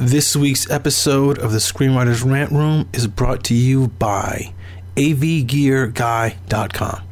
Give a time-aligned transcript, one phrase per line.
[0.00, 4.54] This week's episode of the Screenwriters Rant Room is brought to you by
[4.96, 7.02] avgearguy.com.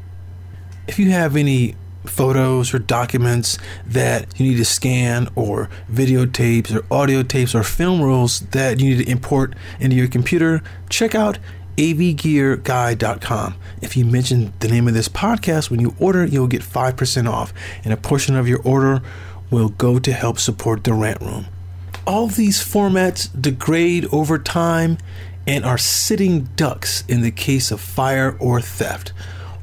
[0.86, 1.74] If you have any
[2.06, 8.00] photos or documents that you need to scan or videotapes or audio tapes or film
[8.00, 11.38] rolls that you need to import into your computer, check out
[11.76, 13.54] avgearguy.com.
[13.82, 17.52] If you mention the name of this podcast when you order, you'll get 5% off,
[17.84, 19.02] and a portion of your order
[19.50, 21.48] will go to help support the rant room.
[22.08, 24.96] All these formats degrade over time
[25.46, 29.10] and are sitting ducks in the case of fire or theft.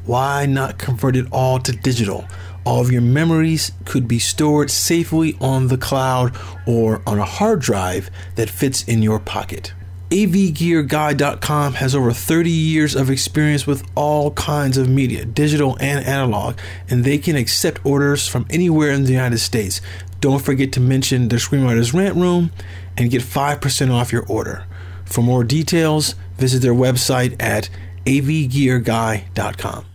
[0.06, 2.26] Why not convert it all to digital?
[2.64, 7.62] All of your memories could be stored safely on the cloud or on a hard
[7.62, 9.74] drive that fits in your pocket.
[10.12, 16.60] AVGearGuy.com has over 30 years of experience with all kinds of media, digital and analog,
[16.88, 19.82] and they can accept orders from anywhere in the United States.
[20.26, 22.52] Don't forget to mention the Screenwriters Rant Room
[22.98, 24.66] and get 5% off your order.
[25.06, 27.70] For more details, visit their website at
[28.08, 29.86] avgearguy.com.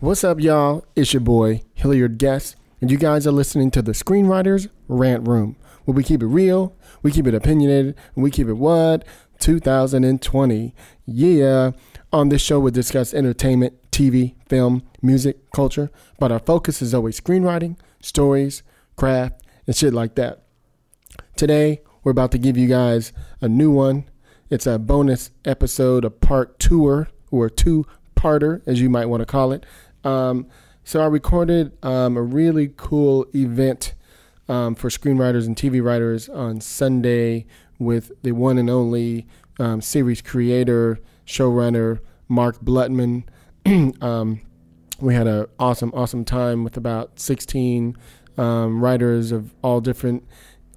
[0.00, 0.86] What's up, y'all?
[0.96, 5.54] It's your boy, Hilliard Guess, and you guys are listening to the Screenwriters Rant Room,
[5.84, 9.04] where we keep it real, we keep it opinionated, and we keep it what?
[9.40, 10.74] 2020.
[11.04, 11.72] Yeah.
[12.10, 17.20] On this show, we discuss entertainment, TV, film, music, culture, but our focus is always
[17.20, 18.62] screenwriting, stories,
[18.96, 20.42] craft, and shit like that.
[21.36, 24.08] Today, we're about to give you guys a new one.
[24.48, 27.84] It's a bonus episode, a part tour or two
[28.16, 29.66] parter, as you might want to call it.
[30.04, 30.46] Um,
[30.84, 33.94] so I recorded um, a really cool event
[34.48, 37.44] um, for screenwriters and TV writers on Sunday
[37.78, 39.26] with the one and only
[39.60, 43.24] um, series creator, showrunner Mark Blutman.
[44.02, 44.40] um,
[44.98, 47.96] we had an awesome, awesome time with about 16
[48.38, 50.26] um, writers of all different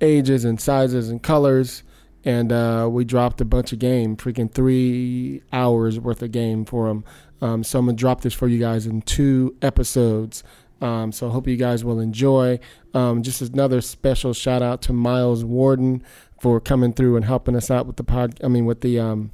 [0.02, 1.84] ages and sizes and colors.
[2.24, 6.88] And uh, we dropped a bunch of game, freaking three hours worth of game for
[6.88, 7.04] them.
[7.42, 10.44] Um, so I'm gonna drop this for you guys in two episodes.
[10.82, 12.60] Um, so I hope you guys will enjoy.
[12.94, 16.04] Um, just another special shout out to Miles Warden
[16.40, 18.40] for coming through and helping us out with the pod.
[18.44, 19.32] I mean, with the um,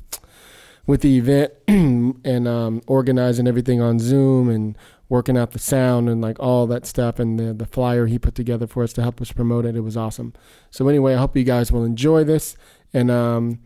[0.86, 4.78] with the event and um, organizing everything on Zoom and
[5.10, 8.36] working out the sound and like all that stuff and the the flyer he put
[8.36, 9.76] together for us to help us promote it.
[9.76, 10.34] It was awesome.
[10.70, 12.56] So anyway, I hope you guys will enjoy this
[12.94, 13.60] and um,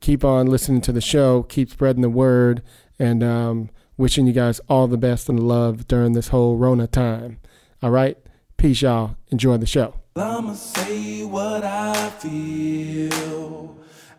[0.00, 1.42] keep on listening to the show.
[1.44, 2.62] Keep spreading the word
[2.98, 7.40] and um, wishing you guys all the best and love during this whole Rona time.
[7.82, 8.16] All right,
[8.56, 9.16] peace, y'all.
[9.30, 9.94] Enjoy the show.
[10.16, 13.76] I'ma say what I feel,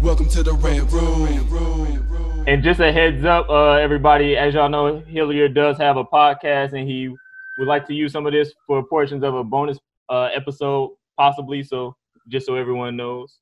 [0.00, 2.44] Welcome to the Red Room.
[2.46, 6.72] And just a heads up, uh, everybody, as y'all know, Hilliard does have a podcast,
[6.72, 7.08] and he
[7.58, 11.62] would like to use some of this for portions of a bonus uh, episode, possibly.
[11.62, 11.96] So,
[12.28, 13.38] just so everyone knows,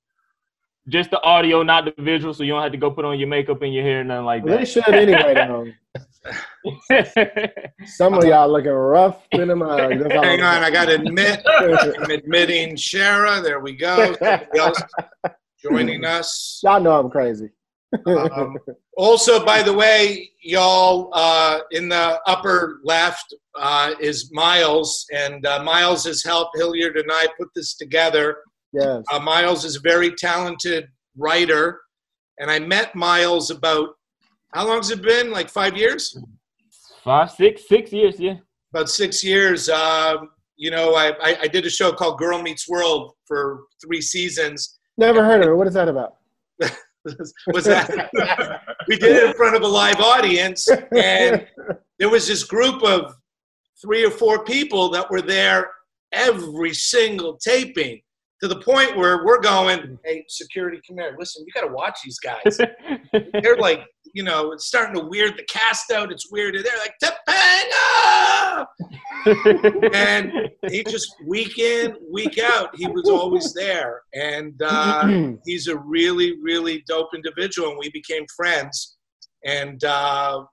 [0.88, 3.28] just the audio, not the visual, so you don't have to go put on your
[3.28, 4.68] makeup and your hair, and nothing like Well, they that.
[4.68, 5.34] should anyway.
[5.34, 5.66] Though.
[7.86, 9.92] Some of y'all looking rough in the mug.
[9.92, 13.42] Hang I'm on, I got to admit, I'm admitting Shara.
[13.42, 14.14] There we go.
[15.66, 16.60] Somebody joining us.
[16.62, 17.50] Y'all know I'm crazy.
[18.06, 18.56] Um,
[18.96, 25.62] also, by the way, y'all, uh, in the upper left uh, is Miles, and uh,
[25.62, 28.38] Miles has helped Hilliard and I put this together.
[28.72, 29.02] yes.
[29.10, 31.80] Uh, Miles is a very talented writer,
[32.38, 33.90] and I met Miles about
[34.52, 35.30] how long's it been?
[35.30, 36.18] Like five years?
[37.04, 38.36] Five, six, six years, yeah.
[38.72, 39.68] About six years.
[39.68, 44.00] Um, you know, I, I, I did a show called Girl Meets World for three
[44.00, 44.75] seasons.
[44.98, 45.54] Never heard of it.
[45.54, 46.16] What is that about?
[47.52, 48.10] was that
[48.88, 51.46] we did it in front of a live audience and
[51.98, 53.14] there was this group of
[53.80, 55.70] three or four people that were there
[56.12, 58.00] every single taping
[58.42, 61.98] to the point where we're going hey security come here listen you got to watch
[62.04, 62.58] these guys
[63.42, 63.84] they're like
[64.16, 68.66] you know it's starting to weird the cast out it's weird they're like Topanga!
[69.92, 70.32] and
[70.68, 74.02] he just week in, week out, he was always there.
[74.14, 78.96] And uh, he's a really, really dope individual, and we became friends.
[79.44, 80.44] And uh,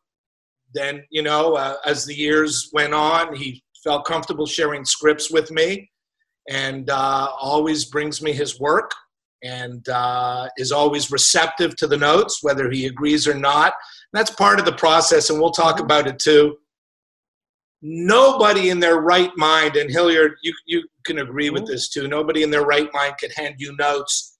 [0.73, 5.51] then, you know, uh, as the years went on, he felt comfortable sharing scripts with
[5.51, 5.89] me
[6.49, 8.91] and uh, always brings me his work
[9.43, 13.73] and uh, is always receptive to the notes, whether he agrees or not.
[14.13, 16.57] That's part of the process, and we'll talk about it too.
[17.81, 22.43] Nobody in their right mind, and Hilliard, you, you can agree with this too, nobody
[22.43, 24.37] in their right mind can hand you notes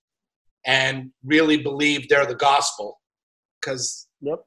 [0.65, 2.99] and really believe they're the gospel
[3.59, 4.39] because Yep.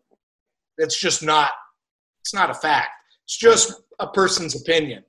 [0.79, 1.51] it's just not
[2.23, 2.91] it's not a fact.
[3.25, 5.05] It's just a person's opinion.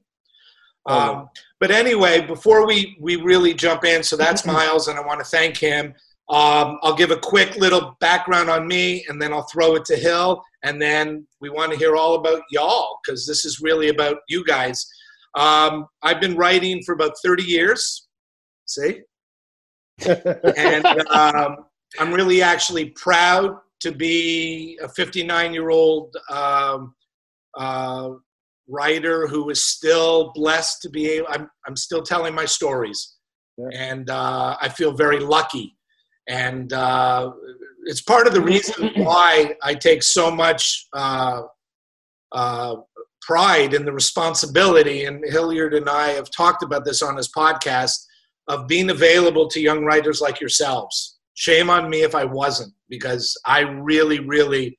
[0.86, 1.30] Um,
[1.60, 5.26] but anyway before we we really jump in so that's miles and i want to
[5.26, 5.94] thank him.
[6.30, 9.96] Um, i'll give a quick little background on me and then i'll throw it to
[9.96, 14.18] hill and then we want to hear all about y'all because this is really about
[14.28, 14.86] you guys.
[15.36, 18.08] Um, i've been writing for about 30 years.
[18.66, 19.02] See?
[20.06, 21.58] And um,
[22.00, 26.96] I'm really actually proud to be a 59 year old um,
[27.56, 28.12] uh,
[28.68, 33.16] writer who is still blessed to be able, I'm, I'm still telling my stories.
[33.58, 33.68] Yeah.
[33.74, 35.78] And uh, I feel very lucky.
[36.28, 37.32] And uh,
[37.86, 41.44] it's part of the reason why I take so much uh,
[42.34, 42.76] uh,
[43.22, 45.06] pride in the responsibility.
[45.06, 47.98] And Hilliard and I have talked about this on his podcast
[48.48, 51.18] of being available to young writers like yourselves.
[51.34, 54.78] Shame on me if I wasn't, because I really, really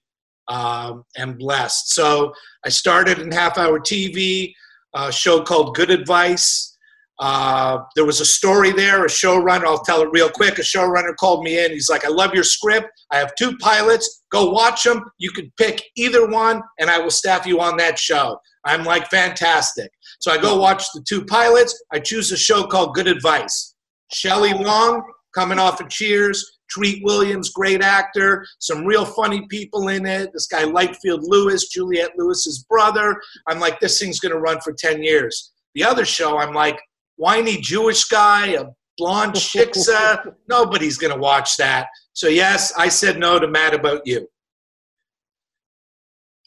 [0.49, 1.05] um,
[1.39, 1.91] blessed.
[1.95, 2.33] So
[2.65, 4.53] I started in half hour TV,
[4.95, 6.77] a show called Good Advice.
[7.21, 10.59] Uh, there was a story there, a showrunner, I'll tell it real quick.
[10.59, 11.73] A showrunner called me in.
[11.73, 12.89] He's like, I love your script.
[13.11, 14.23] I have two pilots.
[14.31, 15.03] Go watch them.
[15.19, 18.39] You can pick either one, and I will staff you on that show.
[18.65, 19.91] I'm like, fantastic.
[20.21, 21.83] So I go watch the two pilots.
[21.93, 23.75] I choose a show called Good Advice.
[24.13, 25.03] Shelley Long,
[25.35, 26.58] coming off of Cheers.
[26.69, 28.47] Treat Williams, great actor.
[28.59, 30.31] Some real funny people in it.
[30.33, 33.21] This guy, Lightfield Lewis, Juliette Lewis's brother.
[33.47, 35.53] I'm like, this thing's going to run for 10 years.
[35.75, 36.81] The other show, I'm like,
[37.17, 38.67] whiny Jewish guy, a
[38.97, 40.35] blonde shiksa.
[40.49, 41.89] Nobody's going to watch that.
[42.13, 44.29] So, yes, I said no to Mad About You.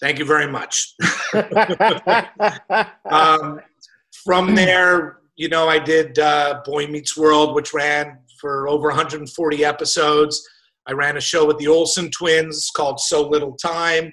[0.02, 0.96] Thank you very much.
[3.12, 3.62] um,
[4.24, 9.64] from there, you know, I did uh, Boy Meets World, which ran for over 140
[9.64, 10.46] episodes.
[10.88, 14.12] I ran a show with the Olsen twins called So Little Time.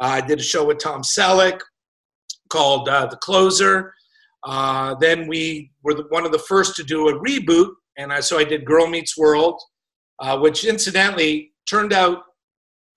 [0.00, 1.58] Uh, I did a show with Tom Selleck
[2.50, 3.92] called uh, The Closer.
[4.44, 8.20] Uh, then we were the, one of the first to do a reboot, and I,
[8.20, 9.60] so I did Girl Meets World,
[10.18, 12.18] uh, which incidentally turned out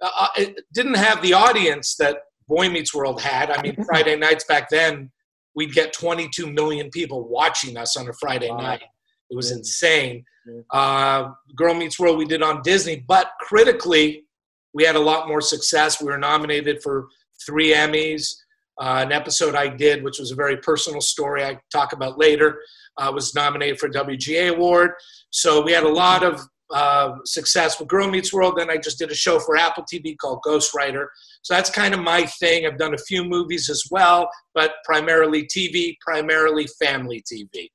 [0.02, 3.50] uh, it didn't have the audience that Boy Meets World had.
[3.52, 5.12] I mean, Friday nights back then,
[5.56, 8.58] we'd get 22 million people watching us on a Friday Wow.
[8.58, 8.84] night.
[9.30, 10.24] It was insane.
[10.72, 14.26] Uh, Girl Meets World we did on Disney, but critically,
[14.74, 16.02] we had a lot more success.
[16.02, 17.08] We were nominated for
[17.46, 18.34] three Emmys.
[18.82, 22.60] Uh, an episode I did, which was a very personal story I talk about later,
[22.98, 24.92] uh, was nominated for a WGA award.
[25.30, 26.42] So we had a lot of
[26.74, 28.56] uh, success with Girl Meets World.
[28.58, 31.06] Then I just did a show for Apple TV called Ghostwriter.
[31.44, 32.66] So that's kind of my thing.
[32.66, 37.70] I've done a few movies as well, but primarily TV, primarily family TV.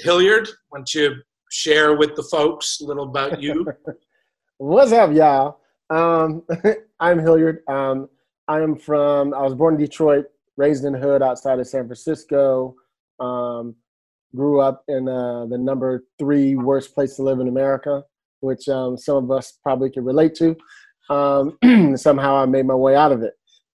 [0.00, 1.16] Hilliard, why don't you
[1.50, 3.66] share with the folks a little about you?
[4.58, 5.58] What's up, y'all?
[5.90, 6.44] Um,
[7.00, 7.62] I'm Hilliard.
[7.68, 8.08] Um,
[8.46, 10.26] I am from, I was born in Detroit,
[10.56, 12.76] raised in hood outside of San Francisco.
[13.18, 13.74] Um,
[14.36, 18.04] grew up in uh, the number three worst place to live in America,
[18.38, 20.56] which um, some of us probably can relate to.
[21.10, 21.58] Um,
[21.96, 23.34] somehow I made my way out of it.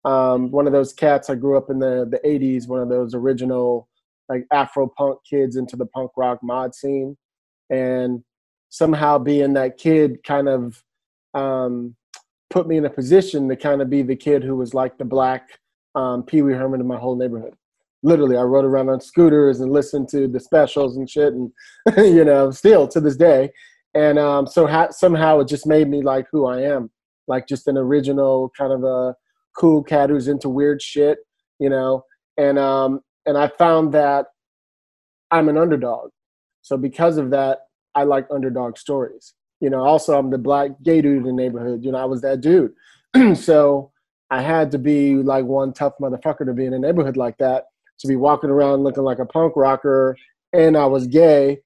[0.05, 3.15] Um, one of those cats, I grew up in the, the 80s, one of those
[3.15, 3.88] original
[4.29, 7.17] like Afro punk kids into the punk rock mod scene.
[7.71, 8.23] And
[8.69, 10.83] somehow being that kid kind of
[11.35, 11.95] um,
[12.51, 15.05] put me in a position to kind of be the kid who was like the
[15.05, 15.59] black
[15.95, 17.55] um, Pee Wee Herman in my whole neighborhood.
[18.03, 21.51] Literally, I rode around on scooters and listened to the specials and shit, and
[21.97, 23.51] you know, still to this day.
[23.95, 26.91] And um, so ha- somehow it just made me like who I am,
[27.27, 29.17] like just an original kind of a
[29.57, 31.19] cool cat who's into weird shit,
[31.59, 32.05] you know.
[32.37, 34.27] And um, and I found that
[35.31, 36.11] I'm an underdog.
[36.63, 37.59] So because of that,
[37.95, 39.35] I like underdog stories.
[39.61, 41.85] You know, also I'm the black gay dude in the neighborhood.
[41.85, 42.73] You know, I was that dude.
[43.37, 43.93] so
[44.31, 47.65] I had to be like one tough motherfucker to be in a neighborhood like that.
[48.01, 50.17] To be walking around looking like a punk rocker,
[50.53, 51.59] and I was gay,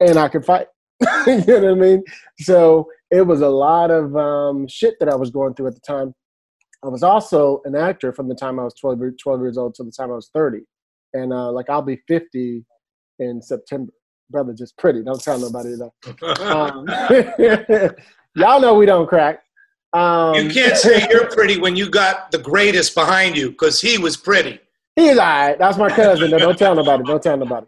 [0.00, 0.66] and I could fight.
[1.26, 2.02] you know what I mean?
[2.40, 5.80] So it was a lot of um, shit that I was going through at the
[5.80, 6.12] time.
[6.84, 9.84] I was also an actor from the time I was 12, 12 years old to
[9.84, 10.62] the time I was 30.
[11.14, 12.64] And uh, like I'll be 50
[13.18, 13.92] in September.
[14.30, 15.02] Brother, just pretty.
[15.02, 15.94] Don't tell nobody though.
[16.44, 16.86] Um,
[18.34, 19.42] y'all know we don't crack.
[19.94, 23.96] Um, you can't say you're pretty when you got the greatest behind you because he
[23.96, 24.60] was pretty.
[24.96, 25.58] He's all right.
[25.58, 26.30] That's my cousin.
[26.30, 27.04] don't tell nobody.
[27.04, 27.66] Don't tell nobody.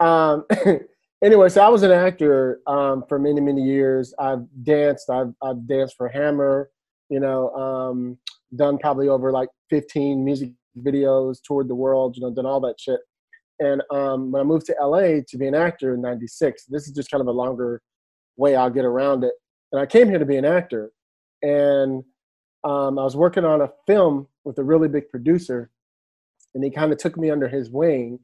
[0.00, 0.44] Um,
[1.24, 4.14] anyway, so I was an actor um, for many, many years.
[4.18, 5.10] I've danced.
[5.10, 6.70] I've, I've danced for Hammer.
[7.10, 8.18] You know, um,
[8.54, 12.16] done probably over like 15 music videos, toured the world.
[12.16, 13.00] You know, done all that shit.
[13.60, 16.92] And um, when I moved to LA to be an actor in '96, this is
[16.92, 17.82] just kind of a longer
[18.36, 19.32] way I'll get around it.
[19.72, 20.92] And I came here to be an actor,
[21.42, 22.04] and
[22.64, 25.70] um, I was working on a film with a really big producer,
[26.54, 28.18] and he kind of took me under his wing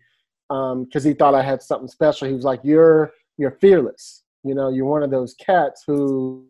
[0.49, 2.29] because um, he thought I had something special.
[2.29, 4.23] He was like, "You're you're fearless.
[4.45, 6.47] You know, you're one of those cats who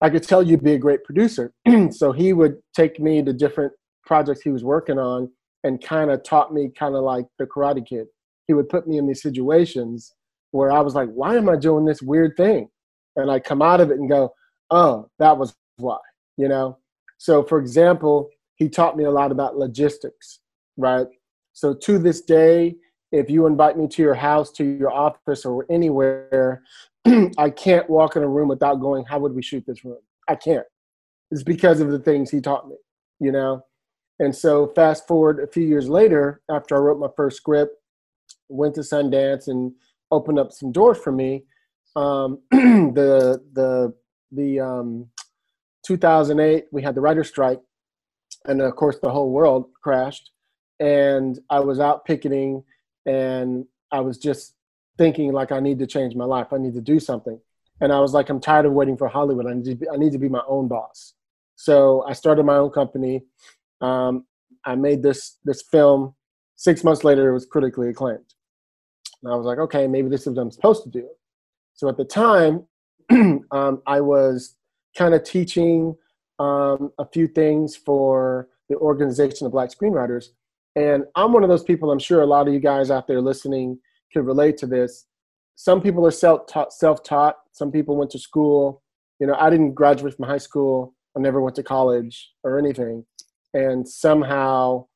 [0.00, 1.52] I could tell you'd be a great producer."
[1.90, 3.72] so he would take me to different
[4.04, 5.30] projects he was working on
[5.64, 8.06] and kind of taught me kind of like the Karate Kid.
[8.46, 10.14] He would put me in these situations
[10.50, 12.68] where I was like, "Why am I doing this weird thing?"
[13.16, 14.34] And I come out of it and go,
[14.70, 15.98] "Oh, that was why."
[16.36, 16.78] You know.
[17.18, 20.40] So, for example, he taught me a lot about logistics,
[20.76, 21.06] right?
[21.52, 22.76] So to this day,
[23.12, 26.62] if you invite me to your house, to your office, or anywhere,
[27.38, 29.98] I can't walk in a room without going, How would we shoot this room?
[30.28, 30.66] I can't.
[31.30, 32.76] It's because of the things he taught me,
[33.20, 33.62] you know?
[34.22, 37.74] And so, fast forward a few years later, after I wrote my first script,
[38.48, 39.72] went to Sundance and
[40.12, 41.42] opened up some doors for me.
[41.96, 43.92] Um, the the
[44.30, 45.08] the um,
[45.84, 47.60] 2008 we had the writer's strike,
[48.44, 50.30] and of course the whole world crashed.
[50.78, 52.62] And I was out picketing
[53.04, 54.54] and I was just
[54.98, 56.52] thinking like I need to change my life.
[56.52, 57.40] I need to do something.
[57.80, 59.46] And I was like, I'm tired of waiting for Hollywood.
[59.48, 61.14] I need to be, I need to be my own boss.
[61.56, 63.22] So I started my own company.
[63.82, 64.24] Um,
[64.64, 66.14] I made this this film.
[66.56, 68.34] Six months later, it was critically acclaimed.
[69.22, 71.08] And I was like, okay, maybe this is what I'm supposed to do.
[71.74, 72.66] So at the time,
[73.50, 74.56] um, I was
[74.96, 75.96] kind of teaching
[76.38, 80.26] um, a few things for the Organization of Black Screenwriters,
[80.76, 83.20] and I'm one of those people, I'm sure a lot of you guys out there
[83.20, 83.78] listening
[84.12, 85.06] could relate to this.
[85.56, 87.36] Some people are self-taught, self-taught.
[87.52, 88.82] Some people went to school.
[89.20, 90.94] You know, I didn't graduate from high school.
[91.16, 93.04] I never went to college or anything.
[93.54, 94.86] And somehow,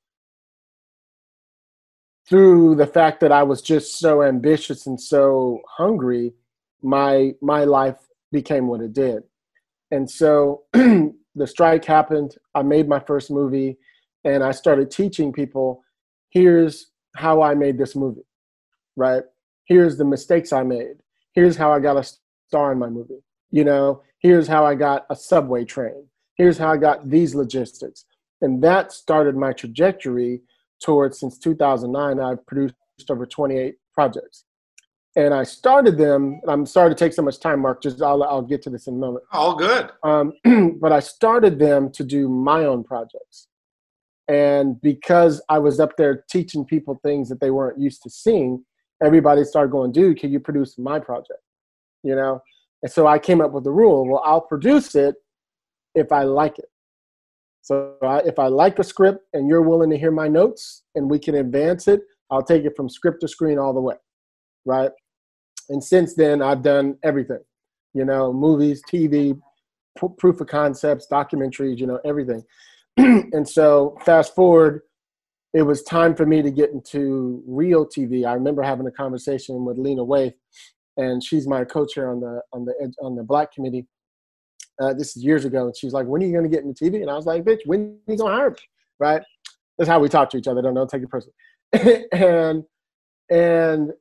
[2.28, 6.32] through the fact that I was just so ambitious and so hungry,
[6.82, 7.98] my my life
[8.32, 9.22] became what it did.
[9.90, 12.36] And so the strike happened.
[12.54, 13.78] I made my first movie
[14.24, 15.82] and I started teaching people
[16.30, 18.26] here's how I made this movie,
[18.96, 19.22] right?
[19.64, 20.96] Here's the mistakes I made.
[21.32, 22.08] Here's how I got a
[22.48, 23.22] star in my movie.
[23.50, 26.08] You know, here's how I got a subway train.
[26.34, 28.04] Here's how I got these logistics.
[28.42, 30.42] And that started my trajectory
[30.82, 32.74] towards since 2009, I've produced
[33.08, 34.44] over 28 projects.
[35.16, 38.42] And I started them, I'm sorry to take so much time, Mark, just I'll, I'll
[38.42, 39.24] get to this in a moment.
[39.32, 39.90] All good.
[40.02, 40.34] Um,
[40.80, 43.48] but I started them to do my own projects.
[44.28, 48.64] And because I was up there teaching people things that they weren't used to seeing,
[49.02, 51.40] everybody started going, dude, can you produce my project?
[52.02, 52.42] You know?
[52.82, 55.14] And so I came up with the rule well, I'll produce it
[55.94, 56.68] if I like it.
[57.66, 61.10] So I, if I like a script and you're willing to hear my notes and
[61.10, 63.96] we can advance it, I'll take it from script to screen all the way.
[64.64, 64.92] Right.
[65.68, 67.40] And since then, I've done everything,
[67.92, 69.36] you know, movies, TV,
[70.00, 72.44] p- proof of concepts, documentaries, you know, everything.
[72.98, 74.82] and so fast forward,
[75.52, 78.24] it was time for me to get into real TV.
[78.24, 80.34] I remember having a conversation with Lena Waithe,
[80.98, 83.88] and she's my co-chair on the on the on the Black Committee.
[84.80, 86.84] Uh, this is years ago, and she's like, "When are you going to get into
[86.84, 88.56] TV?" And I was like, "Bitch, when are you going to hire me?"
[88.98, 89.22] Right?
[89.78, 90.62] That's how we talk to each other.
[90.62, 91.34] Don't don't take it personally.
[92.12, 92.64] and
[93.30, 93.92] and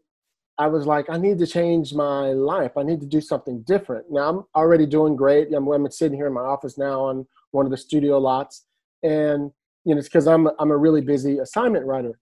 [0.57, 2.77] I was like, I need to change my life.
[2.77, 4.05] I need to do something different.
[4.09, 5.53] Now I'm already doing great.
[5.53, 8.65] I'm, I'm sitting here in my office now on one of the studio lots,
[9.03, 9.51] and
[9.83, 12.19] you know it's because I'm I'm a really busy assignment writer,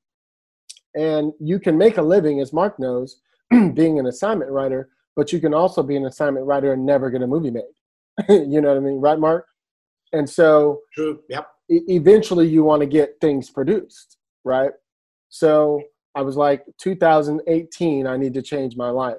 [0.96, 3.22] and you can make a living, as Mark knows,
[3.74, 7.22] being an assignment writer, but you can also be an assignment writer and never get
[7.22, 7.64] a movie made.
[8.30, 9.46] you know what I mean, right, Mark?
[10.12, 11.20] And so, True.
[11.30, 11.48] Yep.
[11.72, 14.72] E- eventually, you want to get things produced, right?
[15.30, 15.82] So
[16.16, 19.18] I was like, 2018, I need to change my life.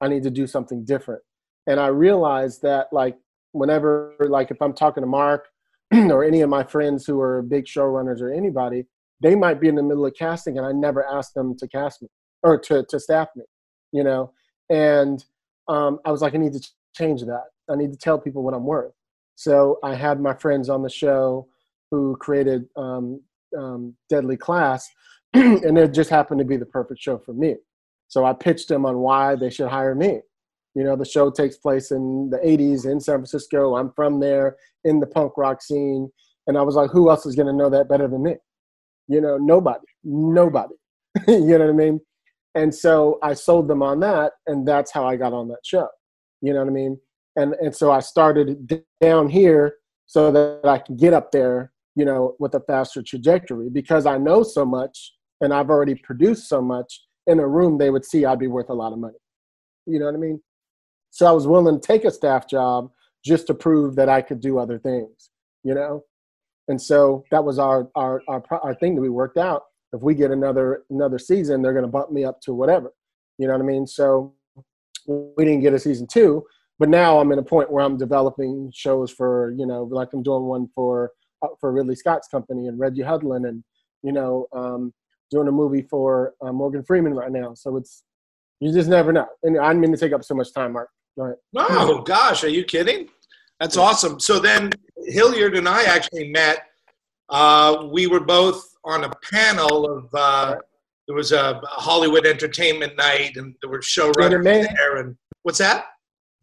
[0.00, 1.22] I need to do something different.
[1.66, 3.18] And I realized that, like,
[3.52, 5.48] whenever, like, if I'm talking to Mark
[5.92, 8.86] or any of my friends who are big showrunners or anybody,
[9.20, 12.00] they might be in the middle of casting and I never asked them to cast
[12.00, 12.08] me
[12.42, 13.44] or to, to staff me,
[13.92, 14.32] you know?
[14.70, 15.22] And
[15.68, 16.66] um, I was like, I need to
[16.96, 17.44] change that.
[17.70, 18.92] I need to tell people what I'm worth.
[19.36, 21.48] So I had my friends on the show
[21.90, 23.20] who created um,
[23.56, 24.88] um, Deadly Class,
[25.34, 27.56] and it just happened to be the perfect show for me.
[28.08, 30.20] So I pitched them on why they should hire me.
[30.74, 33.76] You know, the show takes place in the 80s in San Francisco.
[33.76, 36.10] I'm from there in the punk rock scene.
[36.46, 38.36] And I was like, who else is going to know that better than me?
[39.08, 40.74] You know, nobody, nobody.
[41.28, 42.00] you know what I mean?
[42.54, 44.32] And so I sold them on that.
[44.46, 45.88] And that's how I got on that show.
[46.40, 46.98] You know what I mean?
[47.36, 52.04] And, and so I started down here so that I can get up there, you
[52.04, 56.60] know, with a faster trajectory because I know so much and I've already produced so
[56.60, 59.18] much in a room they would see I'd be worth a lot of money.
[59.86, 60.40] You know what I mean?
[61.10, 62.90] So I was willing to take a staff job
[63.24, 65.30] just to prove that I could do other things,
[65.62, 66.04] you know?
[66.68, 69.64] And so that was our, our, our, our thing that we worked out.
[69.92, 72.92] If we get another, another season, they're going to bump me up to whatever,
[73.38, 73.86] you know what I mean?
[73.86, 74.34] So
[75.06, 76.44] we didn't get a season two,
[76.80, 80.22] but now I'm in a point where I'm developing shows for, you know, like I'm
[80.22, 83.62] doing one for, uh, for Ridley Scott's company and Reggie Hudlin and,
[84.02, 84.94] you know, um,
[85.30, 87.52] doing a movie for uh, Morgan Freeman right now.
[87.52, 88.02] So it's,
[88.60, 89.26] you just never know.
[89.42, 90.88] And I didn't mean to take up so much time, Mark.
[91.18, 91.36] Go ahead.
[91.52, 93.10] No, gosh, are you kidding?
[93.60, 94.18] That's awesome.
[94.18, 94.70] So then
[95.04, 96.60] Hilliard and I actually met.
[97.28, 100.56] Uh, we were both on a panel of, uh,
[101.06, 104.96] there was a Hollywood entertainment night and there were showrunners there.
[104.96, 105.84] And what's that?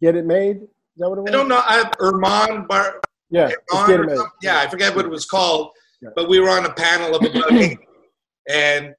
[0.01, 0.57] Get it made?
[0.57, 1.29] Is that what it was?
[1.29, 1.61] I don't know.
[1.63, 3.01] I, Erman Bar.
[3.29, 5.71] Yeah, Erman yeah, I forget what it was called.
[6.01, 6.09] Yeah.
[6.15, 7.79] But we were on a panel of about eight,
[8.49, 8.93] and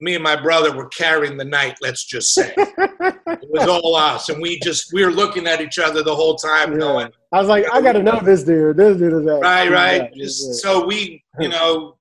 [0.00, 1.76] me and my brother were carrying the night.
[1.80, 5.78] Let's just say it was all us, and we just we were looking at each
[5.78, 6.78] other the whole time, yeah.
[6.78, 7.12] going.
[7.32, 8.76] I was like, I got to know this dude.
[8.76, 9.40] This dude is that.
[9.40, 10.14] Right, right.
[10.14, 11.96] Just, so we, you know,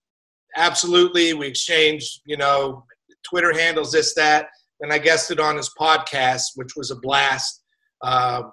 [0.55, 2.85] absolutely, we exchanged, you know,
[3.23, 4.47] Twitter handles, this, that,
[4.79, 7.63] and I guessed it on his podcast, which was a blast.
[8.01, 8.43] Uh,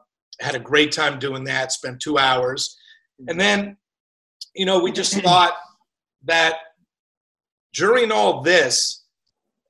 [0.40, 1.72] had a great time doing that.
[1.72, 2.76] Spent two hours,
[3.28, 3.76] and then,
[4.54, 5.54] you know, we just thought
[6.24, 6.56] that
[7.72, 9.04] during all this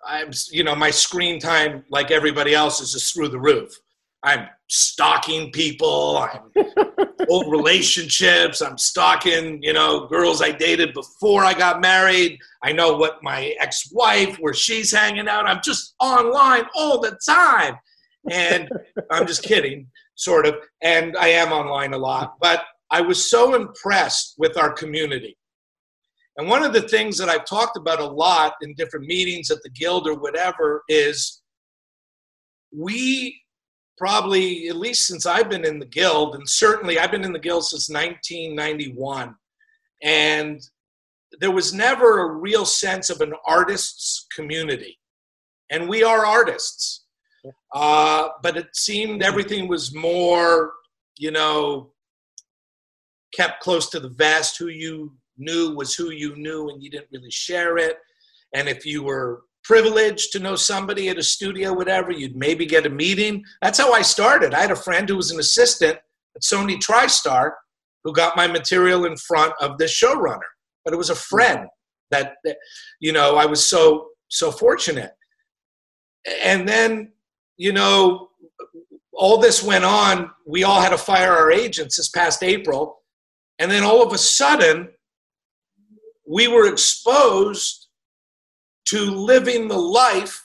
[0.06, 3.72] I'm, you know, my screen time, like everybody else, is just through the roof.
[4.22, 6.18] I'm stalking people.
[6.18, 6.50] I'm
[7.28, 8.62] old relationships.
[8.62, 12.38] I'm stalking, you know, girls I dated before I got married.
[12.62, 15.46] I know what my ex-wife, where she's hanging out.
[15.46, 17.76] I'm just online all the time.
[18.30, 18.70] And
[19.10, 20.56] I'm just kidding, sort of.
[20.82, 22.34] And I am online a lot.
[22.40, 25.36] But I was so impressed with our community.
[26.36, 29.62] And one of the things that I've talked about a lot in different meetings at
[29.62, 31.42] the Guild or whatever is
[32.76, 33.40] we
[33.96, 37.38] probably, at least since I've been in the Guild, and certainly I've been in the
[37.38, 39.36] Guild since 1991,
[40.02, 40.60] and
[41.40, 44.98] there was never a real sense of an artist's community.
[45.70, 47.03] And we are artists.
[47.74, 50.72] Uh, but it seemed everything was more,
[51.18, 51.92] you know,
[53.34, 57.08] kept close to the vest, who you knew was who you knew and you didn't
[57.12, 57.98] really share it.
[58.54, 62.86] And if you were privileged to know somebody at a studio, whatever, you'd maybe get
[62.86, 63.42] a meeting.
[63.62, 64.54] That's how I started.
[64.54, 65.98] I had a friend who was an assistant
[66.36, 67.52] at Sony TriStar
[68.04, 70.40] who got my material in front of the showrunner.
[70.84, 71.66] But it was a friend
[72.10, 72.34] that,
[73.00, 75.12] you know, I was so, so fortunate.
[76.42, 77.12] And then,
[77.56, 78.30] you know,
[79.12, 80.30] all this went on.
[80.46, 83.00] We all had to fire our agents this past April.
[83.58, 84.88] And then all of a sudden,
[86.26, 87.88] we were exposed
[88.86, 90.42] to living the life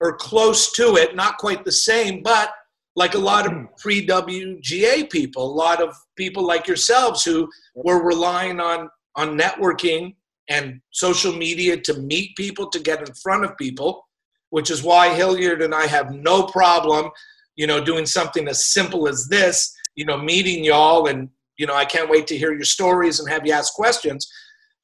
[0.00, 2.52] or close to it, not quite the same, but
[2.96, 3.64] like a lot of hmm.
[3.78, 10.14] pre WGA people, a lot of people like yourselves who were relying on, on networking
[10.48, 14.06] and social media to meet people, to get in front of people,
[14.52, 17.10] which is why Hilliard and I have no problem,
[17.56, 21.74] you know, doing something as simple as this, you know, meeting y'all and, you know,
[21.74, 24.26] I can't wait to hear your stories and have you ask questions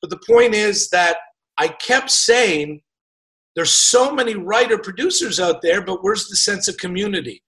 [0.01, 1.17] but the point is that
[1.59, 2.83] I kept saying
[3.57, 7.43] there's so many writer producers out there, but where's the sense of community?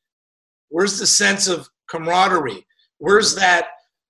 [0.68, 2.66] Where's the sense of camaraderie?
[2.98, 3.68] Where's that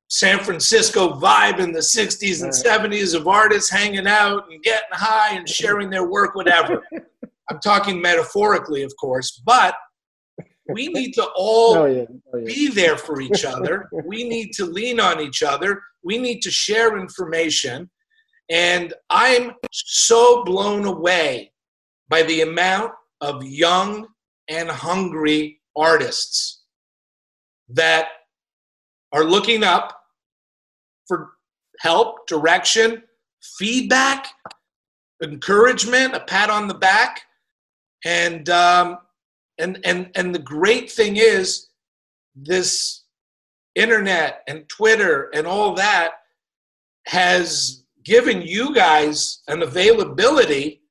[0.08, 5.34] San Francisco vibe in the 60s and 70s of artists hanging out and getting high
[5.34, 6.82] and sharing their work, whatever?
[7.50, 9.74] I'm talking metaphorically, of course, but
[10.68, 12.04] we need to all oh, yeah.
[12.32, 12.44] Oh, yeah.
[12.44, 13.88] be there for each other.
[14.04, 15.82] we need to lean on each other.
[16.04, 17.90] We need to share information.
[18.48, 21.52] And I'm so blown away
[22.08, 24.06] by the amount of young
[24.48, 26.62] and hungry artists
[27.68, 28.08] that
[29.12, 29.96] are looking up
[31.06, 31.30] for
[31.80, 33.02] help, direction,
[33.58, 34.28] feedback,
[35.22, 37.22] encouragement, a pat on the back.
[38.04, 38.98] And, um,
[39.58, 41.68] and, and, and the great thing is,
[42.34, 43.04] this
[43.74, 46.12] internet and Twitter and all that
[47.06, 50.82] has given you guys an availability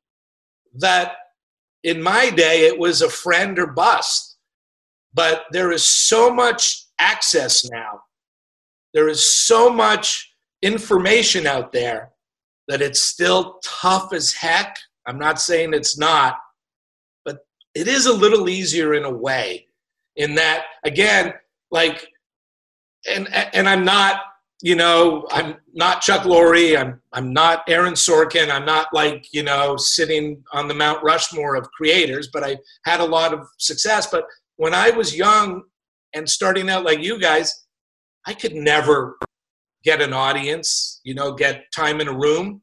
[0.76, 1.14] that
[1.84, 4.38] in my day it was a friend or bust.
[5.14, 8.02] But there is so much access now.
[8.94, 12.12] There is so much information out there
[12.68, 14.78] that it's still tough as heck.
[15.08, 16.38] I'm not saying it's not,
[17.76, 19.68] it is a little easier in a way.
[20.16, 21.34] In that, again,
[21.72, 22.08] like,
[23.10, 24.22] and and I'm not,
[24.62, 26.78] you know, I'm not Chuck Lorre.
[26.78, 28.52] I'm I'm not Aaron Sorkin.
[28.52, 32.30] I'm not like you know sitting on the Mount Rushmore of creators.
[32.34, 34.08] But I had a lot of success.
[34.08, 34.26] But
[34.58, 35.64] when I was young
[36.14, 37.66] and starting out like you guys,
[38.26, 39.18] I could never
[39.84, 42.62] get an audience, you know, get time in a room.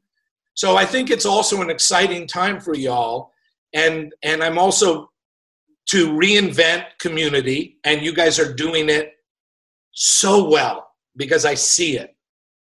[0.53, 3.31] So I think it's also an exciting time for y'all.
[3.73, 5.11] And and I'm also
[5.87, 9.13] to reinvent community and you guys are doing it
[9.91, 12.15] so well because I see it.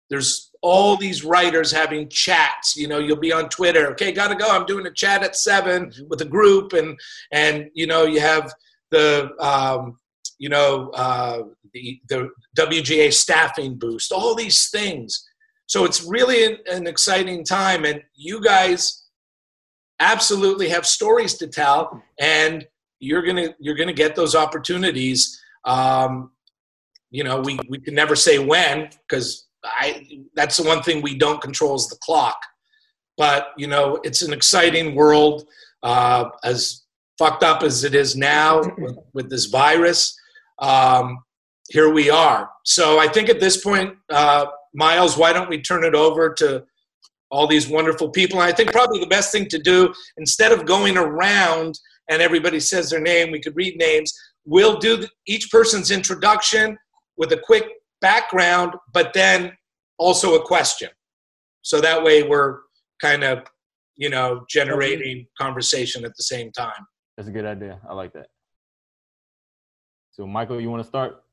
[0.10, 2.76] There's all these writers having chats.
[2.76, 3.88] You know, you'll be on Twitter.
[3.92, 4.48] Okay, gotta go.
[4.48, 6.08] I'm doing a chat at 7 mm-hmm.
[6.08, 7.00] with a group, and
[7.32, 8.52] and you know you have
[8.92, 10.00] the um,
[10.38, 15.28] you know uh, the the WGA staffing boost, all these things.
[15.68, 19.05] So it's really an, an exciting time, and you guys
[20.00, 22.68] absolutely have stories to tell, and
[23.00, 25.42] you're gonna you're gonna get those opportunities.
[25.66, 26.32] Um,
[27.12, 31.18] you know, we we can never say when because I that's the one thing we
[31.18, 32.38] don't control is the clock.
[33.18, 35.48] But you know, it's an exciting world.
[35.84, 36.84] Uh, as
[37.18, 40.18] fucked up as it is now with, with this virus,
[40.60, 41.20] um,
[41.70, 42.50] here we are.
[42.64, 46.66] So I think at this point, uh, Miles, why don't we turn it over to
[47.36, 48.40] all these wonderful people?
[48.40, 51.78] And I think probably the best thing to do, instead of going around
[52.10, 54.14] and everybody says their name, we could read names,
[54.46, 56.78] we'll do each person's introduction
[57.18, 57.66] with a quick
[58.00, 59.52] background, but then
[59.98, 60.90] also a question.
[61.62, 62.60] So that way we're
[63.02, 63.40] kind of,
[63.98, 66.88] you know, generating conversation at the same time.
[67.18, 67.80] That's a good idea.
[67.90, 68.28] I like that.
[70.12, 71.25] So, Michael, you want to start?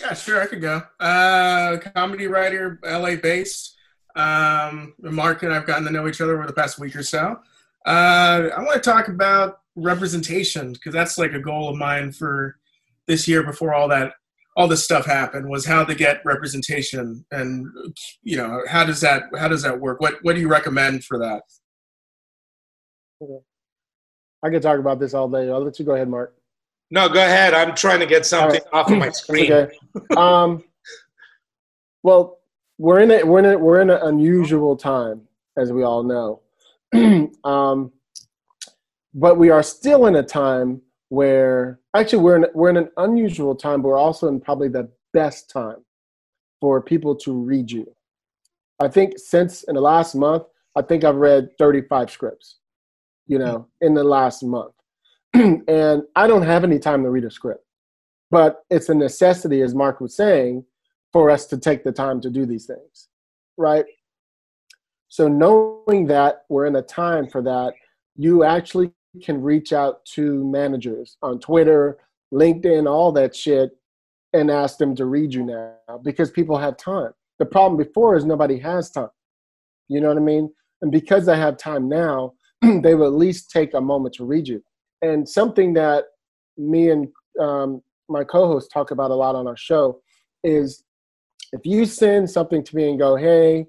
[0.00, 0.82] Yeah, sure, I could go.
[0.98, 3.76] Uh, comedy writer, LA based.
[4.14, 7.38] Um, Mark and I've gotten to know each other over the past week or so.
[7.86, 12.56] Uh, I want to talk about representation because that's like a goal of mine for
[13.06, 14.12] this year before all that
[14.54, 17.66] all this stuff happened was how to get representation and
[18.22, 21.18] you know how does that how does that work what what do you recommend for
[21.18, 21.42] that
[24.42, 25.48] I could talk about this all day.
[25.48, 26.34] I'll let you go ahead, Mark.
[26.92, 27.54] No, go ahead.
[27.54, 28.80] I'm trying to get something right.
[28.80, 29.50] off of my screen.
[29.50, 29.76] Okay.
[30.14, 30.62] um,
[32.02, 32.40] well,
[32.76, 35.22] we're in a we're in a, we're in an unusual time,
[35.56, 36.42] as we all know.
[37.44, 37.92] um,
[39.14, 43.54] but we are still in a time where actually we're in we're in an unusual
[43.54, 45.84] time, but we're also in probably the best time
[46.60, 47.90] for people to read you.
[48.80, 50.42] I think since in the last month,
[50.76, 52.58] I think I've read 35 scripts
[53.26, 54.74] you know, in the last month.
[55.68, 57.64] and I don't have any time to read a script.
[58.30, 60.64] But it's a necessity, as Mark was saying,
[61.12, 63.08] for us to take the time to do these things,
[63.56, 63.84] right?
[65.08, 67.74] So knowing that we're in a time for that,
[68.16, 68.92] you actually
[69.22, 71.98] can reach out to managers on Twitter,
[72.32, 73.72] LinkedIn, all that shit,
[74.32, 77.12] and ask them to read you now because people have time.
[77.38, 79.10] The problem before is nobody has time.
[79.88, 80.50] You know what I mean?
[80.80, 84.48] And because I have time now, they will at least take a moment to read
[84.48, 84.62] you.
[85.02, 86.04] And something that
[86.56, 87.08] me and
[87.40, 90.00] um, my co-host talk about a lot on our show
[90.44, 90.84] is
[91.52, 93.66] if you send something to me and go, "Hey,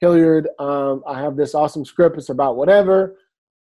[0.00, 2.18] Hilliard, um, I have this awesome script.
[2.18, 3.16] It's about whatever.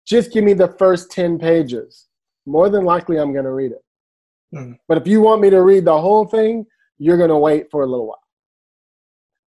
[0.07, 2.07] Just give me the first ten pages.
[2.47, 3.85] More than likely, I'm going to read it.
[4.55, 4.73] Mm-hmm.
[4.87, 6.65] But if you want me to read the whole thing,
[6.99, 8.23] you're going to wait for a little while.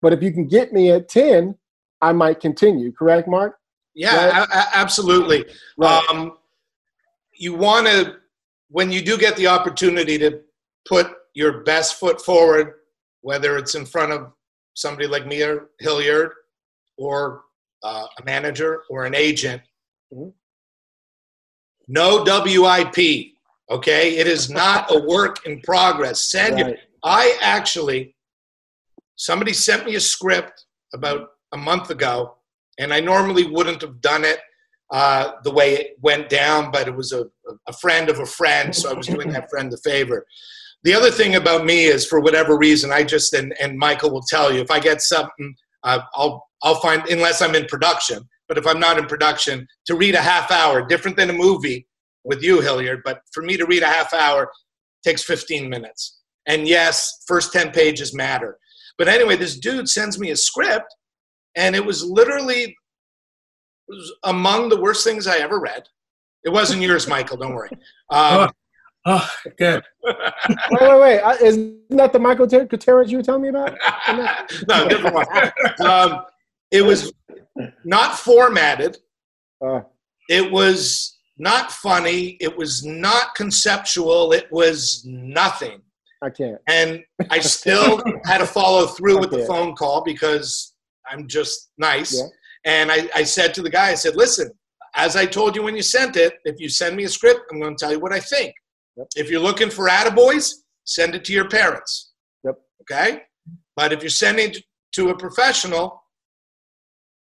[0.01, 1.55] But if you can get me at ten,
[2.01, 2.91] I might continue.
[2.91, 3.57] Correct, Mark?
[3.93, 4.47] Yeah, right?
[4.49, 5.45] a- absolutely.
[5.77, 6.03] Right.
[6.09, 6.33] Um,
[7.41, 8.17] you want to,
[8.69, 10.41] when you do get the opportunity to
[10.87, 12.73] put your best foot forward,
[13.21, 14.31] whether it's in front of
[14.75, 16.33] somebody like me or Hilliard,
[16.97, 17.41] or
[17.83, 19.61] uh, a manager or an agent,
[20.13, 20.29] mm-hmm.
[21.87, 23.31] no WIP.
[23.71, 26.21] Okay, it is not a work in progress.
[26.21, 26.77] Send right.
[27.03, 28.15] I actually,
[29.15, 32.35] somebody sent me a script about a month ago
[32.77, 34.39] and I normally wouldn't have done it
[34.91, 37.25] uh, the way it went down, but it was a,
[37.67, 40.25] a friend of a friend, so I was doing that friend the favor.
[40.83, 44.23] The other thing about me is, for whatever reason, I just and, and Michael will
[44.27, 48.27] tell you if I get something, uh, I'll I'll find unless I'm in production.
[48.47, 51.87] But if I'm not in production, to read a half hour, different than a movie
[52.25, 53.01] with you, Hilliard.
[53.05, 54.51] But for me to read a half hour
[55.05, 56.19] takes 15 minutes.
[56.47, 58.57] And yes, first 10 pages matter.
[58.97, 60.93] But anyway, this dude sends me a script,
[61.55, 62.73] and it was literally it
[63.91, 65.83] was among the worst things I ever read.
[66.43, 67.37] It wasn't yours, Michael.
[67.37, 67.69] Don't worry.
[68.09, 68.49] Um,
[69.03, 69.27] Oh,
[69.57, 69.83] good.
[70.03, 70.15] wait,
[70.79, 71.19] wait, wait.
[71.21, 73.75] I, isn't that the Michael Ter- Gutierrez you were telling me about?
[74.67, 75.25] no, different one.
[75.83, 76.21] Um,
[76.69, 77.11] it was
[77.83, 78.99] not formatted.
[79.59, 79.81] Uh,
[80.29, 82.37] It was not funny.
[82.39, 84.33] It was not conceptual.
[84.33, 85.81] It was nothing.
[86.21, 86.61] I can't.
[86.67, 90.75] And I still had to follow through with the phone call because
[91.09, 92.15] I'm just nice.
[92.15, 92.27] Yeah.
[92.65, 94.51] And I, I said to the guy, I said, listen,
[94.95, 97.59] as I told you when you sent it, if you send me a script, I'm
[97.59, 98.53] going to tell you what I think.
[98.97, 99.07] Yep.
[99.15, 100.51] If you're looking for attaboys,
[100.83, 102.11] send it to your parents.
[102.43, 102.55] Yep.
[102.81, 103.21] Okay?
[103.75, 106.03] But if you're sending it to a professional,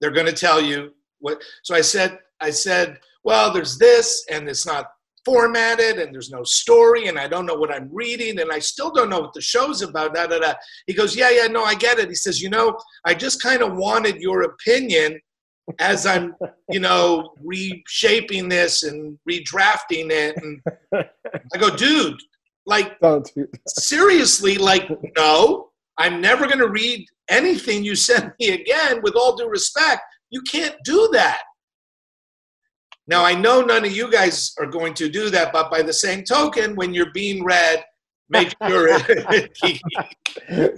[0.01, 1.43] they're going to tell you what.
[1.65, 4.87] So I said, I said, well, there's this, and it's not
[5.27, 8.93] formatted, and there's no story, and I don't know what I'm reading, and I still
[8.93, 10.15] don't know what the show's about.
[10.15, 10.55] Da, da, da.
[10.87, 12.09] He goes, yeah, yeah, no, I get it.
[12.09, 15.21] He says, you know, I just kind of wanted your opinion
[15.81, 16.37] as I'm,
[16.71, 20.37] you know, reshaping this and redrafting it.
[20.37, 20.63] And
[21.53, 22.21] I go, dude,
[22.67, 22.97] like
[23.67, 29.01] seriously, like, no, I'm never going to read anything you send me again.
[29.03, 31.41] With all due respect, you can't do that.
[33.09, 35.93] Now, I know none of you guys are going to do that, but by the
[35.93, 37.85] same token, when you're being read,
[38.29, 38.99] make sure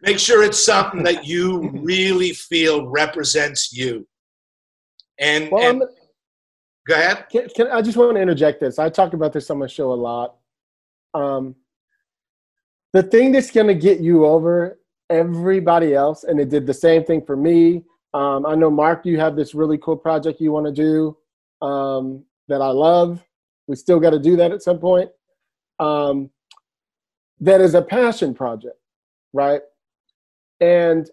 [0.00, 4.06] make sure it's something that you really feel represents you.
[5.18, 5.82] And, Well, and
[6.86, 7.26] go ahead.
[7.30, 8.78] can, can, I just want to interject this.
[8.78, 10.36] I talk about this on my show a lot.
[11.12, 11.54] Um,
[12.94, 17.04] the thing that's going to get you over everybody else, and it did the same
[17.04, 17.82] thing for me.
[18.14, 21.14] Um, I know, Mark, you have this really cool project you want to do
[21.62, 23.22] um, that I love.
[23.66, 25.10] We still got to do that at some point.
[25.78, 26.30] Um,
[27.40, 28.78] that is a passion project,
[29.32, 29.60] right?
[30.60, 31.08] And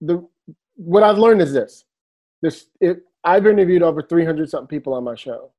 [0.00, 0.26] the
[0.76, 1.84] what I've learned is this:
[2.40, 5.50] this it, I've interviewed over 300 something people on my show,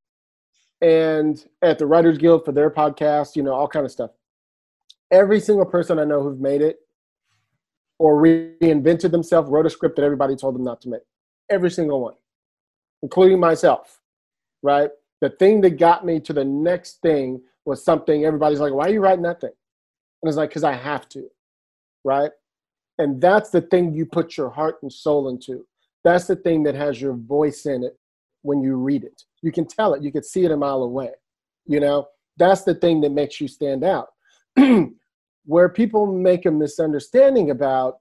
[0.80, 4.10] and at the Writers Guild for their podcast, you know, all kind of stuff.
[5.10, 6.78] Every single person I know who've made it
[7.98, 11.02] or reinvented themselves wrote a script that everybody told them not to make.
[11.50, 12.14] Every single one,
[13.02, 13.99] including myself,
[14.62, 14.90] right?
[15.20, 18.92] The thing that got me to the next thing was something everybody's like, why are
[18.92, 19.52] you writing that thing?
[20.22, 21.28] And it's like, because I have to,
[22.04, 22.30] right?
[22.98, 25.66] And that's the thing you put your heart and soul into.
[26.04, 27.98] That's the thing that has your voice in it
[28.42, 29.24] when you read it.
[29.42, 31.10] You can tell it, you can see it a mile away.
[31.66, 34.08] You know, that's the thing that makes you stand out.
[35.44, 37.98] Where people make a misunderstanding about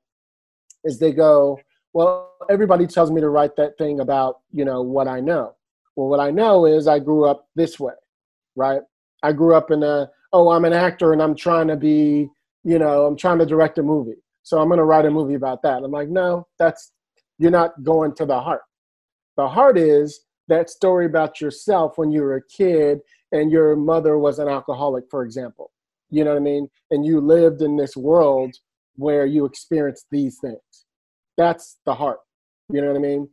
[0.84, 1.60] is they go,
[1.93, 5.56] well, everybody tells me to write that thing about, you know, what I know.
[6.00, 7.92] Well, what I know is I grew up this way,
[8.56, 8.80] right?
[9.22, 12.30] I grew up in a, oh, I'm an actor and I'm trying to be,
[12.64, 14.16] you know, I'm trying to direct a movie.
[14.44, 15.84] So I'm going to write a movie about that.
[15.84, 16.94] I'm like, no, that's,
[17.38, 18.62] you're not going to the heart.
[19.36, 23.00] The heart is that story about yourself when you were a kid
[23.34, 25.70] and your mother was an alcoholic, for example.
[26.12, 26.70] You know what I mean?
[26.92, 28.56] And you lived in this world
[28.96, 30.86] where you experienced these things.
[31.36, 32.20] That's the heart.
[32.70, 33.28] You know what I mean?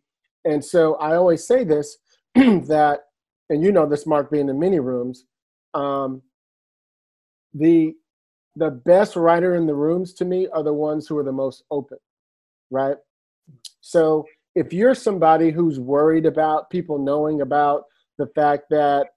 [0.45, 1.99] And so I always say this
[2.67, 3.01] that,
[3.49, 5.25] and you know this, Mark, being in many rooms,
[5.75, 6.23] um,
[7.55, 7.95] the
[8.57, 11.63] the best writer in the rooms to me are the ones who are the most
[11.71, 11.99] open,
[12.71, 12.97] right?
[13.83, 17.85] So if you're somebody who's worried about people knowing about
[18.17, 19.09] the fact that,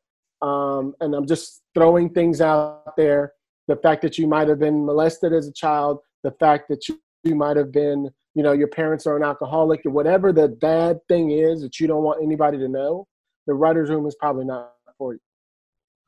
[0.41, 3.31] um, and I'm just throwing things out there,
[3.69, 6.99] the fact that you might have been molested as a child, the fact that you,
[7.23, 10.99] you might have been, you know, your parents are an alcoholic, or whatever the bad
[11.07, 13.07] thing is that you don't want anybody to know,
[13.47, 15.19] the writer's room is probably not for you.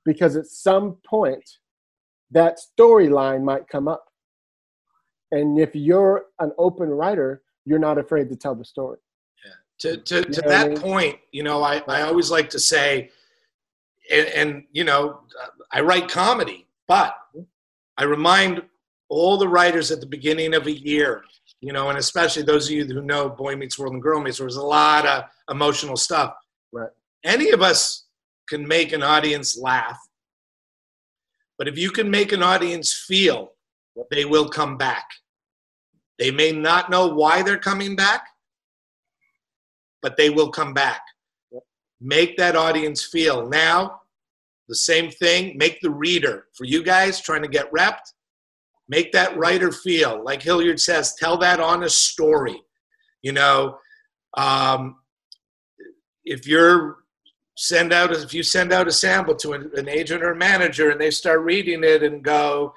[0.05, 1.47] Because at some point,
[2.31, 4.05] that storyline might come up.
[5.31, 8.97] And if you're an open writer, you're not afraid to tell the story.
[9.79, 10.77] to, to, to know what I that mean?
[10.79, 13.09] point, you know, I, I always like to say,
[14.11, 15.21] and, and, you know,
[15.71, 17.15] I write comedy, but
[17.97, 18.61] I remind
[19.09, 21.23] all the writers at the beginning of a year,
[21.61, 24.37] you know, and especially those of you who know Boy Meets World and Girl Meets,
[24.37, 26.33] there was a lot of emotional stuff.
[26.71, 26.89] Right.
[27.23, 28.07] Any of us
[28.49, 29.99] can make an audience laugh,
[31.57, 33.51] but if you can make an audience feel,
[34.09, 35.05] they will come back.
[36.17, 38.25] They may not know why they're coming back,
[40.01, 41.01] but they will come back.
[41.99, 43.47] Make that audience feel.
[43.47, 44.01] Now,
[44.67, 48.13] the same thing, make the reader, for you guys trying to get repped,
[48.91, 50.21] make that writer feel.
[50.23, 52.61] Like Hilliard says, tell that honest story.
[53.21, 53.77] You know,
[54.35, 54.97] um,
[56.25, 56.97] if you're
[57.57, 60.99] send out if you send out a sample to an, an agent or manager and
[60.99, 62.73] they start reading it and go,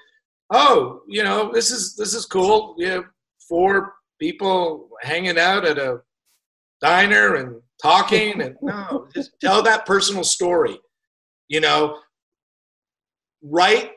[0.51, 2.77] oh, you know, this is this is cool.
[2.79, 3.01] Yeah,
[3.49, 6.01] four people hanging out at a
[6.81, 10.79] diner and talking and no, just tell that personal story.
[11.49, 11.99] You know,
[13.43, 13.93] write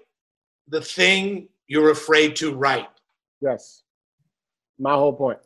[0.67, 2.87] the thing you're afraid to write.
[3.41, 3.83] Yes.
[4.79, 5.39] My whole point.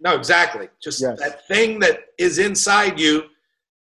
[0.00, 0.68] No, exactly.
[0.82, 1.18] Just Yes.
[1.20, 3.28] that thing that is inside you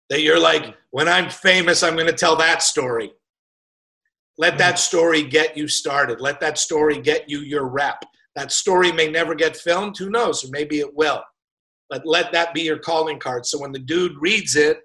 [0.09, 3.13] that you're like, when I'm famous, I'm going to tell that story.
[4.37, 4.79] Let that mm.
[4.79, 6.21] story get you started.
[6.21, 8.03] Let that story get you your rep.
[8.35, 9.97] That story may never get filmed.
[9.97, 10.45] Who knows?
[10.45, 11.23] Or maybe it will.
[11.89, 13.45] But let that be your calling card.
[13.45, 14.81] So when the dude reads it,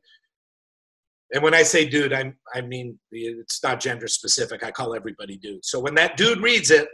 [1.32, 4.64] and when I say dude, I, I mean it's not gender specific.
[4.64, 5.64] I call everybody dude.
[5.64, 6.88] So when that dude reads it,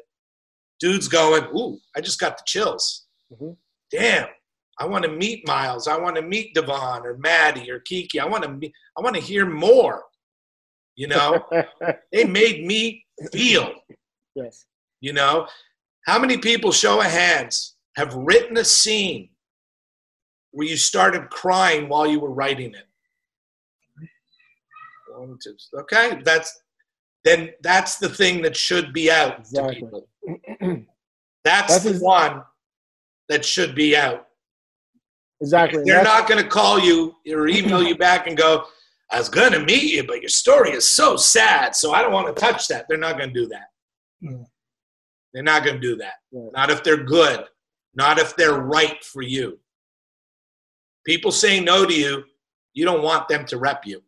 [0.80, 3.06] dude's going, ooh, I just got the chills.
[3.32, 3.56] Mhm.
[3.90, 4.28] Damn,
[4.78, 5.88] I want to meet Miles.
[5.88, 8.20] I want to meet Devon or Maddie or Kiki.
[8.20, 10.04] I want to meet, I want to hear more.
[10.94, 11.44] You know,
[12.12, 13.72] they made me feel.
[14.34, 14.66] yes.
[15.00, 15.46] You know,
[16.06, 19.28] how many people, show of hands, have written a scene
[20.50, 22.87] where you started crying while you were writing it?
[25.42, 26.60] Two, okay, that's
[27.24, 29.80] then that's the thing that should be out Exactly.
[29.80, 30.84] to people.
[31.44, 32.42] That's, That's the his- one
[33.28, 34.26] that should be out.
[35.40, 35.82] Exactly.
[35.84, 38.64] They're That's- not going to call you or email you back and go,
[39.10, 42.12] I was going to meet you, but your story is so sad, so I don't
[42.12, 42.84] want to touch that.
[42.88, 43.68] They're not going to do that.
[45.32, 46.14] They're not going to do that.
[46.32, 47.44] Not if they're good,
[47.94, 49.58] not if they're right for you.
[51.06, 52.24] People say no to you,
[52.74, 54.02] you don't want them to rep you.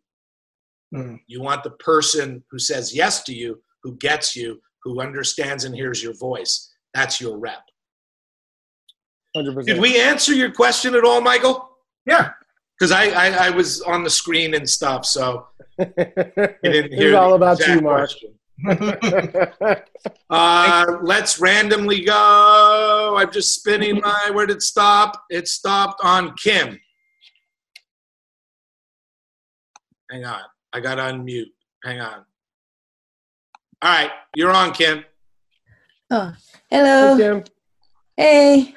[0.93, 1.15] Hmm.
[1.27, 5.75] You want the person who says yes to you, who gets you, who understands and
[5.75, 6.73] hears your voice.
[6.93, 7.63] That's your rep.
[9.35, 9.65] 100%.
[9.65, 11.69] Did we answer your question at all, Michael?
[12.05, 12.31] Yeah.
[12.77, 15.47] Because I, I, I was on the screen and stuff, so
[15.79, 18.09] I didn't it's all about you, Mark.
[20.29, 23.15] Uh, let's randomly go.
[23.17, 24.31] I'm just spinning my.
[24.31, 25.23] Where did it stop?
[25.29, 26.79] It stopped on Kim.
[30.09, 30.41] Hang on.
[30.73, 31.51] I got to unmute.
[31.83, 32.25] Hang on.
[33.81, 34.11] All right.
[34.35, 35.03] You're on, Kim.
[36.09, 36.33] Oh,
[36.69, 37.17] Hey, hello.
[37.17, 37.43] Kim.
[38.15, 38.75] Hey.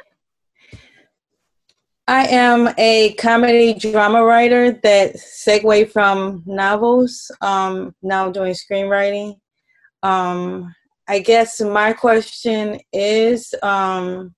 [2.07, 7.31] I am a comedy drama writer that segue from novels.
[7.41, 9.37] Um, now I'm doing screenwriting.
[10.03, 10.75] Um,
[11.09, 14.35] I guess my question is, um,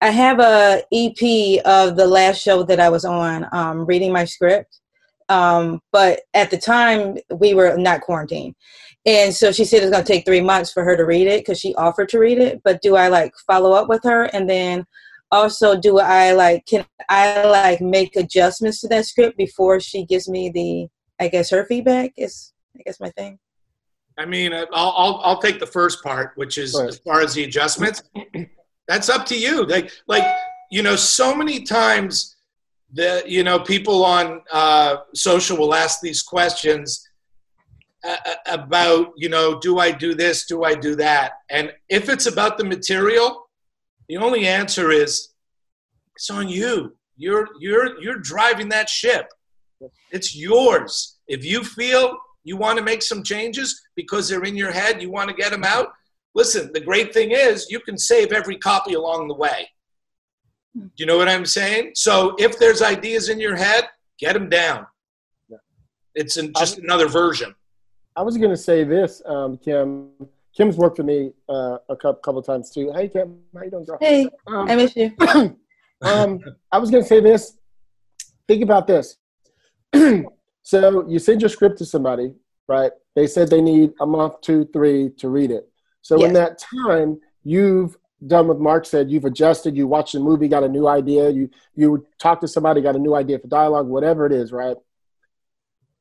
[0.00, 4.24] I have a EP of the last show that I was on, um, reading my
[4.24, 4.80] script.
[5.30, 8.54] Um, but at the time we were not quarantined.
[9.06, 11.40] And so she said it's going to take three months for her to read it
[11.40, 12.60] because she offered to read it.
[12.64, 14.24] But do I like follow up with her?
[14.24, 14.84] And then
[15.30, 20.28] also, do I like, can I like make adjustments to that script before she gives
[20.28, 20.88] me the,
[21.24, 23.38] I guess, her feedback is, I guess, my thing.
[24.18, 27.44] I mean, I'll, I'll, I'll take the first part, which is as far as the
[27.44, 28.02] adjustments.
[28.88, 29.64] That's up to you.
[29.64, 30.24] Like, like
[30.70, 32.36] you know, so many times
[32.92, 37.06] the you know people on uh, social will ask these questions
[38.04, 40.46] uh, about you know, do I do this?
[40.46, 41.32] Do I do that?
[41.50, 43.48] And if it's about the material,
[44.08, 45.28] the only answer is
[46.16, 46.96] it's on you.
[47.16, 49.26] You're you're you're driving that ship.
[50.10, 51.18] It's yours.
[51.28, 55.10] If you feel you want to make some changes because they're in your head, you
[55.10, 55.88] want to get them out.
[56.34, 59.68] Listen, the great thing is you can save every copy along the way.
[60.74, 61.92] Do you know what I'm saying?
[61.94, 64.86] So if there's ideas in your head, get them down.
[65.48, 65.56] Yeah.
[66.14, 67.54] It's an, just another version.
[68.16, 70.10] I was going to say this, um, Kim.
[70.56, 72.92] Kim's worked with me uh, a couple, couple times too.
[72.94, 73.98] Hey, Kim, how you doing, girl?
[74.00, 75.12] Hey, Um, I miss you.
[76.02, 76.40] um,
[76.72, 77.56] I was going to say this.
[78.48, 79.16] Think about this.
[80.62, 82.34] so you send your script to somebody,
[82.68, 82.90] right?
[83.14, 85.68] They said they need a month, two, three to read it.
[86.02, 89.10] So in that time, you've done what Mark said.
[89.10, 89.76] You've adjusted.
[89.76, 91.30] You watched the movie, got a new idea.
[91.30, 94.76] You you talk to somebody, got a new idea for dialogue, whatever it is, right?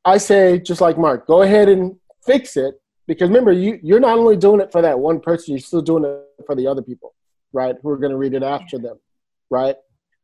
[0.06, 2.76] I say just like Mark, go ahead and fix it
[3.08, 6.06] because remember, you you're not only doing it for that one person, you're still doing
[6.06, 7.16] it for the other people,
[7.54, 7.76] right?
[7.82, 9.00] Who are going to read it after them,
[9.50, 9.76] right?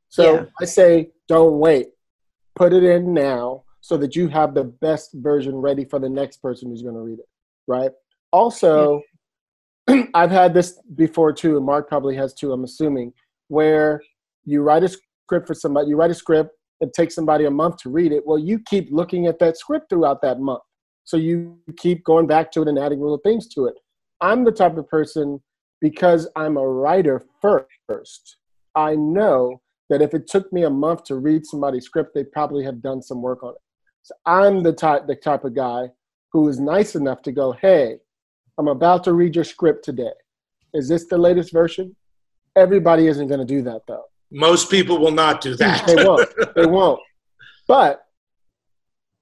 [0.10, 0.46] So Yeah.
[0.62, 1.88] I say, don't wait.
[2.56, 6.38] Put it in now so that you have the best version ready for the next
[6.38, 7.28] person who's going to read it,
[7.68, 7.92] right?
[8.32, 9.02] Also,
[10.14, 13.14] I've had this before too, and Mark probably has too, I'm assuming,
[13.48, 14.02] where
[14.44, 17.78] you write a script for somebody, you write a script, it takes somebody a month
[17.78, 18.24] to read it.
[18.26, 20.62] Well, you keep looking at that script throughout that month.
[21.04, 23.76] So you keep going back to it and adding little things to it.
[24.22, 25.42] I'm the type of person,
[25.82, 28.38] because I'm a writer first,
[28.76, 32.64] I know that if it took me a month to read somebody's script, they probably
[32.64, 33.62] have done some work on it.
[34.04, 35.90] So I'm the type, the type of guy
[36.32, 38.00] who is nice enough to go, hey,
[38.58, 40.12] I'm about to read your script today.
[40.74, 41.96] Is this the latest version?
[42.56, 44.06] Everybody isn't going to do that though.
[44.32, 45.86] Most people will not do that.
[45.86, 46.30] they won't.
[46.56, 47.02] They won't.
[47.68, 48.06] But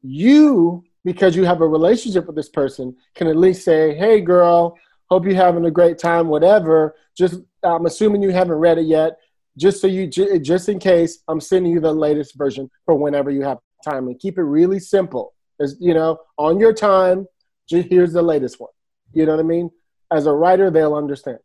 [0.01, 4.77] you, because you have a relationship with this person, can at least say, "Hey, girl,
[5.09, 6.27] hope you're having a great time.
[6.27, 6.95] Whatever.
[7.15, 9.17] Just, I'm assuming you haven't read it yet.
[9.57, 13.43] Just so you, just in case, I'm sending you the latest version for whenever you
[13.43, 15.33] have time, and keep it really simple.
[15.59, 17.27] As you know, on your time,
[17.67, 18.71] here's the latest one.
[19.13, 19.69] You know what I mean?
[20.11, 21.39] As a writer, they'll understand.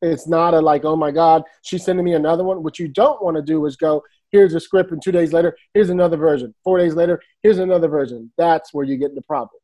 [0.00, 2.62] It's not a like, oh my God, she's sending me another one.
[2.62, 4.02] What you don't want to do is go,
[4.32, 6.52] here's a script, and two days later, here's another version.
[6.64, 8.32] Four days later, here's another version.
[8.36, 9.60] That's where you get the problem,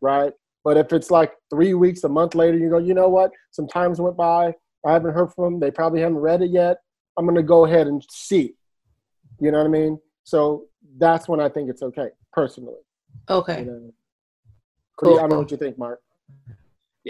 [0.00, 0.32] right?
[0.64, 3.30] But if it's like three weeks, a month later, you go, you know what?
[3.50, 4.54] Some times went by.
[4.86, 5.60] I haven't heard from them.
[5.60, 6.78] They probably haven't read it yet.
[7.18, 8.54] I'm going to go ahead and see.
[9.40, 9.98] You know what I mean?
[10.24, 10.64] So
[10.96, 12.76] that's when I think it's okay, personally.
[13.28, 13.60] Okay.
[13.60, 13.94] You know?
[14.96, 15.18] Cool.
[15.18, 16.00] I don't know what you think, Mark.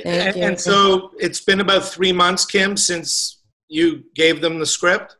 [0.04, 5.16] And, and, so it's been about three months, Kim, since you gave them the script.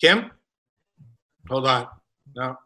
[0.00, 0.30] Kim,
[1.48, 1.86] hold on.
[2.34, 2.56] No.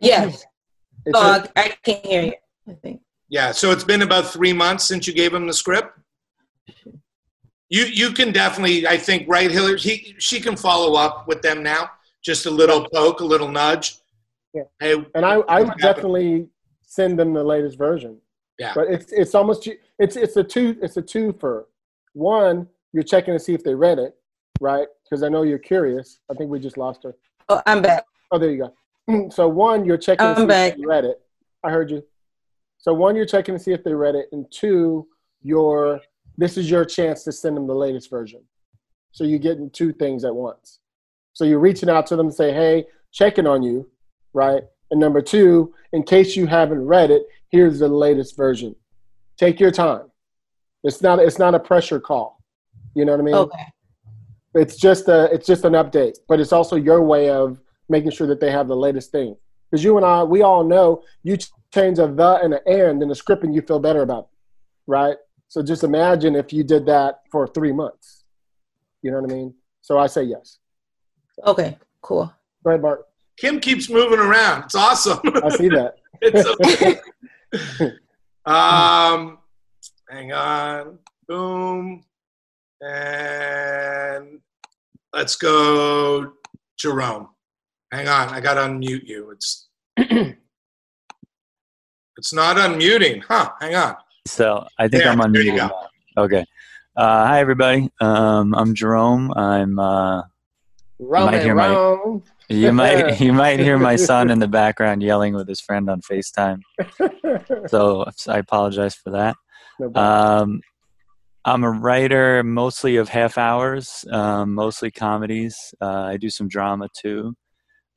[0.00, 0.44] Yes.
[1.14, 2.32] oh, I can hear you.
[2.68, 3.00] I think.
[3.28, 3.50] Yeah.
[3.52, 5.98] So it's been about three months since you gave him the script.
[7.68, 9.80] You you can definitely, I think, right, Hilliard.
[9.80, 11.90] He she can follow up with them now.
[12.22, 13.96] Just a little poke, a little nudge.
[14.54, 14.62] Yeah.
[14.80, 16.48] Hey, and I I would definitely
[16.94, 18.18] send them the latest version.
[18.58, 18.72] Yeah.
[18.74, 19.68] But it's it's almost
[19.98, 21.66] it's it's a two it's a two for
[22.12, 22.68] one.
[22.92, 24.14] You're checking to see if they read it,
[24.60, 24.86] right?
[25.02, 26.20] Because I know you're curious.
[26.30, 27.14] I think we just lost her.
[27.48, 28.04] Oh, I'm back.
[28.30, 28.74] Oh, there you go.
[29.30, 30.72] So one, you're checking I'm to see back.
[30.72, 31.20] if they read it.
[31.62, 32.02] I heard you.
[32.78, 35.06] So one, you're checking to see if they read it, and two,
[35.42, 36.00] you're
[36.38, 38.42] this is your chance to send them the latest version.
[39.12, 40.78] So you're getting two things at once.
[41.32, 43.88] So you're reaching out to them and say, hey, checking on you,
[44.32, 44.62] right?
[44.94, 48.76] And number two, in case you haven't read it, here's the latest version.
[49.36, 50.04] Take your time.
[50.84, 52.40] It's not it's not a pressure call.
[52.94, 53.34] You know what I mean?
[53.34, 53.66] Okay.
[54.54, 58.28] It's just a it's just an update, but it's also your way of making sure
[58.28, 59.34] that they have the latest thing.
[59.68, 61.38] Because you and I, we all know you
[61.74, 64.30] change a the and an and in the script and you feel better about it,
[64.86, 65.16] right?
[65.48, 68.22] So just imagine if you did that for three months.
[69.02, 69.54] You know what I mean?
[69.82, 70.58] So I say yes.
[71.44, 72.32] Okay, cool.
[72.62, 73.08] Go ahead, Mark.
[73.36, 74.64] Kim keeps moving around.
[74.64, 75.20] It's awesome.
[75.24, 75.96] I see that.
[76.22, 76.98] it's okay.
[78.46, 79.38] um,
[80.10, 80.98] hang on.
[81.28, 82.02] Boom.
[82.80, 84.40] And
[85.12, 86.32] let's go,
[86.78, 87.28] Jerome.
[87.92, 88.28] Hang on.
[88.28, 89.30] I got to unmute you.
[89.30, 90.36] It's it's
[92.32, 93.22] not unmuting.
[93.24, 93.50] Huh.
[93.60, 93.96] Hang on.
[94.26, 95.68] So I think There, I'm there you unmuted.
[95.68, 96.22] go.
[96.24, 96.44] Okay.
[96.96, 97.90] Uh, hi everybody.
[98.00, 99.32] Um, I'm Jerome.
[99.36, 99.78] I'm.
[99.78, 100.22] Uh,
[101.00, 101.42] Wrong might
[102.50, 102.98] and hear my- wrong.
[103.00, 106.00] you might you might hear my son in the background yelling with his friend on
[106.00, 106.60] Facetime.
[107.68, 109.36] So I apologize for that.
[109.94, 110.60] Um,
[111.44, 115.56] I'm a writer mostly of half hours, um, mostly comedies.
[115.80, 117.34] Uh, I do some drama too.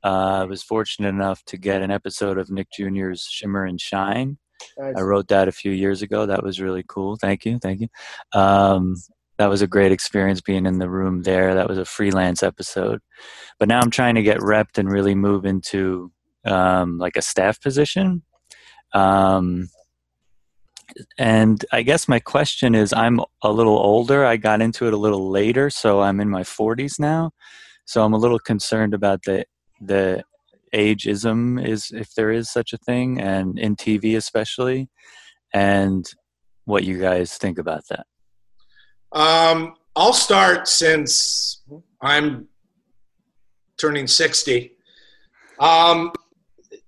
[0.04, 4.38] Uh, I was fortunate enough to get an episode of Nick Jr.'s Shimmer and Shine.
[4.76, 4.94] Nice.
[4.96, 6.26] I wrote that a few years ago.
[6.26, 7.16] That was really cool.
[7.16, 7.58] Thank you.
[7.58, 7.88] Thank you.
[8.32, 8.96] Um,
[9.38, 11.54] that was a great experience being in the room there.
[11.54, 13.00] That was a freelance episode.
[13.58, 16.12] But now I'm trying to get repped and really move into
[16.44, 18.22] um, like a staff position.
[18.92, 19.68] Um,
[21.18, 24.24] and I guess my question is I'm a little older.
[24.24, 27.30] I got into it a little later, so I'm in my 40s now.
[27.84, 29.44] So I'm a little concerned about the
[29.80, 30.24] the
[30.74, 34.88] ageism is if there is such a thing and in TV especially
[35.54, 36.04] and
[36.64, 38.06] what you guys think about that.
[39.12, 41.62] Um, I'll start since
[42.00, 42.48] I'm
[43.78, 44.72] turning 60.
[45.58, 46.12] Um,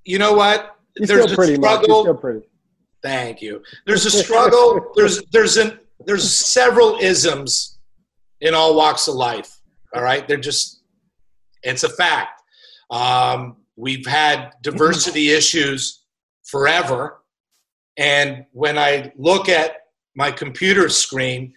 [0.05, 0.77] you know what?
[0.97, 1.87] You're There's still a pretty, Mark.
[1.87, 2.43] You're struggle.
[3.03, 3.63] Thank you.
[3.87, 4.93] There's a struggle.
[4.97, 7.79] there's there's an there's several isms
[8.41, 9.61] in all walks of life.
[9.95, 10.83] All right, they're just
[11.63, 12.43] it's a fact.
[12.91, 16.05] Um, we've had diversity issues
[16.45, 17.23] forever,
[17.97, 19.77] and when I look at
[20.15, 21.55] my computer screen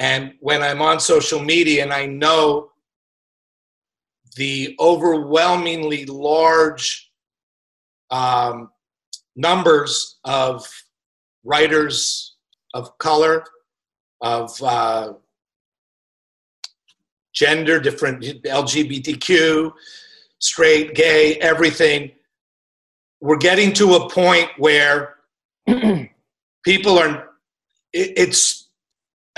[0.00, 2.70] and when I'm on social media and I know
[4.34, 7.12] the overwhelmingly large
[8.10, 8.70] um,
[9.36, 10.66] numbers of
[11.44, 12.34] writers
[12.72, 13.44] of color,
[14.22, 15.12] of uh,
[17.34, 19.70] gender, different LGBTQ,
[20.38, 22.12] straight, gay, everything.
[23.20, 25.16] We're getting to a point where
[26.64, 27.28] people are.
[27.92, 28.59] It, it's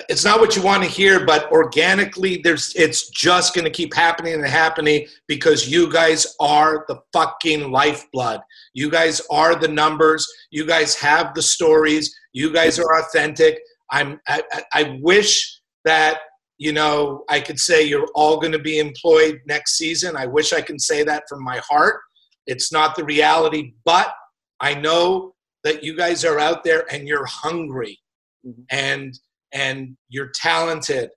[0.08, 3.94] it's not what you want to hear, but organically, there's it's just going to keep
[3.94, 8.40] happening and happening because you guys are the fucking lifeblood.
[8.74, 10.26] You guys are the numbers.
[10.50, 12.14] You guys have the stories.
[12.32, 13.58] You guys are authentic.
[13.90, 16.20] I'm I, I- wish that
[16.58, 20.16] you know I could say you're all going to be employed next season.
[20.16, 22.00] I wish I can say that from my heart.
[22.46, 24.12] It's not the reality, but
[24.60, 25.34] I know
[25.64, 27.98] that you guys are out there and you're hungry
[28.44, 28.64] Mhm.
[28.70, 29.18] and
[29.52, 31.10] and you're talented.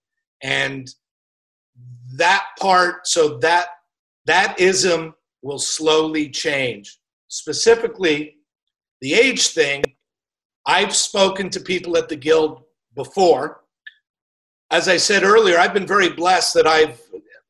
[0.43, 0.87] And
[2.17, 3.67] that part so that
[4.25, 6.97] that ism will slowly change.
[7.27, 8.35] Specifically
[9.01, 9.83] the age thing
[10.65, 12.63] i've spoken to people at the guild
[12.95, 13.61] before.
[14.71, 16.99] As i said earlier i've been very blessed that i've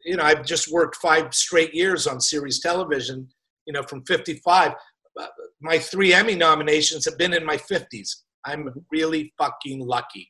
[0.04, 3.28] you know i've just worked five straight years on series television
[3.66, 4.74] you know from 55
[5.18, 5.28] Uh,
[5.62, 8.10] my three emmy nominations have been in my 50s
[8.46, 10.26] i'm really fucking lucky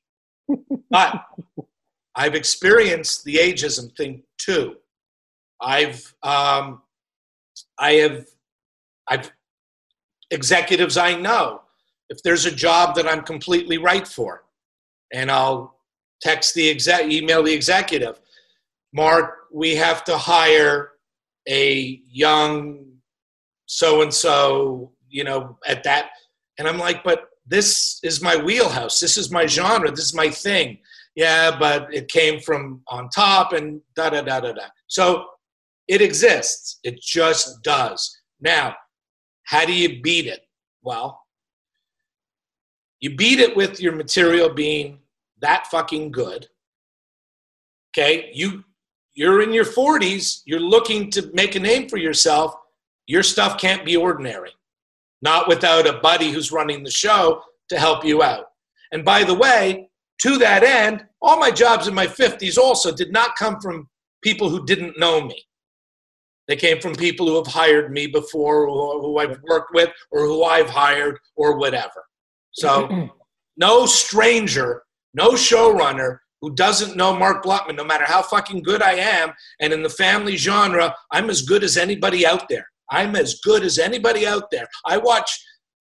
[0.90, 1.26] but
[2.16, 4.76] I've experienced the ageism thing too.
[5.62, 6.82] I've um,
[7.80, 8.28] I have
[9.08, 9.32] I've
[10.32, 11.62] executives I know.
[12.10, 14.44] If there's a job that I'm completely right for,
[15.14, 15.80] and I'll
[16.22, 18.20] text the exec, email the executive,
[18.94, 20.92] Mark, we have to hire
[21.50, 22.86] a young
[23.66, 26.10] so and so, you know, at that,
[26.58, 29.00] and I'm like, but this is my wheelhouse.
[29.00, 29.92] This is my genre.
[29.92, 30.80] This is my thing
[31.16, 34.66] yeah, but it came from on top and da da da da da.
[34.88, 35.26] So
[35.88, 36.80] it exists.
[36.84, 38.20] It just does.
[38.42, 38.76] Now,
[39.44, 40.42] how do you beat it?
[40.84, 41.22] Well,
[43.00, 45.00] you beat it with your material being
[45.42, 46.48] that fucking good.
[47.98, 48.64] Okay, you
[49.14, 52.54] you're in your 40s, you're looking to make a name for yourself.
[53.08, 54.52] Your stuff can't be ordinary.
[55.26, 58.46] Not without a buddy who's running the show to help you out.
[58.92, 59.90] And by the way,
[60.22, 63.90] to that end, all my jobs in my 50s also did not come from
[64.22, 65.44] people who didn't know me.
[66.48, 70.22] They came from people who have hired me before, or who I've worked with, or
[70.22, 72.06] who I've hired, or whatever.
[72.52, 73.10] So,
[73.58, 74.84] no stranger,
[75.16, 79.74] no showrunner who doesn't know Mark Blutman, no matter how fucking good I am, and
[79.74, 82.68] in the family genre, I'm as good as anybody out there.
[82.90, 84.68] I'm as good as anybody out there.
[84.86, 85.32] I watch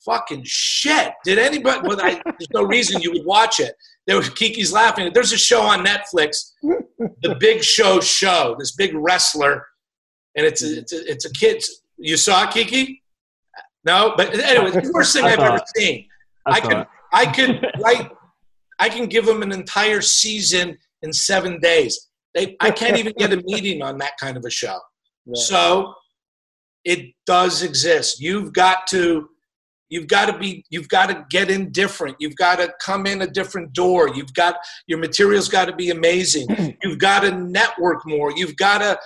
[0.05, 1.13] fucking shit.
[1.25, 1.87] Did anybody?
[1.87, 3.75] Well, I, there's no reason you would watch it.
[4.07, 5.11] There was Kiki's laughing.
[5.15, 8.57] There's a show on Netflix, The Big Show Show.
[8.59, 9.67] This big wrestler,
[10.37, 11.63] and it's a, it's a, it's a kid.
[11.97, 13.03] You saw it, Kiki?
[13.85, 15.69] No, but anyway, the worst thing I've ever it.
[15.77, 16.07] seen.
[16.47, 16.89] I I saw could it.
[17.13, 18.11] I could write
[18.79, 22.09] I can give them an entire season in seven days.
[22.35, 24.79] They I can't even get a meeting on that kind of a show.
[25.27, 25.43] Yeah.
[25.43, 25.95] So
[26.85, 28.21] it does exist.
[28.21, 29.29] You've got to
[29.89, 32.17] you've got to be you've got to get in different.
[32.19, 34.09] You've got to come in a different door.
[34.09, 34.57] You've got
[34.87, 36.77] your material's got to be amazing.
[36.83, 38.33] You've got to network more.
[38.35, 38.99] You've got to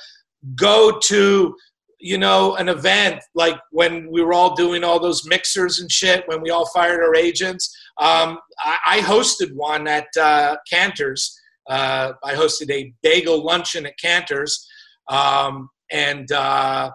[0.55, 1.55] go to
[2.01, 6.23] you know an event like when we were all doing all those mixers and shit
[6.27, 11.37] when we all fired our agents um, I, I hosted one at uh, Canter's
[11.69, 14.65] uh, i hosted a bagel luncheon at Canter's
[15.09, 16.91] um, and uh,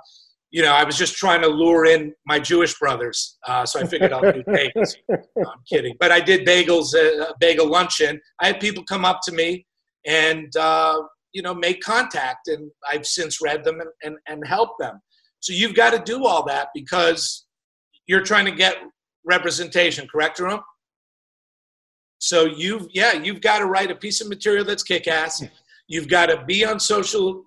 [0.53, 3.85] you know i was just trying to lure in my jewish brothers uh, so i
[3.85, 4.95] figured i'll do bagels.
[5.09, 5.95] No, i'm kidding.
[5.99, 8.21] But i did bagels uh, bagel luncheon.
[8.39, 9.65] I had people come up to me
[10.05, 11.01] and uh,
[11.33, 15.01] you know make contact and i've since read them and, and, and helped them.
[15.41, 17.45] So you've got to do all that because
[18.07, 18.77] you're trying to get
[19.25, 20.61] representation correct jerome?
[22.19, 25.43] So you've yeah you've got to write a piece of material that's kick-ass.
[25.87, 27.43] You've got to be on social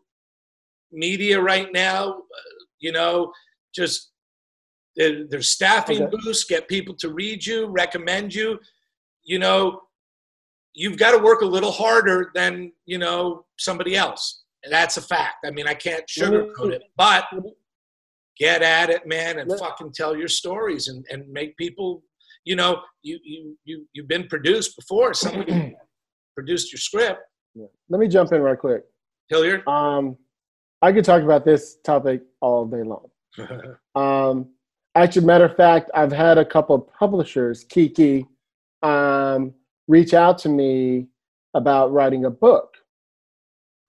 [0.92, 2.55] media right now uh,
[2.86, 3.32] you know
[3.80, 3.98] just
[4.98, 6.16] there, there's staffing Okay.
[6.22, 8.48] boosts get people to read you recommend you.
[9.32, 9.60] You know
[10.80, 12.52] you've got to work a little harder than
[12.92, 14.22] you know somebody else.
[14.62, 15.38] And that's a fact.
[15.48, 16.82] I mean i can't sugarcoat it.
[17.04, 17.24] but
[18.44, 21.88] get at it man and fucking tell your stories and, and make people
[22.50, 22.72] you know
[23.08, 25.10] you you you you've been produced before.
[25.24, 25.54] Somebody
[26.36, 27.20] produced your script.
[27.60, 27.70] Yeah.
[27.92, 28.82] Let me jump in right quick.
[29.32, 29.60] hilliard?
[29.66, 30.04] Um,
[30.86, 33.10] I could talk about this topic all day long.
[33.96, 34.50] Um,
[34.94, 38.26] actually, matter of fact, I've had a couple of publishers, Kiki,
[38.82, 39.54] um,
[39.88, 41.08] reach out to me
[41.54, 42.76] about writing a book.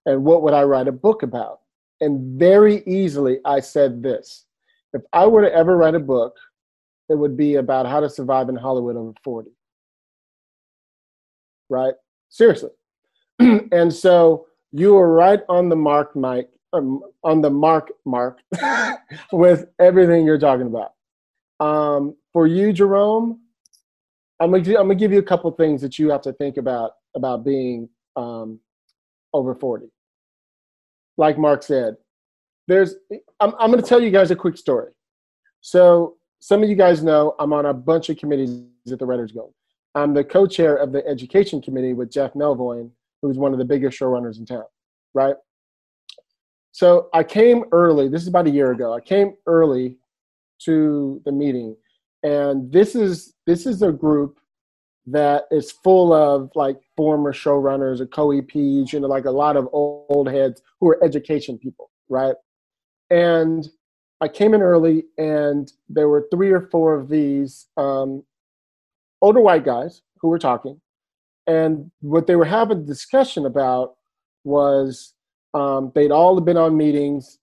[0.06, 1.60] And what would I write a book about?
[2.00, 4.46] And very easily, I said this
[4.92, 6.34] if I were to ever write a book,
[7.10, 9.50] it would be about how to survive in Hollywood over 40.
[11.68, 11.94] Right?
[12.30, 12.70] Seriously.
[13.38, 18.40] and so you were right on the mark, Mike, um, on the mark, Mark,
[19.32, 20.92] with everything you're talking about.
[21.60, 23.40] Um, for you, Jerome,
[24.40, 26.92] I'm gonna, I'm gonna give you a couple things that you have to think about
[27.16, 28.60] about being um,
[29.32, 29.86] over 40.
[31.16, 31.96] Like Mark said,
[32.68, 32.94] there's.
[33.40, 34.92] I'm, I'm gonna tell you guys a quick story.
[35.60, 38.62] So some of you guys know I'm on a bunch of committees
[38.92, 39.52] at the Writers Guild.
[39.94, 42.90] I'm the co-chair of the education committee with Jeff Melvoin,
[43.20, 44.64] who's one of the biggest showrunners in town,
[45.14, 45.34] right?
[46.78, 48.08] So I came early.
[48.08, 48.94] This is about a year ago.
[48.94, 49.96] I came early
[50.60, 51.76] to the meeting,
[52.22, 54.38] and this is this is a group
[55.08, 59.68] that is full of like former showrunners or co-EPs, you know, like a lot of
[59.72, 62.36] old heads who are education people, right?
[63.10, 63.68] And
[64.20, 68.22] I came in early, and there were three or four of these um,
[69.20, 70.80] older white guys who were talking,
[71.48, 73.96] and what they were having a discussion about
[74.44, 75.14] was
[75.54, 77.38] um, they'd all been on meetings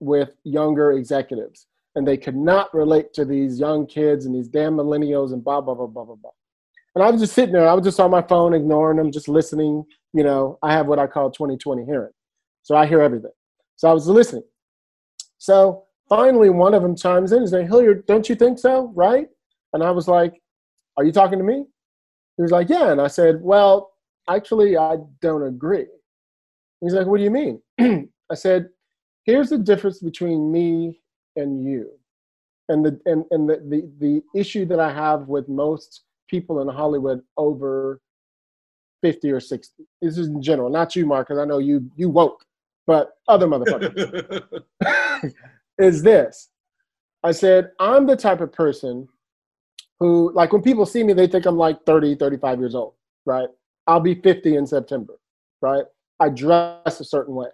[0.00, 4.74] with younger executives, and they could not relate to these young kids and these damn
[4.74, 6.30] millennials and blah blah blah blah blah blah.
[6.94, 7.68] And I was just sitting there.
[7.68, 9.84] I was just on my phone, ignoring them, just listening.
[10.12, 12.12] You know, I have what I call 20/20 hearing,
[12.62, 13.32] so I hear everything.
[13.76, 14.44] So I was listening.
[15.38, 18.92] So finally, one of them chimes in and says, "Hilliard, don't you think so?
[18.94, 19.28] Right?"
[19.72, 20.40] And I was like,
[20.96, 21.64] "Are you talking to me?"
[22.36, 23.92] He was like, "Yeah." And I said, "Well,
[24.28, 25.86] actually, I don't agree."
[26.80, 27.62] He's like, "What do you mean?"
[28.30, 28.68] I said,
[29.24, 31.00] "Here's the difference between me
[31.36, 31.90] and you,
[32.68, 36.68] and the and, and the, the the issue that I have with most people in
[36.68, 38.00] Hollywood over
[39.02, 39.84] 50 or 60.
[40.02, 42.44] This is in general, not you, Mark, because I know you you woke,
[42.86, 44.62] but other motherfuckers.
[45.78, 46.48] is this.
[47.22, 49.08] I said, I'm the type of person
[49.98, 52.94] who, like, when people see me, they think I'm like 30, 35 years old,
[53.26, 53.48] right?
[53.86, 55.14] I'll be 50 in September,
[55.60, 55.84] right?
[56.20, 57.48] I dress a certain way.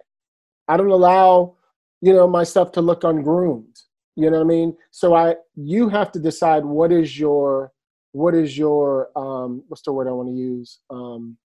[0.67, 1.55] I don't allow,
[2.01, 3.79] you know, myself to look ungroomed.
[4.15, 4.77] You know what I mean?
[4.91, 7.71] So I, you have to decide what is your
[8.13, 10.79] what is your um, what's the word I want to use?
[10.89, 11.37] Um,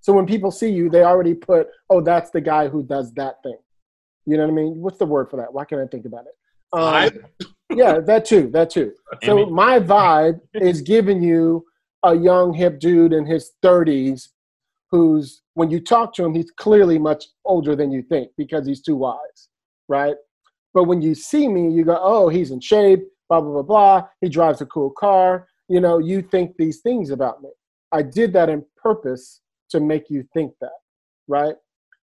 [0.00, 3.42] so when people see you, they already put, oh, that's the guy who does that
[3.42, 3.56] thing.
[4.26, 4.76] You know what I mean?
[4.76, 5.52] What's the word for that?
[5.52, 6.34] Why can't I think about it?
[6.72, 8.92] Um, yeah, that too, that too.
[9.24, 11.64] So my vibe is giving you
[12.02, 14.28] a young hip dude in his 30s
[14.94, 18.82] who's when you talk to him, he's clearly much older than you think because he's
[18.82, 19.48] too wise,
[19.88, 20.16] right?
[20.72, 24.08] But when you see me, you go, oh, he's in shape, blah blah blah blah.
[24.20, 27.50] He drives a cool car you know, you think these things about me.
[27.92, 29.40] I did that in purpose
[29.70, 30.78] to make you think that,
[31.28, 31.54] right?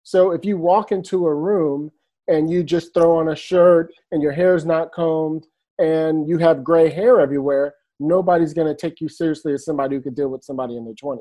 [0.04, 1.92] So if you walk into a room
[2.28, 5.46] and you just throw on a shirt and your hair's not combed
[5.80, 10.02] and you have gray hair everywhere, nobody's going to take you seriously as somebody who
[10.02, 11.20] could deal with somebody in their 20s.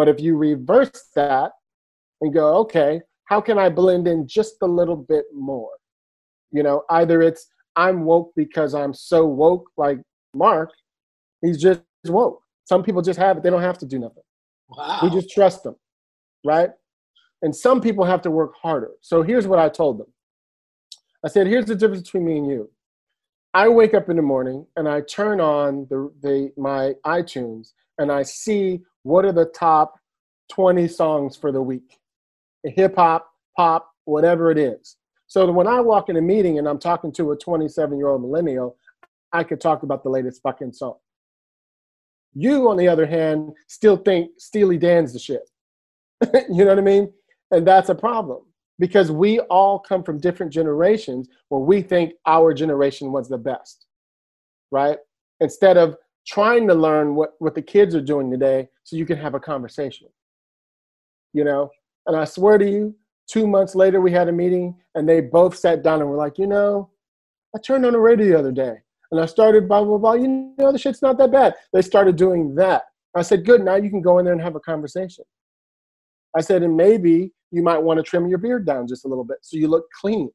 [0.00, 1.52] But if you reverse that
[2.22, 5.72] and go, okay, how can I blend in just a little bit more?
[6.52, 7.46] You know, either it's
[7.76, 9.98] I'm woke because I'm so woke, like
[10.32, 10.70] Mark,
[11.42, 12.40] He's just woke.
[12.64, 13.42] Some people just have it.
[13.42, 14.22] They don't have to do nothing.
[14.70, 15.00] Wow.
[15.02, 15.76] We just trust them,
[16.46, 16.70] right?
[17.42, 18.92] And some people have to work harder.
[19.02, 20.06] So here's what I told them.
[21.22, 22.70] I said, here's the difference between me and you.
[23.52, 28.10] I wake up in the morning and I turn on the, the my iTunes and
[28.10, 29.94] I see what are the top
[30.50, 31.98] 20 songs for the week.
[32.64, 34.96] Hip hop, pop, whatever it is.
[35.26, 38.22] So when I walk in a meeting and I'm talking to a 27 year old
[38.22, 38.76] millennial,
[39.32, 40.96] I could talk about the latest fucking song.
[42.32, 45.48] You, on the other hand, still think Steely Dan's the shit.
[46.50, 47.12] you know what I mean?
[47.50, 48.42] And that's a problem
[48.78, 53.86] because we all come from different generations where we think our generation was the best,
[54.70, 54.98] right?
[55.40, 55.96] Instead of
[56.30, 59.40] trying to learn what, what the kids are doing today so you can have a
[59.40, 60.06] conversation.
[61.32, 61.70] You know?
[62.06, 62.94] And I swear to you,
[63.26, 66.38] two months later, we had a meeting and they both sat down and were like,
[66.38, 66.90] you know,
[67.54, 68.76] I turned on the radio the other day
[69.10, 70.12] and I started blah blah blah.
[70.12, 71.54] You know, the shit's not that bad.
[71.72, 72.84] They started doing that.
[73.16, 73.64] I said, good.
[73.64, 75.24] Now you can go in there and have a conversation.
[76.36, 79.24] I said, and maybe you might want to trim your beard down just a little
[79.24, 80.30] bit so you look clean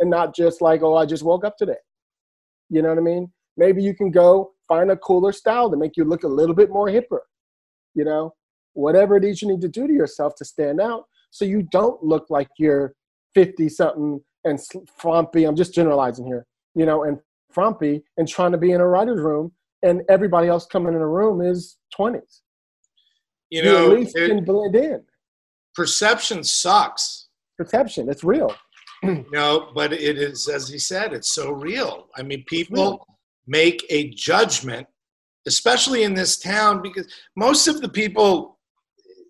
[0.00, 1.76] and not just like, oh, I just woke up today.
[2.70, 3.30] You know what I mean?
[3.58, 6.70] Maybe you can go find a cooler style to make you look a little bit
[6.70, 7.20] more hipper.
[7.94, 8.34] You know,
[8.72, 12.02] whatever it is you need to do to yourself to stand out so you don't
[12.02, 12.94] look like you're
[13.34, 14.60] 50 something and
[14.98, 15.44] frumpy.
[15.44, 17.18] I'm just generalizing here, you know, and
[17.50, 19.52] frumpy and trying to be in a writer's room,
[19.82, 22.40] and everybody else coming in a room is 20s.
[23.50, 25.02] You know, you at least it, can blend in.
[25.74, 27.28] Perception sucks.
[27.56, 28.54] Perception, it's real.
[29.02, 32.08] no, but it is, as he said, it's so real.
[32.16, 33.06] I mean, people
[33.46, 34.86] make a judgment,
[35.46, 38.58] especially in this town, because most of the people,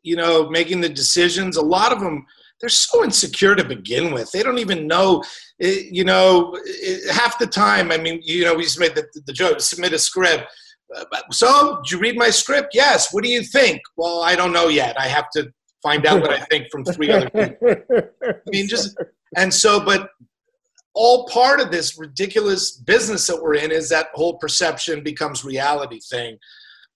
[0.02, 2.24] you know, making the decisions, a lot of them
[2.60, 4.30] they're so insecure to begin with.
[4.32, 5.22] They don't even know,
[5.60, 7.92] eh, you know, eh, half the time.
[7.92, 10.44] I mean, you know, we just made the, the joke, submit a script.
[10.94, 12.68] Uh, so, did you read my script?
[12.72, 13.12] Yes.
[13.12, 13.82] What do you think?
[13.96, 14.98] Well, I don't know yet.
[14.98, 15.52] I have to
[15.82, 17.74] find out what I think from three other people.
[18.26, 18.96] I mean, just,
[19.36, 20.08] and so, but
[20.94, 26.00] all part of this ridiculous business that we're in is that whole perception becomes reality
[26.00, 26.38] thing.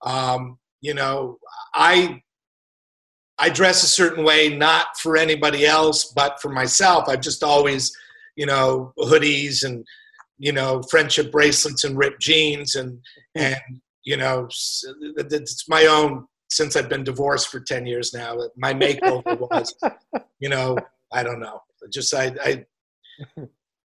[0.02, 1.38] Um, you know,
[1.74, 2.22] I
[3.38, 7.08] I dress a certain way, not for anybody else, but for myself.
[7.08, 7.96] I've just always,
[8.36, 9.84] you know, hoodies and
[10.38, 13.00] you know friendship bracelets and ripped jeans and
[13.34, 13.58] and
[14.04, 18.36] you know it's my own since I've been divorced for ten years now.
[18.56, 19.74] My makeover was,
[20.38, 20.78] you know,
[21.12, 21.60] I don't know,
[21.92, 23.46] just I I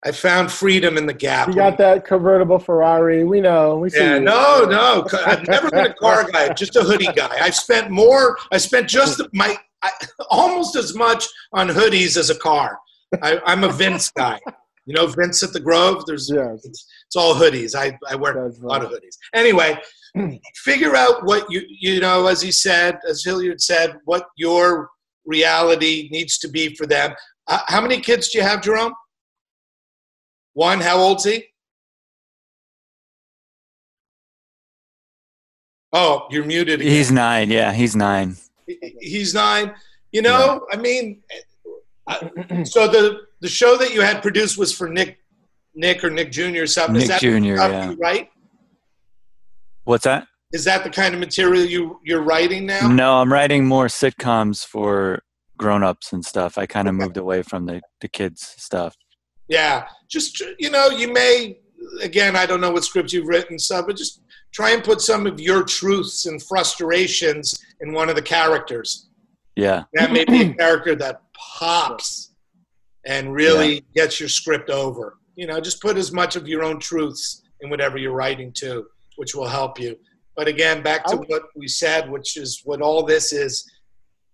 [0.04, 1.48] I found freedom in the gap.
[1.48, 3.24] You got that convertible Ferrari.
[3.24, 3.78] We know.
[3.78, 4.00] We see.
[4.00, 5.06] Yeah, no, no.
[5.24, 6.52] I've never been a car guy.
[6.52, 7.34] Just a hoodie guy.
[7.40, 8.36] I've spent more.
[8.52, 9.90] I spent just my I,
[10.30, 12.78] almost as much on hoodies as a car.
[13.22, 14.40] I, am a Vince guy.
[14.86, 16.04] You know, Vince at the Grove.
[16.06, 16.64] There's yes.
[16.64, 17.74] it's, it's all hoodies.
[17.74, 18.92] I I wear That's a lot right.
[18.92, 19.16] of hoodies.
[19.32, 19.78] Anyway,
[20.56, 22.26] figure out what you you know.
[22.26, 24.90] As he said, as Hilliard said, what your
[25.24, 27.14] reality needs to be for them.
[27.46, 28.92] Uh, how many kids do you have, Jerome?
[30.54, 31.44] One, how old's he?
[35.92, 36.80] Oh, you're muted.
[36.80, 36.92] Again.
[36.92, 37.50] He's nine.
[37.50, 38.36] Yeah, he's nine.
[39.00, 39.74] He's nine.
[40.10, 40.78] You know, yeah.
[40.78, 41.22] I mean,
[42.64, 45.18] so the the show that you had produced was for Nick,
[45.74, 46.62] Nick or Nick Jr.
[46.62, 47.06] or something.
[47.06, 47.54] Nick Jr.
[47.54, 47.94] Yeah.
[47.98, 48.28] Right.
[49.84, 50.26] What's that?
[50.52, 52.88] Is that the kind of material you you're writing now?
[52.88, 55.22] No, I'm writing more sitcoms for
[55.56, 56.58] grown-ups and stuff.
[56.58, 57.04] I kind of okay.
[57.04, 58.96] moved away from the the kids stuff.
[59.48, 61.58] Yeah, just you know, you may
[62.02, 64.22] again, I don't know what script you've written, so but just
[64.52, 69.08] try and put some of your truths and frustrations in one of the characters.
[69.56, 72.34] Yeah, that may be a character that pops
[73.06, 73.80] and really yeah.
[73.94, 75.18] gets your script over.
[75.36, 78.86] You know, just put as much of your own truths in whatever you're writing too,
[79.16, 79.96] which will help you.
[80.36, 83.70] But again, back to what we said, which is what all this is.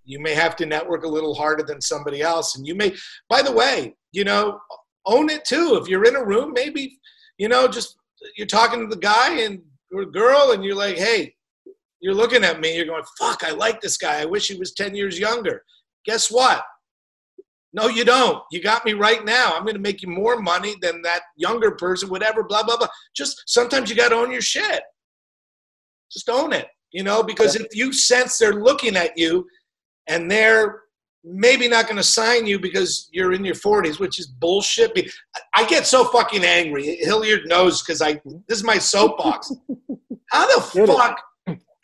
[0.05, 2.95] You may have to network a little harder than somebody else, and you may.
[3.29, 4.59] By the way, you know,
[5.07, 5.79] own it too.
[5.81, 6.99] If you're in a room, maybe,
[7.39, 7.97] you know, just
[8.37, 11.35] you're talking to the guy and or girl and you're like, hey,
[12.01, 14.21] you're looking at me, you're going, fuck, I like this guy.
[14.21, 15.63] I wish he was 10 years younger.
[16.05, 16.63] Guess what?
[17.73, 18.43] No, you don't.
[18.51, 19.53] You got me right now.
[19.55, 22.89] I'm going to make you more money than that younger person, whatever, blah, blah, blah.
[23.15, 24.83] Just sometimes you got to own your shit.
[26.11, 29.47] Just own it, you know, because if you sense they're looking at you
[30.09, 30.81] and they're
[31.25, 34.99] maybe not going to sign you because you're in your 40s, which is bullshit.
[35.55, 36.97] I get so fucking angry.
[37.01, 39.53] Hilliard knows because I this is my soapbox.
[40.31, 41.21] How the fuck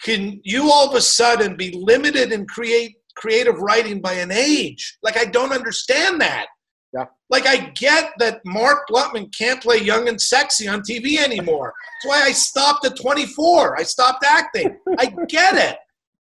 [0.02, 4.98] can you all of a sudden be limited in create creative writing by an age?
[5.02, 6.46] Like I don't understand that.
[6.94, 7.06] Yeah.
[7.28, 11.74] Like I get that Mark Blutman can't play young and sexy on TV anymore.
[12.02, 13.78] That's why I stopped at 24.
[13.78, 14.78] I stopped acting.
[14.98, 15.76] I get it.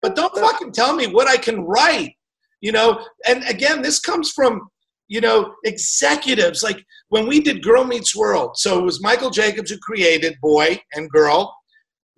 [0.00, 2.14] But don't fucking tell me what I can write
[2.60, 4.60] you know and again this comes from
[5.08, 6.62] you know executives.
[6.62, 10.78] Like when we did girl meets world so it was michael jacobs who created boy
[10.94, 11.54] and girl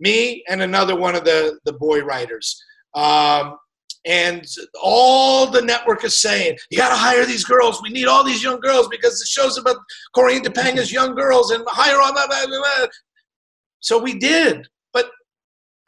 [0.00, 2.60] me and another one of the the boy writers.
[2.94, 3.56] Um,
[4.06, 4.46] and
[4.82, 7.82] all the network is saying you got to hire these girls.
[7.82, 9.76] We need all these young girls because the show's about
[10.14, 12.10] cory and topanga's young girls and hire all
[13.80, 14.66] so we did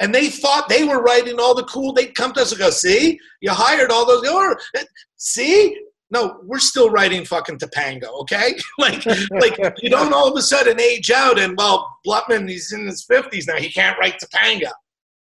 [0.03, 1.92] and they thought they were writing all the cool.
[1.92, 4.84] They'd come to us and go, "See, you hired all those." Or, eh,
[5.16, 5.78] See,
[6.11, 8.57] no, we're still writing fucking Topanga, okay?
[8.78, 12.86] like, like you don't all of a sudden age out and well, Blutman, he's in
[12.86, 13.57] his fifties now.
[13.57, 14.72] He can't write Topanga.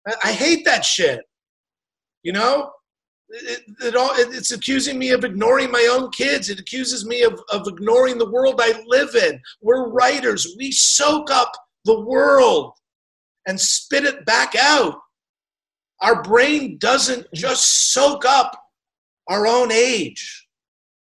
[0.07, 1.21] I, I hate that shit.
[2.23, 2.71] You know,
[3.29, 6.49] it, it all, it, it's accusing me of ignoring my own kids.
[6.49, 9.39] It accuses me of, of ignoring the world I live in.
[9.61, 10.55] We're writers.
[10.57, 11.51] We soak up
[11.85, 12.73] the world
[13.47, 14.99] and spit it back out.
[16.01, 18.61] Our brain doesn't just soak up
[19.27, 20.47] our own age.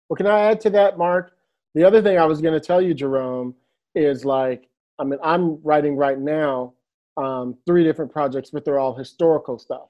[0.08, 1.34] Well, can I add to that, Mark?
[1.76, 3.54] The other thing I was going to tell you, Jerome,
[3.94, 4.68] is like,
[4.98, 6.74] I mean, I'm writing right now
[7.18, 9.90] um, three different projects, but they're all historical stuff.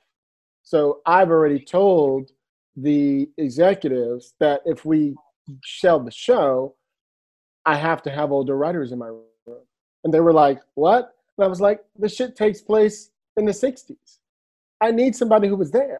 [0.63, 2.31] So I've already told
[2.75, 5.15] the executives that if we
[5.63, 6.75] sell the show,
[7.65, 9.25] I have to have older writers in my room.
[10.03, 11.13] And they were like, What?
[11.39, 14.17] And I was like, this shit takes place in the 60s.
[14.81, 15.97] I need somebody who was there.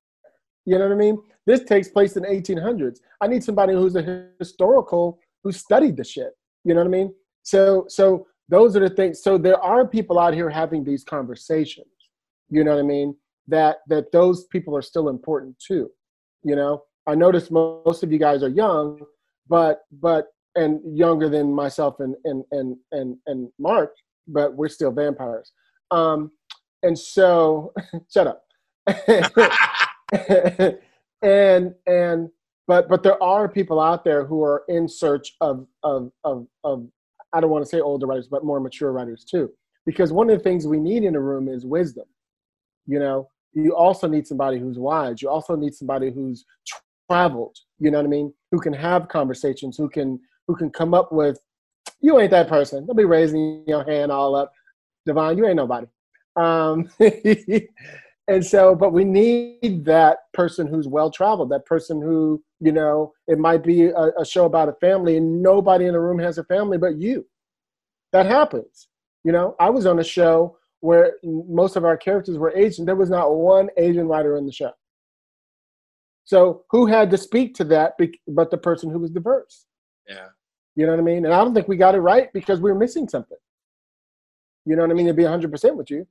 [0.65, 1.17] You know what I mean?
[1.45, 2.99] This takes place in the 1800s.
[3.21, 6.33] I need somebody who's a historical who studied the shit.
[6.65, 7.13] You know what I mean?
[7.43, 9.23] So, so those are the things.
[9.23, 11.87] So there are people out here having these conversations.
[12.49, 13.15] You know what I mean?
[13.47, 15.89] That that those people are still important too.
[16.43, 18.99] You know, I notice most of you guys are young,
[19.47, 20.25] but but
[20.55, 23.95] and younger than myself and and and and, and Mark
[24.32, 25.51] but we're still vampires.
[25.91, 26.32] Um,
[26.84, 27.73] and so,
[28.13, 28.43] shut up.
[31.21, 32.30] and and
[32.67, 36.88] but but there are people out there who are in search of of of, of
[37.34, 39.51] I don't want to say older writers, but more mature writers too.
[39.86, 42.05] Because one of the things we need in a room is wisdom.
[42.86, 45.21] You know, you also need somebody who's wise.
[45.21, 46.45] You also need somebody who's
[47.09, 47.57] traveled.
[47.80, 48.34] You know what I mean?
[48.51, 49.77] Who can have conversations?
[49.77, 51.39] Who can who can come up with?
[52.01, 52.85] You ain't that person.
[52.85, 54.51] Don't be raising your hand all up,
[55.05, 55.37] Divine.
[55.37, 55.87] You ain't nobody.
[56.35, 56.89] Um,
[58.27, 61.49] and so, but we need that person who's well traveled.
[61.49, 65.41] That person who you know it might be a, a show about a family, and
[65.41, 67.25] nobody in the room has a family but you.
[68.13, 68.87] That happens.
[69.23, 72.85] You know, I was on a show where most of our characters were Asian.
[72.85, 74.71] There was not one Asian writer in the show.
[76.23, 77.93] So who had to speak to that
[78.27, 79.65] but the person who was diverse?
[80.07, 80.27] Yeah.
[80.80, 81.25] You know what I mean?
[81.25, 83.38] And I don't think we got it right because we were missing something.
[84.65, 85.07] You know what I mean?
[85.07, 86.07] To be 100% with you,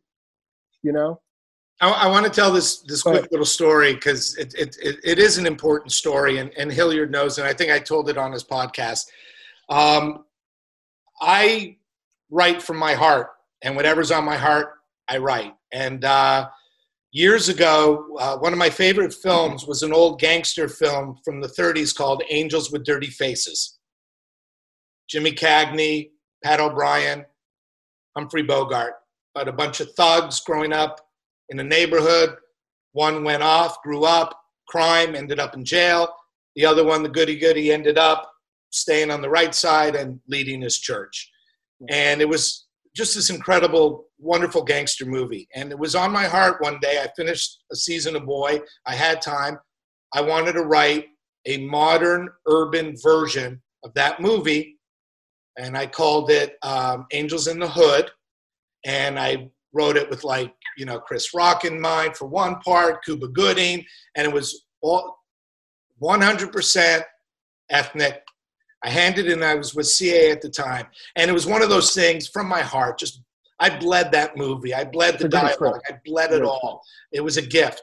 [0.83, 1.23] you know?
[1.81, 5.19] I, I want to tell this this quick little story because it, it, it, it
[5.19, 8.31] is an important story, and, and Hilliard knows, and I think I told it on
[8.31, 9.07] his podcast.
[9.71, 10.27] Um,
[11.19, 11.79] I
[12.31, 13.29] write from my heart,
[13.63, 14.75] and whatever's on my heart,
[15.09, 15.55] I write.
[15.73, 16.51] And uh,
[17.11, 21.49] years ago, uh, one of my favorite films was an old gangster film from the
[21.49, 23.78] 30s called Angels with Dirty Faces.
[25.09, 26.11] Jimmy Cagney,
[26.45, 27.25] Pat O'Brien,
[28.17, 28.95] Humphrey Bogart,
[29.35, 31.01] about a bunch of thugs growing up
[31.49, 32.37] in a neighborhood.
[32.93, 34.39] One went off, grew up,
[34.69, 36.09] crime, ended up in jail.
[36.57, 38.31] The other one, the goody goody, ended up
[38.71, 41.31] staying on the right side and leading his church.
[41.89, 45.49] And it was just this incredible, wonderful gangster movie.
[45.55, 47.01] And it was on my heart one day.
[47.03, 48.61] I finished a season of Boy.
[48.87, 49.59] I had time.
[50.13, 51.07] I wanted to write
[51.47, 54.78] a modern urban version of that movie.
[55.59, 58.11] And I called it um, Angels in the Hood.
[58.85, 63.05] And I wrote it with like, you know, Chris Rock in mind for one part,
[63.05, 63.85] Cuba Gooding.
[64.17, 65.19] And it was all
[66.01, 67.03] 100%
[67.71, 68.23] ethnic
[68.85, 70.87] I handed it in, I was with CAA at the time.
[71.17, 72.99] And it was one of those things from my heart.
[72.99, 73.23] Just,
[73.59, 74.75] I bled that movie.
[74.75, 75.81] I bled the dialogue.
[75.89, 76.83] I bled it all.
[77.13, 77.83] It was a gift.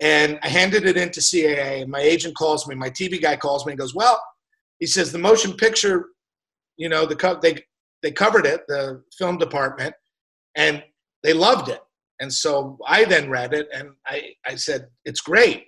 [0.00, 3.66] And I handed it into CAA, and my agent calls me, my TV guy calls
[3.66, 4.22] me and goes, Well,
[4.78, 6.06] he says, the motion picture,
[6.78, 7.62] you know, the co- they,
[8.02, 9.94] they covered it, the film department,
[10.56, 10.82] and
[11.22, 11.80] they loved it.
[12.20, 15.66] And so I then read it and I, I said, It's great.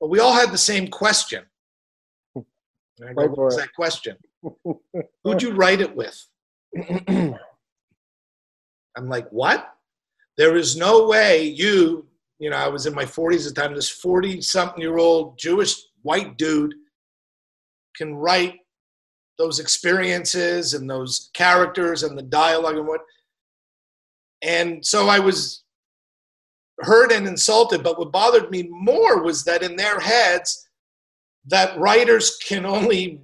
[0.00, 1.44] But we all had the same question.
[2.34, 4.16] And I go, what was that question?
[5.24, 6.26] Who'd you write it with?
[7.08, 7.38] I'm
[9.08, 9.72] like, what?
[10.36, 12.06] There is no way you,
[12.38, 15.38] you know, I was in my 40s at the time, this 40 something year old
[15.38, 16.74] Jewish white dude
[17.96, 18.58] can write
[19.38, 23.00] those experiences and those characters and the dialogue and what.
[24.42, 25.64] And so I was
[26.80, 30.68] hurt and insulted, but what bothered me more was that in their heads,
[31.46, 33.20] that writers can only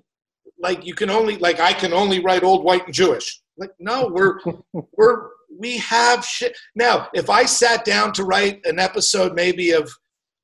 [0.59, 3.41] like you can only like I can only write old white and Jewish.
[3.57, 4.39] Like no, we're
[4.97, 6.57] we're we have shit.
[6.75, 9.91] Now, if I sat down to write an episode maybe of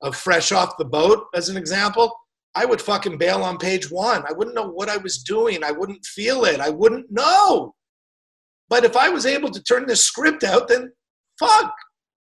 [0.02, 2.14] of Fresh Off the Boat as an example,
[2.56, 4.24] I would fucking bail on page 1.
[4.28, 5.62] I wouldn't know what I was doing.
[5.62, 6.58] I wouldn't feel it.
[6.58, 7.74] I wouldn't know.
[8.68, 10.90] But if I was able to turn this script out, then
[11.38, 11.72] fuck.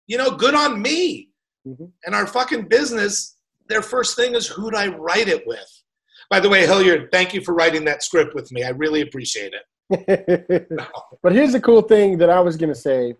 [0.07, 1.29] You know, good on me.
[1.65, 1.85] Mm-hmm.
[2.05, 3.37] And our fucking business
[3.67, 5.83] their first thing is who'd I write it with?
[6.29, 8.63] By the way, Hilliard, thank you for writing that script with me.
[8.63, 10.67] I really appreciate it.
[10.69, 10.85] no.
[11.23, 13.15] But here's the cool thing that I was going to say.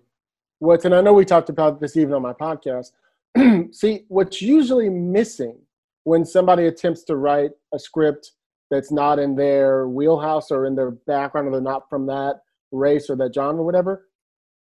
[0.60, 2.92] What's, and I know we talked about this even on my podcast.
[3.74, 5.58] See, what's usually missing
[6.08, 8.32] when somebody attempts to write a script
[8.72, 12.36] that's not in their wheelhouse or in their background or they're not from that
[12.72, 14.08] race or that genre or whatever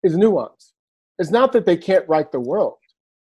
[0.02, 0.72] is nuance.
[1.20, 2.78] It's not that they can't write the world,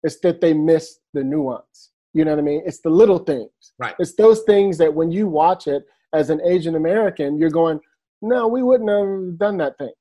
[0.02, 1.92] it's that they miss the nuance.
[2.12, 2.62] You know what I mean?
[2.66, 3.52] It's the little things.
[3.78, 3.94] Right.
[4.00, 7.78] It's those things that when you watch it as an Asian American, you're going,
[8.20, 9.92] no, we wouldn't have done that thing.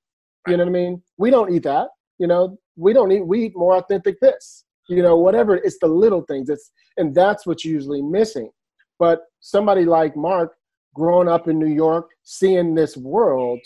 [0.48, 0.54] Right.
[0.54, 1.04] You know what I mean?
[1.20, 1.90] We don't eat that.
[2.18, 3.28] You know, we don't eat.
[3.28, 4.66] We eat more authentic this.
[4.90, 5.56] You know, whatever.
[5.56, 6.50] It's the little things.
[6.50, 8.50] It's and that's what's usually missing.
[9.00, 10.54] But somebody like Mark,
[10.94, 13.60] growing up in New York, seeing this world,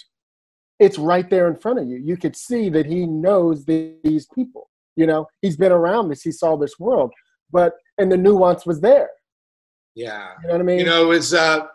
[0.79, 1.97] it's right there in front of you.
[1.97, 4.69] You could see that he knows these people.
[4.95, 6.21] You know, he's been around this.
[6.21, 7.11] He saw this world
[7.51, 9.09] but and the nuance was there.
[9.95, 10.79] Yeah, you know what I mean.
[10.79, 11.67] You know, it was uh,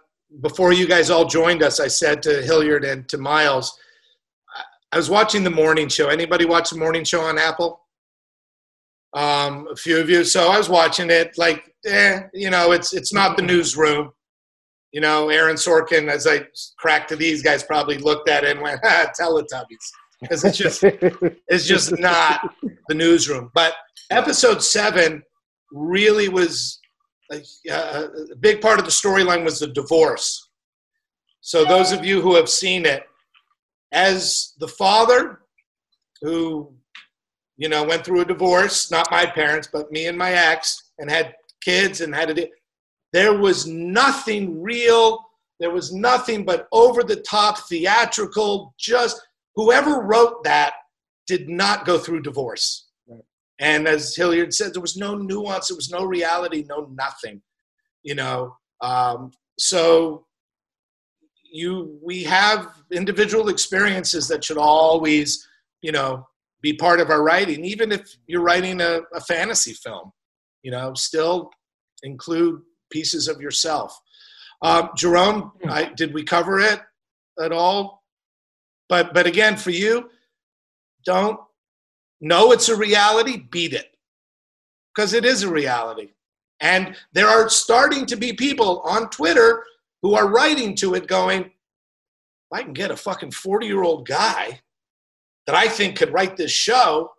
[0.42, 1.80] before you guys all joined us.
[1.80, 3.78] I said to Hilliard and to Miles,
[4.92, 6.08] I was watching the morning show.
[6.08, 7.80] Anybody watch the morning show on Apple?
[9.12, 10.24] Um, a few of you.
[10.24, 11.36] So I was watching it.
[11.36, 14.12] Like, eh, you know, it's it's not the newsroom.
[14.92, 16.46] You know, Aaron Sorkin, as I
[16.78, 19.64] cracked to these guys, probably looked at it and went, ah, Teletubbies.
[20.20, 20.82] Because it's just
[21.48, 22.54] it's just not
[22.88, 23.50] the newsroom.
[23.54, 23.74] But
[24.10, 25.22] episode seven
[25.72, 26.78] really was
[27.32, 30.48] a, a big part of the storyline was the divorce.
[31.40, 33.04] So those of you who have seen it,
[33.92, 35.40] as the father
[36.22, 36.72] who
[37.60, 41.10] you know, went through a divorce, not my parents, but me and my ex, and
[41.10, 42.48] had kids and had a.
[43.12, 45.20] There was nothing real.
[45.60, 48.74] There was nothing but over the top theatrical.
[48.78, 49.20] Just
[49.56, 50.72] whoever wrote that
[51.26, 52.88] did not go through divorce.
[53.06, 53.20] Right.
[53.58, 57.42] And as Hilliard said, there was no nuance, there was no reality, no nothing.
[58.02, 60.24] You know, um, so
[61.52, 65.46] you we have individual experiences that should always,
[65.82, 66.26] you know,
[66.62, 70.12] be part of our writing, even if you're writing a, a fantasy film.
[70.62, 71.50] You know, still
[72.02, 73.98] include pieces of yourself.
[74.62, 76.80] Um, Jerome, I, did we cover it
[77.42, 78.02] at all?
[78.88, 80.10] But but again, for you,
[81.04, 81.40] don't
[82.20, 83.44] know it's a reality.
[83.50, 83.96] Beat it
[84.94, 86.10] because it is a reality,
[86.60, 89.64] and there are starting to be people on Twitter
[90.02, 91.52] who are writing to it, going,
[92.52, 94.60] "I can get a fucking forty-year-old guy
[95.46, 97.10] that I think could write this show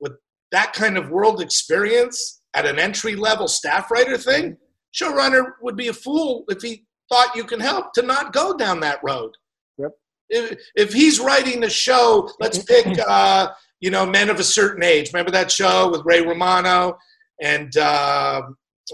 [0.00, 0.12] with
[0.52, 4.56] that kind of world experience at an entry-level staff writer thing."
[4.94, 8.80] showrunner would be a fool if he thought you can help to not go down
[8.80, 9.32] that road.
[9.78, 9.90] Yep.
[10.28, 13.48] If, if he's writing a show, let's pick, uh,
[13.80, 15.12] you know, Men of a Certain Age.
[15.12, 16.96] Remember that show with Ray Romano
[17.42, 18.42] and, uh,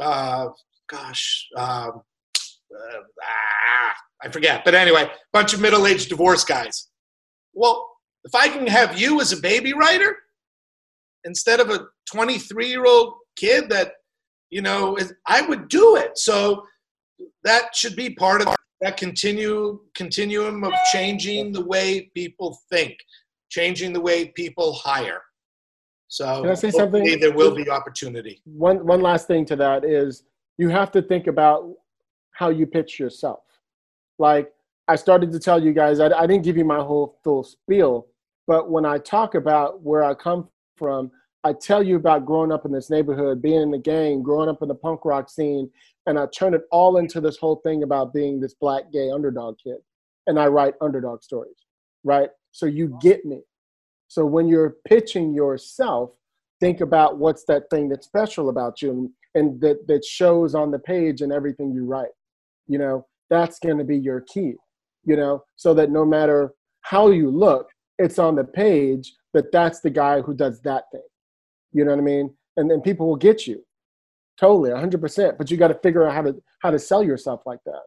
[0.01, 0.49] uh,
[0.89, 2.03] gosh, um,
[2.75, 4.65] uh, ah, I forget.
[4.65, 6.89] But anyway, bunch of middle-aged divorce guys.
[7.53, 7.90] Well,
[8.25, 10.17] if I can have you as a baby writer
[11.25, 13.93] instead of a 23-year-old kid that
[14.51, 16.19] you know, I would do it.
[16.19, 16.65] So
[17.45, 22.97] that should be part of that continue continuum of changing the way people think,
[23.51, 25.23] changing the way people hire.
[26.09, 27.21] So Can I say something?
[27.21, 28.41] There will be opportunity.
[28.45, 30.25] One one last thing to that is
[30.59, 31.71] you have to think about
[32.33, 33.45] how you pitch yourself.
[34.19, 34.51] Like
[34.91, 38.09] I started to tell you guys, I, I didn't give you my whole full spiel,
[38.49, 41.13] but when I talk about where I come from,
[41.45, 44.63] I tell you about growing up in this neighborhood, being in the gang, growing up
[44.63, 45.71] in the punk rock scene,
[46.07, 49.59] and I turn it all into this whole thing about being this black gay underdog
[49.63, 49.77] kid.
[50.27, 51.55] And I write underdog stories,
[52.03, 52.31] right?
[52.51, 53.43] So you get me.
[54.09, 56.11] So when you're pitching yourself,
[56.59, 60.73] think about what's that thing that's special about you and, and that, that shows on
[60.73, 62.11] the page and everything you write.
[62.67, 64.55] You know, that's going to be your key,
[65.05, 69.81] you know, so that no matter how you look, it's on the page that that's
[69.81, 71.03] the guy who does that thing
[71.73, 72.35] you know what I mean?
[72.57, 73.65] And then people will get you
[74.39, 75.39] totally 100%.
[75.39, 77.83] But you got to figure out how to how to sell yourself like that.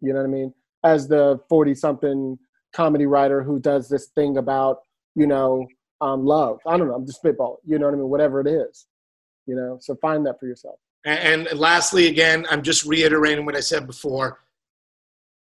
[0.00, 0.52] You know what I mean?
[0.82, 2.38] As the 40 something
[2.74, 4.78] comedy writer who does this thing about
[5.14, 5.66] you know
[6.00, 6.58] um, love.
[6.66, 6.94] I don't know.
[6.94, 7.60] I'm just spitball.
[7.64, 8.08] You know what I mean?
[8.08, 8.86] Whatever it is.
[9.46, 9.78] You know.
[9.80, 10.76] So find that for yourself.
[11.06, 14.40] And, and lastly, again, I'm just reiterating what I said before.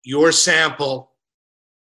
[0.07, 1.11] Your sample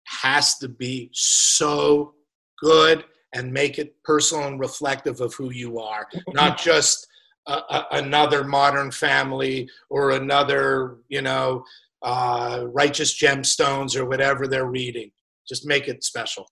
[0.06, 2.16] has to be so
[2.60, 3.06] good
[3.36, 7.06] and make it personal and reflective of who you are, not just
[7.48, 11.64] a, a, another modern family or another, you know,
[12.02, 15.12] uh, righteous gemstones or whatever they're reading.
[15.48, 16.48] Just make it special.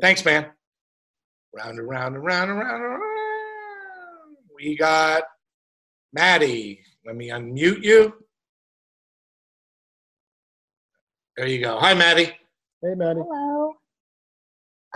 [0.00, 0.46] Thanks, man.
[1.54, 3.02] Round and round and round and round and round.
[4.56, 5.24] We got
[6.14, 6.80] Maddie.
[7.04, 8.23] Let me unmute you.
[11.36, 11.78] There you go.
[11.80, 12.26] Hi, Maddie.
[12.80, 13.20] Hey, Maddie.
[13.20, 13.72] Hello.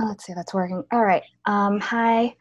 [0.01, 0.85] Oh, let's see, that's working.
[0.93, 1.25] All right.
[1.47, 2.37] Um, hi.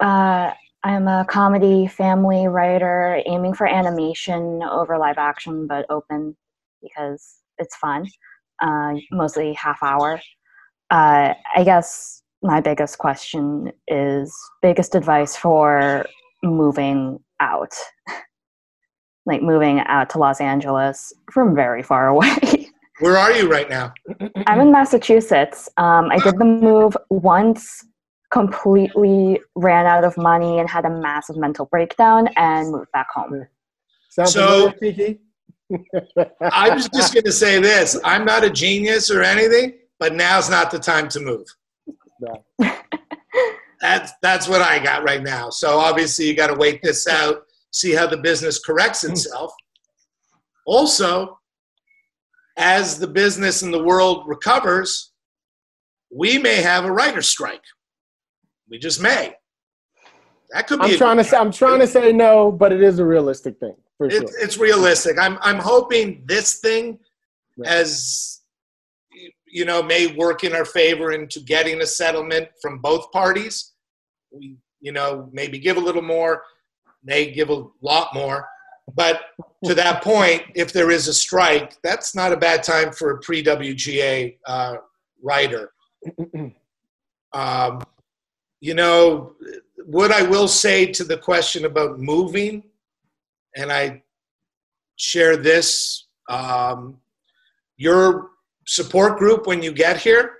[0.00, 0.52] Uh,
[0.84, 6.36] I'm a comedy family writer aiming for animation over live action, but open
[6.82, 8.06] because it's fun.
[8.60, 10.20] Uh, mostly half hour.
[10.90, 16.04] Uh, I guess my biggest question is biggest advice for
[16.42, 17.74] moving out,
[19.26, 22.67] like moving out to Los Angeles from very far away.
[23.00, 23.92] Where are you right now?
[24.46, 25.68] I'm in Massachusetts.
[25.76, 27.84] Um, I did the move once,
[28.30, 33.46] completely ran out of money and had a massive mental breakdown and moved back home.
[34.10, 34.72] Sounds So-
[36.40, 37.98] I was just going to say this.
[38.02, 41.46] I'm not a genius or anything, but now's not the time to move.
[42.20, 42.44] No.
[43.80, 45.50] That's that's what I got right now.
[45.50, 49.52] So obviously you got to wait this out, see how the business corrects itself.
[50.66, 51.38] Also,
[52.58, 55.12] as the business and the world recovers,
[56.10, 57.62] we may have a writer's strike.
[58.68, 59.34] We just may.
[60.50, 60.92] That could be.
[60.92, 63.76] I'm trying to say, I'm trying to say no, but it is a realistic thing
[63.96, 64.22] for sure.
[64.40, 65.18] it's realistic.
[65.18, 66.98] I'm I'm hoping this thing
[67.58, 67.68] Right.
[67.70, 68.40] as
[69.46, 73.72] you know may work in our favor into getting a settlement from both parties.
[74.30, 76.44] We you know maybe give a little more,
[77.02, 78.48] may give a lot more,
[78.94, 79.20] but
[79.64, 83.20] to that point, if there is a strike, that's not a bad time for a
[83.20, 84.76] pre WGA uh,
[85.22, 85.70] writer.
[87.34, 87.82] Um,
[88.60, 89.34] you know,
[89.84, 92.62] what I will say to the question about moving,
[93.54, 94.02] and I
[94.96, 96.98] share this, um,
[97.76, 98.30] your
[98.66, 100.36] support group when you get here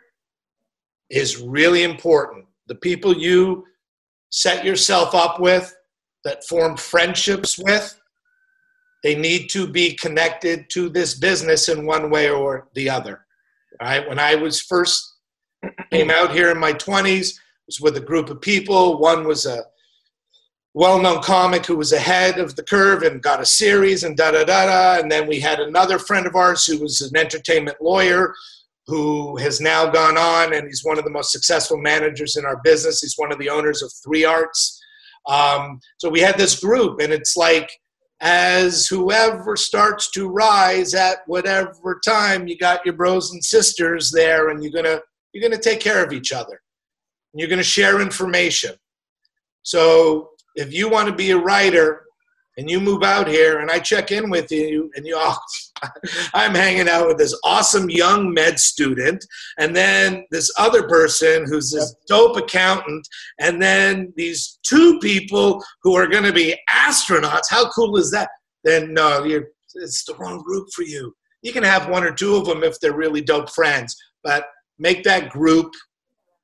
[1.11, 2.47] is really important.
[2.67, 3.67] The people you
[4.31, 5.75] set yourself up with,
[6.25, 7.98] that form friendships with,
[9.03, 13.27] they need to be connected to this business in one way or the other.
[13.81, 14.09] All right.
[14.09, 15.17] When I was first
[15.93, 18.99] came out here in my 20s, was with a group of people.
[18.99, 19.63] One was a
[20.75, 24.45] well-known comic who was ahead of the curve and got a series and da da
[24.45, 25.01] da da.
[25.01, 28.35] And then we had another friend of ours who was an entertainment lawyer
[28.87, 32.59] who has now gone on and he's one of the most successful managers in our
[32.65, 33.03] business.
[33.03, 34.81] He's one of the owners of Three Arts.
[35.27, 37.71] Um, so we had this group, and it's like
[38.21, 44.49] as whoever starts to rise at whatever time, you got your bros and sisters there,
[44.49, 45.01] and you're gonna
[45.33, 46.61] you're gonna take care of each other.
[47.35, 48.75] You're gonna share information.
[49.63, 52.08] So if you want to be a writer
[52.59, 55.39] and you move out here and I check in with you and you oh,
[56.35, 59.25] I'm hanging out with this awesome young med student
[59.59, 65.97] and then this other person who's this dope accountant and then these two people who
[65.97, 67.47] are going to be astronauts.
[67.49, 68.29] How cool is that?
[68.65, 71.15] Then no you're it's the wrong group for you.
[71.43, 74.47] You can have one or two of them if they're really dope friends but
[74.79, 75.73] make that group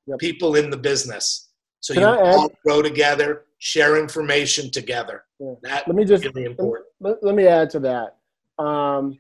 [0.07, 0.19] Yep.
[0.19, 1.49] people in the business.
[1.81, 5.55] So Can you all grow together share information together Yeah.
[5.63, 8.17] that Let me just really important let, let me add to that.
[8.63, 9.19] Um,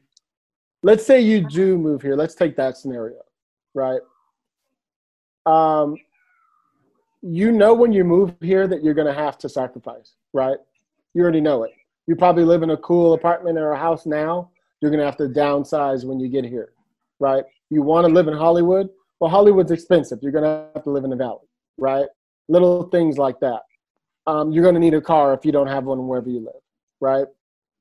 [0.82, 2.16] let's say you do move here.
[2.16, 3.20] Let's take that scenario,
[3.74, 4.01] right?
[5.47, 5.97] Um,
[7.22, 10.59] you know when you move here that you're going to have to sacrifice, right?
[11.14, 11.72] You already know it.
[12.07, 14.51] You probably live in a cool apartment or a house now.
[14.80, 16.72] You're going to have to downsize when you get here,
[17.18, 17.45] right?
[17.70, 18.89] You want to live in Hollywood?
[19.20, 20.18] Well, Hollywood's expensive.
[20.22, 21.47] You're going to have to live in the valley,
[21.78, 22.07] right?
[22.49, 23.61] Little things like that.
[24.26, 26.62] Um, you're going to need a car if you don't have one wherever you live,
[27.00, 27.26] right?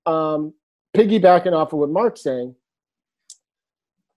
[0.05, 0.53] Um,
[0.95, 2.55] piggybacking off of what Mark's saying,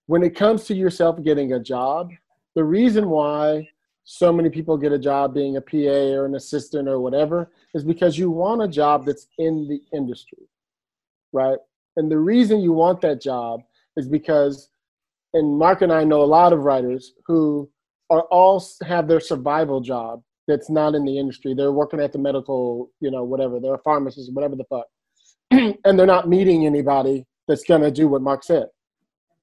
[0.06, 2.10] when it comes to yourself getting a job,
[2.54, 3.68] the reason why
[4.04, 7.82] so many people get a job being a PA or an assistant or whatever is
[7.82, 10.48] because you want a job that's in the industry,
[11.32, 11.58] right?
[11.96, 13.62] And the reason you want that job
[13.96, 14.68] is because,
[15.34, 17.68] and Mark and I know a lot of writers who
[18.10, 21.54] are all have their survival job that's not in the industry.
[21.54, 23.60] They're working at the medical, you know, whatever.
[23.60, 24.86] They're a pharmacist, whatever the fuck,
[25.84, 28.66] and they're not meeting anybody that's gonna do what Mark said.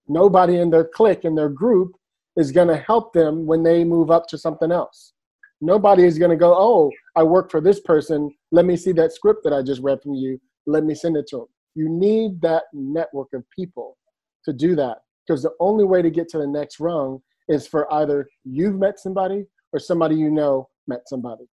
[0.07, 1.93] Nobody in their clique in their group
[2.35, 5.13] is gonna help them when they move up to something else.
[5.61, 8.31] Nobody is gonna go, oh, I work for this person.
[8.51, 10.39] Let me see that script that I just read from you.
[10.65, 11.47] Let me send it to them.
[11.75, 13.97] You need that network of people
[14.45, 17.91] to do that because the only way to get to the next rung is for
[17.93, 21.45] either you've met somebody or somebody you know met somebody,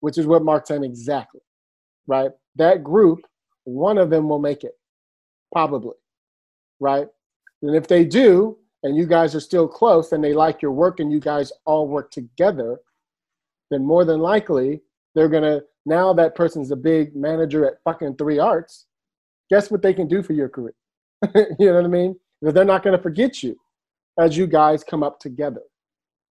[0.00, 1.40] which is what Mark's saying exactly,
[2.06, 2.30] right?
[2.56, 3.20] That group,
[3.64, 4.72] one of them will make it,
[5.52, 5.96] probably,
[6.80, 7.06] right?
[7.62, 11.00] And if they do, and you guys are still close and they like your work
[11.00, 12.76] and you guys all work together,
[13.70, 14.82] then more than likely
[15.14, 18.86] they're gonna, now that person's a big manager at fucking Three Arts,
[19.48, 20.74] guess what they can do for your career?
[21.34, 22.14] you know what I mean?
[22.42, 23.56] They're not gonna forget you
[24.18, 25.62] as you guys come up together.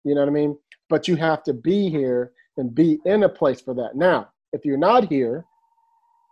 [0.03, 0.57] You know what I mean?
[0.91, 3.95] But you have to be here and be in a place for that.
[3.95, 5.45] Now, if you're not here,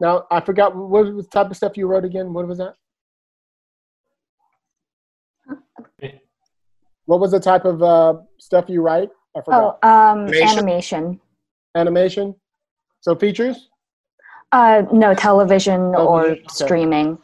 [0.02, 2.34] now I forgot what was the type of stuff you wrote again.
[2.34, 2.76] What was that?
[7.06, 9.10] What was the type of uh, stuff you write?
[9.36, 9.80] I forgot.
[9.82, 10.50] Oh, um, Animation?
[10.60, 11.20] animation.
[11.76, 12.36] Animation.
[13.00, 13.70] So features.
[14.52, 16.44] Uh, no, television or okay.
[16.50, 17.18] streaming.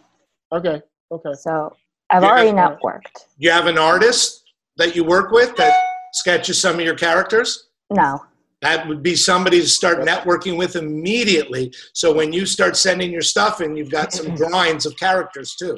[0.54, 0.82] Okay.
[1.12, 1.34] Okay.
[1.34, 1.76] So
[2.10, 3.26] I've Yeah, already that's networked.
[3.38, 4.44] you have an artist
[4.78, 5.74] that you work with that
[6.16, 8.24] sketches some of your characters No.
[8.62, 13.22] that would be somebody to start networking with immediately so when you start sending your
[13.22, 15.78] stuff in you've got some drawings of characters too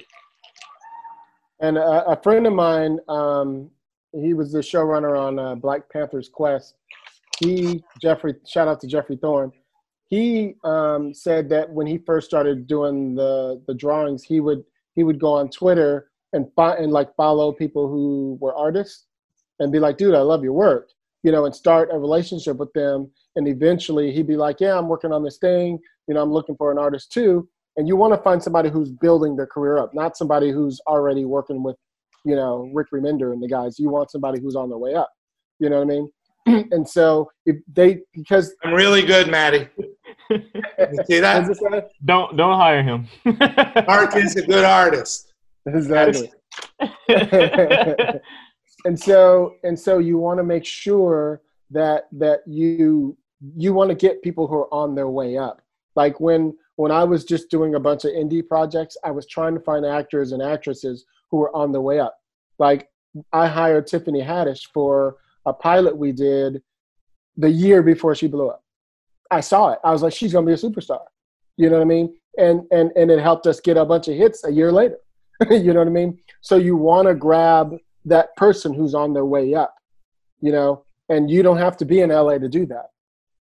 [1.60, 3.72] And a, a friend of mine, um,
[4.14, 6.76] he was the showrunner on uh, Black Panther's Quest.
[7.40, 9.52] He, Jeffrey, shout out to Jeffrey Thorne.
[10.08, 14.64] He um, said that when he first started doing the the drawings, he would
[14.96, 19.07] he would go on Twitter and fi- and like follow people who were artists
[19.60, 20.90] and be like, "Dude, I love your work,"
[21.24, 23.12] you know, and start a relationship with them.
[23.36, 25.80] And eventually, he'd be like, "Yeah, I'm working on this thing.
[26.08, 27.48] You know, I'm looking for an artist too."
[27.78, 31.26] And you want to find somebody who's building their career up, not somebody who's already
[31.26, 31.76] working with,
[32.26, 33.78] you know, Rick Remender and the guys.
[33.78, 35.12] You want somebody who's on their way up.
[35.60, 36.10] You know what I mean?
[36.72, 39.68] and so if they because i'm really good maddie
[41.06, 41.94] see that What's?
[42.06, 43.08] Don't don't hire him.
[43.88, 45.34] mark is a good artist
[45.66, 46.32] exactly.
[48.88, 51.42] and so and so you want to make sure
[51.72, 53.18] that that you
[53.58, 55.62] you want to get people who are on their way up.
[55.98, 59.56] Like when when I was just doing a bunch of indie projects, I was trying
[59.56, 62.18] to find actors and actresses who were on the way up.
[62.60, 62.88] Like
[63.34, 66.62] I hired Tiffany Haddish for a pilot we did
[67.36, 68.64] the year before she blew up.
[69.30, 69.80] I saw it.
[69.84, 71.04] I was like, she's gonna be a superstar.
[71.58, 72.16] You know what I mean?
[72.38, 75.00] And and and it helped us get a bunch of hits a year later.
[75.52, 76.20] you know what I mean?
[76.40, 77.76] So you want to grab
[78.08, 79.76] that person who's on their way up.
[80.42, 82.88] You know, and you don't have to be in LA to do that.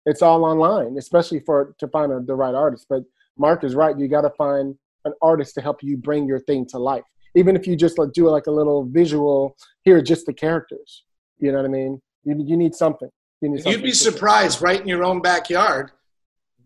[0.05, 2.87] It's all online, especially for to find a, the right artist.
[2.89, 3.03] But
[3.37, 3.97] Mark is right.
[3.97, 4.75] You got to find
[5.05, 7.03] an artist to help you bring your thing to life.
[7.35, 11.03] Even if you just like do like a little visual, here are just the characters.
[11.39, 12.01] You know what I mean?
[12.23, 13.09] You you need something.
[13.41, 15.91] You need You'd be surprised, right in your own backyard.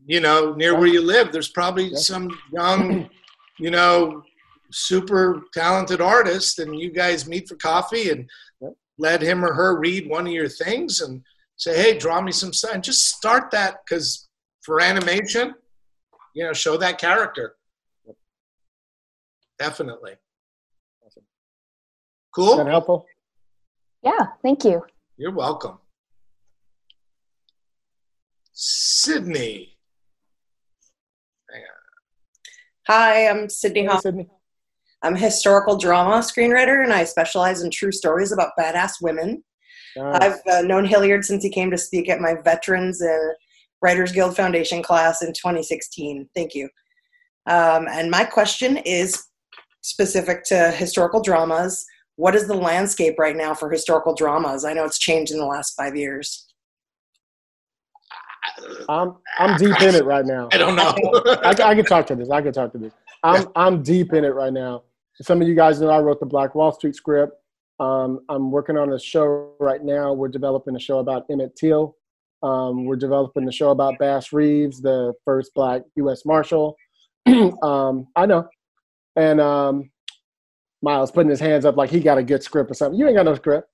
[0.05, 3.09] You know, near where you live, there's probably some young,
[3.59, 4.23] you know,
[4.71, 8.29] super talented artist, and you guys meet for coffee and
[8.97, 11.21] let him or her read one of your things and
[11.55, 12.73] say, hey, draw me some stuff.
[12.73, 14.27] And just start that because
[14.61, 15.53] for animation,
[16.33, 17.55] you know, show that character.
[19.59, 20.13] Definitely.
[22.33, 22.51] Cool.
[22.51, 23.05] Is that helpful?
[24.03, 24.83] Yeah, thank you.
[25.17, 25.79] You're welcome.
[28.53, 29.77] Sydney.
[32.87, 34.29] Hi, I'm Sydney Hey, Sydney.
[35.03, 39.43] I'm a historical drama screenwriter, and I specialize in true stories about badass women.
[39.95, 40.17] Nice.
[40.21, 43.33] I've uh, known Hilliard since he came to speak at my Veterans uh,
[43.81, 46.29] Writers Guild Foundation class in 2016.
[46.35, 46.69] Thank you.
[47.47, 49.23] Um, and my question is
[49.81, 51.85] specific to historical dramas.
[52.15, 54.65] What is the landscape right now for historical dramas?
[54.65, 56.45] I know it's changed in the last five years.
[58.89, 60.49] I'm I'm deep in it right now.
[60.53, 60.93] I don't know.
[61.43, 62.29] I, I can talk to this.
[62.29, 62.93] I can talk to this.
[63.27, 64.83] I'm I'm deep in it right now.
[65.21, 67.33] Some of you guys know I wrote the Black Wall Street script.
[67.79, 70.13] Um, I'm working on a show right now.
[70.13, 71.95] We're developing a show about Emmett Till.
[72.43, 76.25] Um, we're developing a show about Bass Reeves, the first Black U.S.
[76.25, 76.75] Marshal.
[77.63, 78.47] um, I know.
[79.15, 79.89] And um,
[80.81, 82.99] Miles putting his hands up like he got a good script or something.
[82.99, 83.67] You ain't got no script.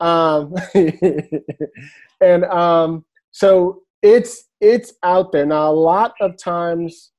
[0.00, 0.54] Um,
[2.20, 5.70] and um, so it's it's out there now.
[5.70, 7.09] A lot of times,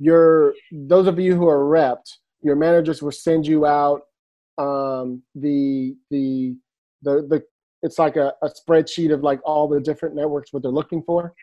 [0.00, 4.00] your those of you who are repped, your managers will send you out
[4.58, 6.56] um, the the
[7.02, 7.42] the the
[7.82, 11.34] it's like a, a spreadsheet of like all the different networks what they're looking for.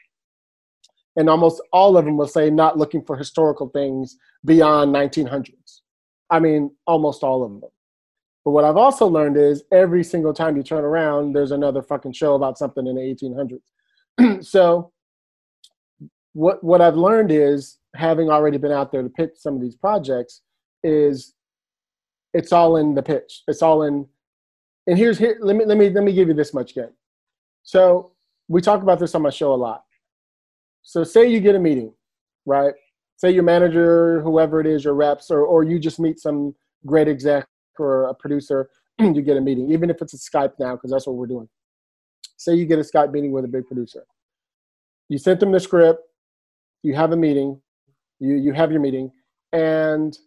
[1.16, 5.82] And almost all of them will say not looking for historical things beyond 1900s
[6.30, 7.62] i mean almost all of them.
[8.46, 12.14] But what i've also learned is every single time you turn around there's another fucking
[12.14, 13.02] show about something in the
[14.22, 14.92] 1800s so
[16.34, 19.76] what what i've learned is having already been out there to pitch some of these
[19.76, 20.42] projects
[20.84, 21.34] is
[22.34, 23.44] it's all in the pitch.
[23.48, 24.06] It's all in
[24.86, 26.94] and here's here let me let me let me give you this much game.
[27.64, 28.12] So
[28.48, 29.84] we talk about this on my show a lot.
[30.82, 31.94] So say you get a meeting
[32.46, 32.74] right?
[33.18, 36.56] Say your manager whoever it is your reps or, or you just meet some
[36.86, 37.46] great exec
[37.78, 38.70] or a producer
[39.00, 41.50] you get a meeting even if it's a skype now because that's what we're doing.
[42.38, 44.06] Say you get a skype meeting with a big producer.
[45.10, 46.02] You sent them the script
[46.84, 47.60] you have a meeting
[48.20, 49.12] you you have your meeting.
[49.54, 50.18] And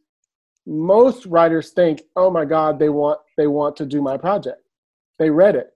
[0.67, 4.63] most writers think oh my god they want they want to do my project.
[5.19, 5.71] They read it.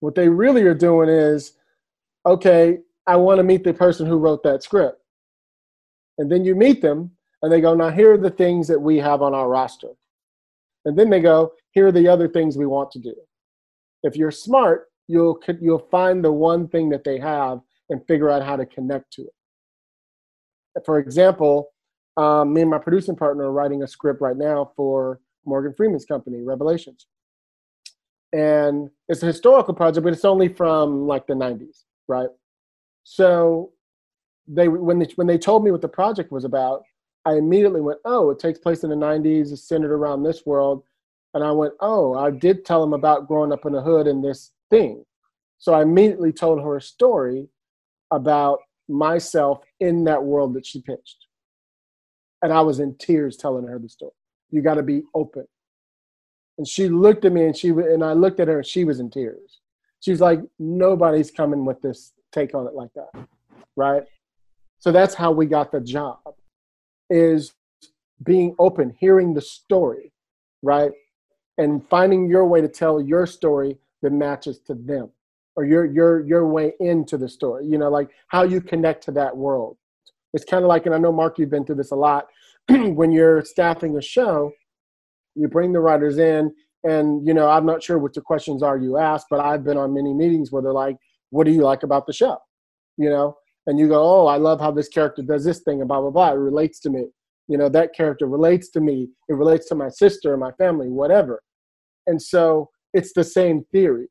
[0.00, 1.52] What they really are doing is
[2.26, 5.00] okay i want to meet the person who wrote that script.
[6.18, 7.10] And then you meet them
[7.42, 9.90] and they go now here are the things that we have on our roster.
[10.84, 13.14] And then they go here are the other things we want to do.
[14.02, 17.60] If you're smart you'll you'll find the one thing that they have
[17.90, 19.34] and figure out how to connect to it
[20.84, 21.70] for example
[22.16, 26.04] um, me and my producing partner are writing a script right now for Morgan Freeman's
[26.04, 27.06] company, Revelations.
[28.32, 32.28] And it's a historical project, but it's only from like the 90s, right?
[33.04, 33.72] So
[34.46, 36.82] they when they when they told me what the project was about,
[37.24, 40.82] I immediately went, "Oh, it takes place in the 90s, it's centered around this world."
[41.32, 44.22] And I went, "Oh, I did tell them about growing up in the hood and
[44.24, 45.04] this thing."
[45.58, 47.48] So I immediately told her a story
[48.10, 48.58] about
[48.88, 51.26] myself in that world that she pitched
[52.44, 54.12] and I was in tears telling her the story.
[54.50, 55.46] You got to be open.
[56.58, 59.00] And she looked at me, and she and I looked at her, and she was
[59.00, 59.60] in tears.
[60.00, 63.26] She's like, nobody's coming with this take on it like that,
[63.76, 64.02] right?
[64.78, 66.18] So that's how we got the job,
[67.08, 67.54] is
[68.22, 70.12] being open, hearing the story,
[70.62, 70.92] right,
[71.56, 75.08] and finding your way to tell your story that matches to them,
[75.56, 77.66] or your your your way into the story.
[77.66, 79.76] You know, like how you connect to that world
[80.34, 82.26] it's kind of like, and I know Mark, you've been through this a lot.
[82.68, 84.50] when you're staffing a show,
[85.36, 86.52] you bring the writers in,
[86.82, 89.78] and you know, I'm not sure what the questions are you ask, but I've been
[89.78, 90.96] on many meetings where they're like,
[91.30, 92.38] "What do you like about the show?"
[92.96, 93.36] you know,
[93.66, 96.10] and you go, oh, I love how this character does this thing and blah blah
[96.10, 96.32] blah.
[96.32, 97.06] It relates to me.
[97.48, 99.08] You know, that character relates to me.
[99.28, 101.42] It relates to my sister, and my family, whatever.
[102.06, 104.08] And so it's the same theory.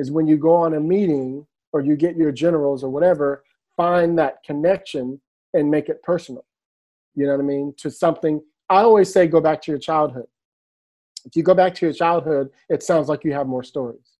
[0.00, 3.44] Is when you go on a meeting or you get your generals or whatever,
[3.76, 5.20] find that connection
[5.52, 6.44] and make it personal.
[7.14, 7.74] You know what I mean?
[7.78, 8.42] To something.
[8.70, 10.26] I always say, go back to your childhood.
[11.26, 14.16] If you go back to your childhood, it sounds like you have more stories.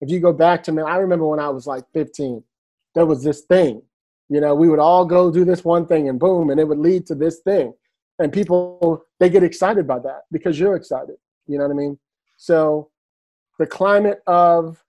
[0.00, 2.44] If you go back to me, I remember when I was like 15,
[2.94, 3.82] there was this thing.
[4.28, 6.78] You know, we would all go do this one thing and boom, and it would
[6.78, 7.74] lead to this thing.
[8.20, 11.16] And people, they get excited by that because you're excited.
[11.46, 11.98] You know what I mean?
[12.36, 12.90] So
[13.58, 14.84] the climate of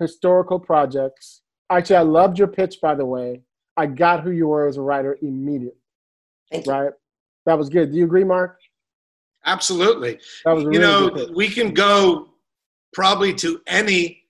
[0.00, 1.42] historical projects.
[1.70, 3.42] Actually, I loved your pitch, by the way.
[3.76, 5.80] I got who you were as a writer immediately.
[6.50, 6.72] Thank you.
[6.72, 6.92] Right?
[7.46, 7.92] That was good.
[7.92, 8.58] Do you agree, Mark?
[9.46, 10.18] Absolutely.
[10.44, 11.36] That was a you know, good pitch.
[11.36, 12.30] we can go
[12.92, 14.24] probably to any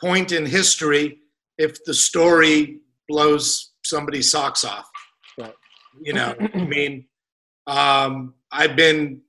[0.00, 1.18] point in history
[1.56, 4.88] if the story blows somebody's socks off.
[5.38, 5.54] Right.
[6.02, 7.06] You know, I mean,
[7.66, 9.22] um, I've been,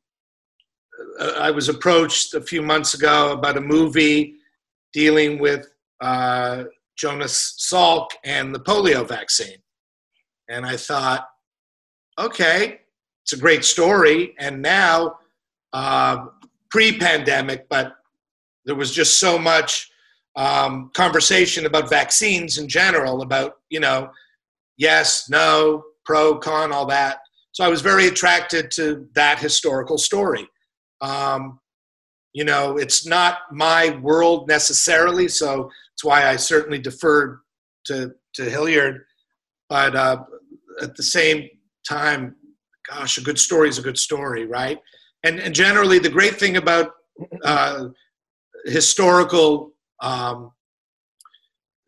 [1.20, 4.39] uh, I was approached a few months ago about a movie
[4.94, 5.68] dealing with
[6.02, 6.66] uh,
[6.98, 9.58] Jonas Salk and the polio vaccine.
[10.50, 11.28] And I thought,
[12.20, 12.82] okay,
[13.24, 14.34] it's a great story.
[14.40, 15.18] And now,
[15.74, 16.26] uh,
[16.70, 17.94] pre pandemic, but
[18.66, 19.90] there was just so much
[20.36, 24.10] um, conversation about vaccines in general, about, you know,
[24.78, 27.20] yes, no, pro, con, all that.
[27.52, 30.48] So I was very attracted to that historical story.
[31.02, 31.60] Um,
[32.34, 37.40] you know, it's not my world necessarily, so it's why I certainly deferred
[37.86, 39.02] to, to Hilliard.
[39.68, 40.24] But uh,
[40.82, 41.50] at the same
[41.88, 42.36] time,
[42.90, 44.80] gosh, a good story is a good story, right?
[45.24, 46.92] And, and generally, the great thing about
[47.44, 47.86] uh,
[48.66, 50.52] historical um,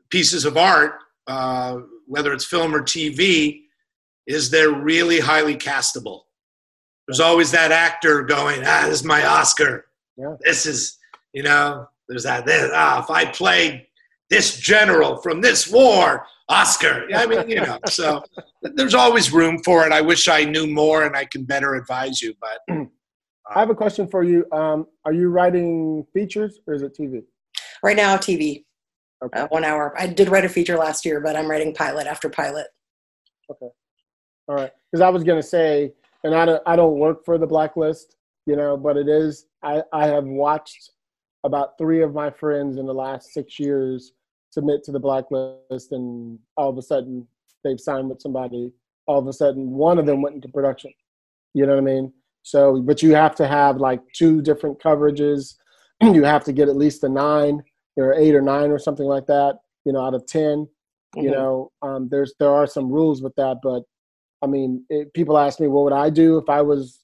[0.09, 0.95] pieces of art,
[1.27, 1.77] uh,
[2.07, 3.61] whether it's film or TV,
[4.27, 6.21] is they're really highly castable.
[7.07, 9.85] There's always that actor going, ah, this is my Oscar.
[10.17, 10.35] Yeah.
[10.41, 10.97] This is,
[11.33, 13.85] you know, there's that, this, ah, if I played
[14.29, 17.07] this general from this war, Oscar.
[17.13, 18.23] I mean, you know, so
[18.61, 19.91] there's always room for it.
[19.91, 22.75] I wish I knew more and I can better advise you, but
[23.53, 24.45] I have a question for you.
[24.51, 27.23] Um, are you writing features or is it TV?
[27.83, 28.65] Right now, TV.
[29.23, 29.39] Okay.
[29.39, 29.93] Uh, one hour.
[29.97, 32.67] I did write a feature last year, but I'm writing pilot after pilot.
[33.49, 33.69] Okay.
[34.47, 34.71] All right.
[34.91, 35.93] Because I was gonna say,
[36.23, 38.15] and I don't, I don't work for the Blacklist,
[38.45, 39.45] you know, but it is.
[39.63, 40.91] I, I have watched
[41.43, 44.13] about three of my friends in the last six years
[44.51, 47.27] submit to the Blacklist, and all of a sudden
[47.63, 48.71] they've signed with somebody.
[49.07, 50.91] All of a sudden, one of them went into production.
[51.53, 52.13] You know what I mean?
[52.43, 55.55] So, but you have to have like two different coverages.
[56.01, 57.61] you have to get at least a nine
[57.97, 59.59] or eight or nine or something like that.
[59.85, 60.67] You know, out of 10
[61.15, 61.31] You Mhm.
[61.31, 63.83] know, um, there's there are some rules with that, but
[64.41, 66.99] I mean, it, people ask me, what would I do if I was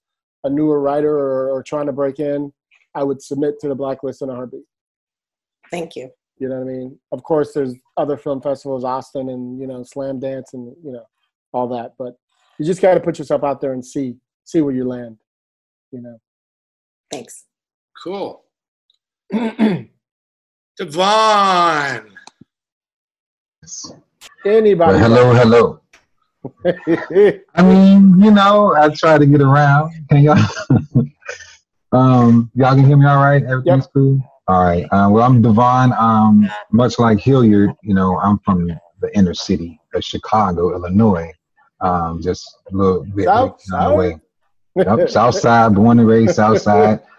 [0.47, 2.51] a newer writer or, or trying to break in?
[2.95, 4.63] I would submit to the blacklist in a heartbeat.
[5.69, 6.09] Thank you.
[6.39, 6.99] You know what I mean?
[7.11, 11.05] Of course, there's other film festivals, Austin and you know Slamdance and you know
[11.53, 12.15] all that, but
[12.59, 15.17] you just got to put yourself out there and see see where you land.
[15.91, 16.17] You know.
[17.11, 17.45] Thanks.
[18.03, 18.43] cool.
[19.31, 19.87] Devon.
[24.45, 24.93] Anybody?
[24.93, 25.81] Well, hello, hello.
[26.65, 29.91] I mean, you know, I try to get around.
[30.09, 30.37] Can y'all?
[31.91, 33.43] um, y'all can hear me all right?
[33.43, 34.21] Everything's cool.
[34.47, 34.85] All right.
[34.85, 35.93] Uh, well, I'm Devon.
[35.93, 38.67] Um, much like Hilliard, you know, I'm from
[39.01, 41.31] the inner city of Chicago, Illinois.
[41.81, 44.19] Um, just a little bit South the
[44.75, 47.01] Yep, South Side, born and raised South Side.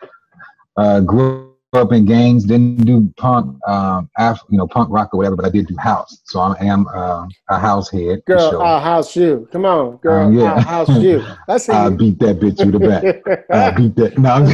[0.77, 5.19] Uh, grew up in gangs, didn't do punk, um, af- you know, punk rock or
[5.19, 6.23] whatever, but I did do house.
[6.25, 8.25] So I am uh, a house head.
[8.27, 8.63] Girl, sure.
[8.63, 9.47] I'll house you.
[9.53, 10.27] Come on, girl.
[10.27, 10.55] Um, yeah.
[10.55, 11.23] I'll house you.
[11.47, 13.05] That's I beat that bitch to the back.
[13.51, 14.17] I beat that.
[14.19, 14.47] No,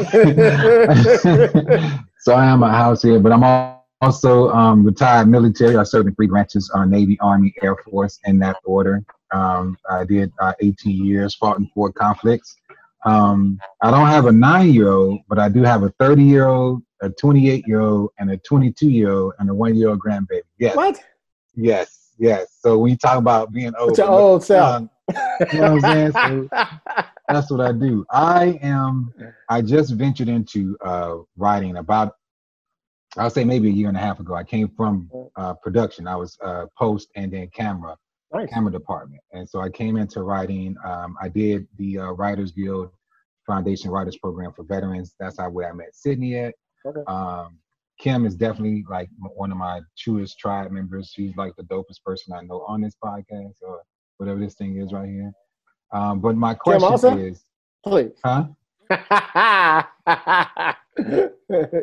[2.18, 3.44] so I am a house head, but I'm
[4.00, 5.76] also um, retired military.
[5.76, 9.04] I served in three branches: uh, Navy, Army, Air Force, in that order.
[9.32, 12.56] Um, I did uh, 18 years, fought in four conflicts.
[13.04, 18.30] Um, I don't have a nine-year-old, but I do have a 30-year-old, a 28-year-old, and
[18.30, 20.42] a 22-year-old, and a one-year-old grandbaby.
[20.58, 20.76] Yes.
[20.76, 21.00] What?
[21.54, 22.12] Yes.
[22.18, 22.58] Yes.
[22.60, 24.88] So when you talk about being old, It's your old self.
[25.52, 26.12] you know what I'm saying?
[26.12, 26.48] So
[27.28, 28.04] that's what I do.
[28.10, 29.12] I am.
[29.48, 32.12] I just ventured into uh, writing about.
[33.16, 34.34] I'll say maybe a year and a half ago.
[34.34, 36.08] I came from uh, production.
[36.08, 37.96] I was uh, post and then camera,
[38.32, 38.48] Nice.
[38.50, 40.74] camera department, and so I came into writing.
[40.84, 42.90] Um, I did the uh, Writers Guild
[43.46, 45.14] Foundation Writers Program for veterans.
[45.20, 46.54] That's how where I met Sydney at.
[46.86, 47.00] Okay.
[47.06, 47.58] Um,
[47.98, 51.12] Kim is definitely like one of my truest tribe members.
[51.14, 53.82] She's like the dopest person I know on this podcast or
[54.18, 55.32] whatever this thing is right here.
[55.92, 57.16] Um, but my question also?
[57.16, 57.44] is,
[57.84, 58.18] Please.
[58.24, 58.46] huh?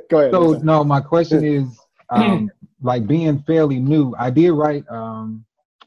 [0.10, 0.32] Go ahead.
[0.32, 1.80] So no, my question is,
[2.10, 2.52] um,
[2.82, 5.46] like being fairly new, I did write um,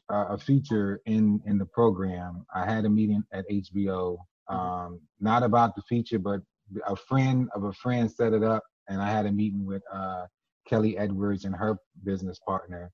[0.09, 2.45] a a feature in in the program.
[2.53, 4.17] I had a meeting at HBO,
[4.47, 6.41] um, not about the feature, but
[6.87, 10.25] a friend of a friend set it up, and I had a meeting with uh,
[10.67, 12.91] Kelly Edwards and her business partner.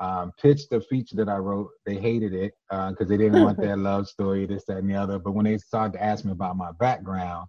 [0.00, 1.70] Um, pitched the feature that I wrote.
[1.84, 5.18] They hated it because they didn't want that love story, this, that, and the other.
[5.18, 7.48] But when they started to ask me about my background,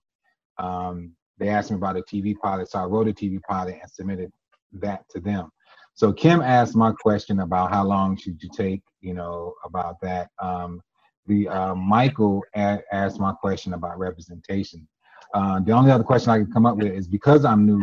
[0.57, 3.89] um, they asked me about a TV pilot, so I wrote a TV pilot and
[3.89, 4.31] submitted
[4.73, 5.49] that to them.
[5.93, 10.29] So Kim asked my question about how long should you take, you know, about that.
[10.41, 10.81] Um,
[11.27, 14.87] the uh, Michael a- asked my question about representation.
[15.33, 17.81] Uh, the only other question I can come up with is because I'm new,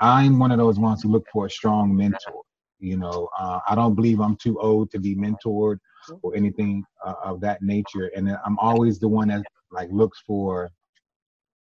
[0.00, 2.42] I'm one of those ones who look for a strong mentor.
[2.80, 5.78] You know, uh, I don't believe I'm too old to be mentored
[6.22, 10.70] or anything uh, of that nature, and I'm always the one that like looks for,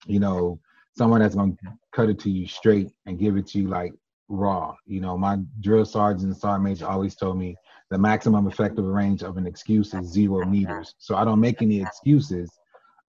[0.05, 0.59] you know,
[0.97, 1.53] someone that's gonna
[1.91, 3.93] cut it to you straight and give it to you like
[4.29, 4.75] raw.
[4.85, 7.55] You know, my drill sergeant and sergeant major always told me
[7.89, 10.93] the maximum effective range of an excuse is zero meters.
[10.97, 12.51] So I don't make any excuses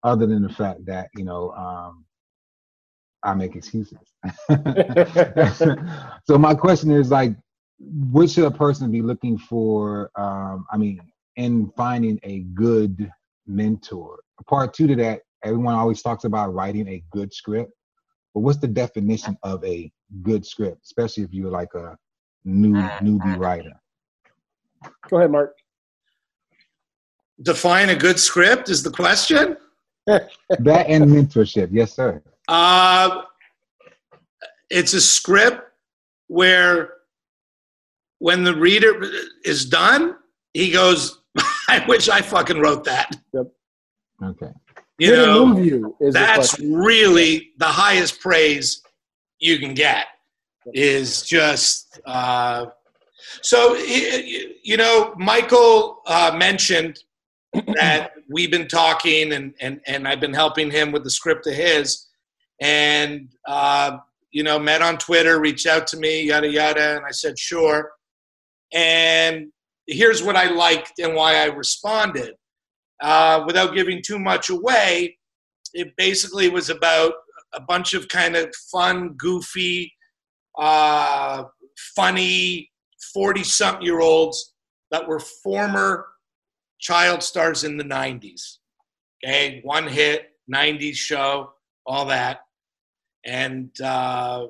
[0.02, 2.05] other than the fact that, you know, um,
[3.24, 3.99] I make excuses.
[6.24, 7.35] so my question is like,
[7.78, 10.11] what should a person be looking for?
[10.16, 11.01] Um, I mean,
[11.36, 13.11] in finding a good
[13.47, 14.19] mentor.
[14.47, 17.73] Part two to that, everyone always talks about writing a good script.
[18.35, 19.90] But what's the definition of a
[20.23, 21.97] good script, especially if you're like a
[22.45, 23.73] new newbie writer?
[25.09, 25.57] Go ahead, Mark.
[27.43, 29.57] Define a good script is the question.
[30.07, 32.23] that and mentorship, yes, sir.
[32.49, 33.23] Uh,
[34.70, 35.62] it's a script
[36.27, 36.95] where
[38.19, 39.01] when the reader
[39.45, 40.16] is done,
[40.55, 41.20] he goes,
[41.69, 43.16] I wish I fucking wrote that.
[43.33, 43.47] Yep.
[44.25, 44.51] Okay.
[44.99, 45.97] You Did know, you?
[46.01, 48.83] That's really the highest praise
[49.39, 50.07] you can get
[50.75, 52.66] is just uh,
[53.43, 56.99] so you know michael uh, mentioned
[57.75, 61.55] that we've been talking and, and, and i've been helping him with the script of
[61.55, 62.07] his
[62.60, 63.98] and uh,
[64.32, 67.90] you know met on twitter reached out to me yada yada and i said sure
[68.72, 69.47] and
[69.86, 72.35] here's what i liked and why i responded
[73.02, 75.18] uh, without giving too much away,
[75.72, 77.12] it basically was about
[77.55, 79.93] a bunch of kind of fun, goofy,
[80.59, 81.44] uh,
[81.94, 82.70] funny
[83.14, 84.55] 40 something year olds
[84.90, 86.06] that were former
[86.80, 88.59] child stars in the 90s.
[89.24, 91.52] Okay, one hit, 90s show,
[91.86, 92.40] all that.
[93.28, 94.46] And uh,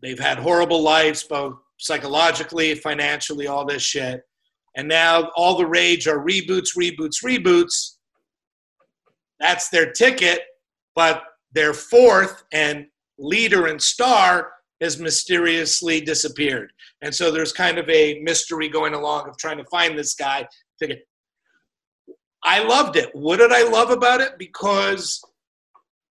[0.00, 4.22] they've had horrible lives, both psychologically, financially, all this shit.
[4.76, 7.96] And now all the rage are reboots, reboots, reboots.
[9.40, 10.42] That's their ticket,
[10.94, 12.86] but their fourth and
[13.18, 16.72] leader and star has mysteriously disappeared.
[17.02, 20.46] And so there's kind of a mystery going along of trying to find this guy.
[22.44, 23.10] I loved it.
[23.12, 24.38] What did I love about it?
[24.38, 25.20] Because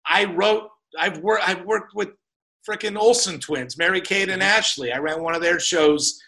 [0.06, 0.68] I wrote,
[0.98, 2.10] I've worked, I've worked with
[2.68, 4.92] freaking Olsen twins, Mary Kate and Ashley.
[4.92, 6.20] I ran one of their shows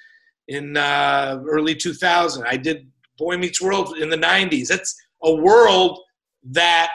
[0.49, 2.45] in uh, early 2000.
[2.47, 4.71] I did Boy Meets World in the 90s.
[4.71, 6.01] It's a world
[6.51, 6.91] that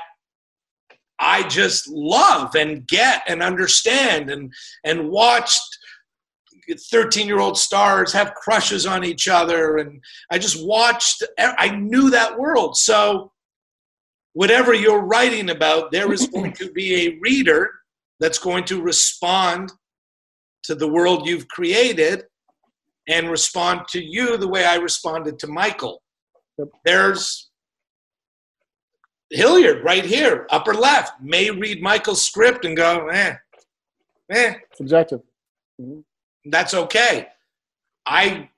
[1.19, 4.53] I just love and get and understand and
[4.83, 5.61] and watched
[6.91, 12.09] 13 year old stars have crushes on each other and I just watched I knew
[12.11, 13.31] that world so
[14.37, 17.71] whatever you're writing about there is going to be a reader
[18.19, 19.71] that's going to respond
[20.61, 22.21] to the world you've created
[23.09, 26.03] and respond to you the way I responded to Michael.
[26.85, 27.49] There's
[29.31, 33.33] Hilliard right here, upper left, may read Michael's script and go, eh,
[34.31, 35.21] eh, Subjective.
[36.45, 37.27] that's okay.
[38.05, 38.49] I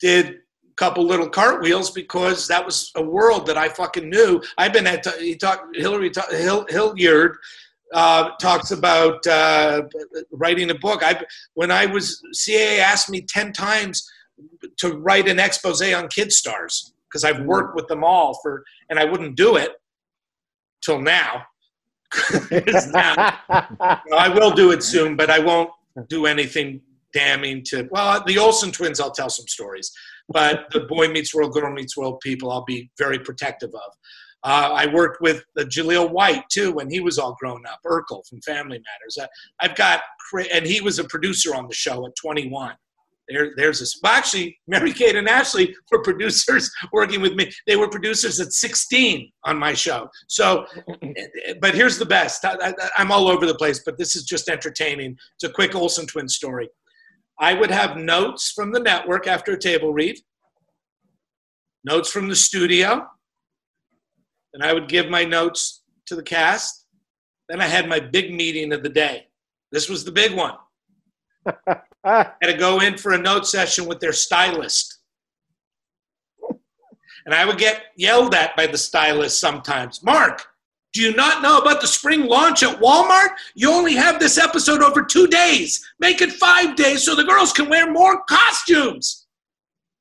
[0.00, 0.40] did
[0.80, 4.42] couple little cartwheels because that was a world that I fucking knew.
[4.56, 7.36] I've been at, he talked, Hillary, Hill, Hilliard
[7.92, 9.82] uh, talks about uh,
[10.32, 11.02] writing a book.
[11.02, 14.10] I when I was CAA asked me ten times
[14.78, 18.98] to write an expose on kid stars because I've worked with them all for, and
[18.98, 19.72] I wouldn't do it
[20.82, 21.44] till now.
[22.50, 23.38] now
[24.16, 25.70] I will do it soon, but I won't
[26.08, 26.80] do anything
[27.12, 27.88] damning to.
[27.90, 29.92] Well, the Olsen twins, I'll tell some stories,
[30.30, 33.92] but the boy meets world, girl meets world people, I'll be very protective of.
[34.42, 37.80] Uh, I worked with uh, Jaleel White too when he was all grown up.
[37.84, 39.18] Urkel from Family Matters.
[39.20, 39.26] I,
[39.64, 40.00] I've got,
[40.52, 42.74] and he was a producer on the show at 21.
[43.28, 43.86] There, there's a.
[44.02, 47.50] Well, actually, Mary Kate and Ashley were producers working with me.
[47.66, 50.08] They were producers at 16 on my show.
[50.28, 50.66] So,
[51.60, 52.44] but here's the best.
[52.44, 55.16] I, I'm all over the place, but this is just entertaining.
[55.36, 56.68] It's a quick Olsen twin story.
[57.40, 60.18] I would have notes from the network after a table read,
[61.84, 63.06] notes from the studio,
[64.52, 66.86] and I would give my notes to the cast.
[67.48, 69.28] Then I had my big meeting of the day.
[69.72, 70.54] This was the big one.
[71.46, 74.98] I had to go in for a note session with their stylist.
[77.26, 80.02] And I would get yelled at by the stylist sometimes.
[80.02, 80.44] Mark,
[80.92, 83.28] do you not know about the spring launch at Walmart?
[83.54, 85.84] You only have this episode over two days.
[86.00, 89.26] Make it five days so the girls can wear more costumes.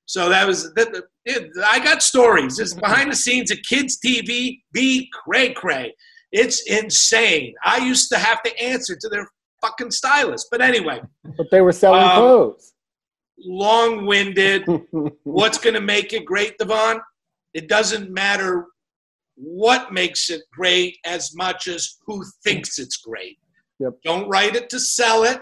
[0.06, 2.58] So that was, that, it, I got stories.
[2.58, 5.94] This is behind the scenes of kids' TV, be cray cray.
[6.32, 7.54] It's insane.
[7.64, 9.28] I used to have to answer to their
[9.62, 10.48] fucking stylist.
[10.50, 11.02] But anyway.
[11.38, 12.74] But they were selling Um, clothes.
[13.38, 14.66] long winded.
[15.24, 17.00] What's going to make it great, Devon?
[17.54, 18.66] It doesn't matter
[19.42, 23.40] what makes it great as much as who thinks it's great.
[23.80, 23.94] Yep.
[24.04, 25.42] Don't write it to sell it.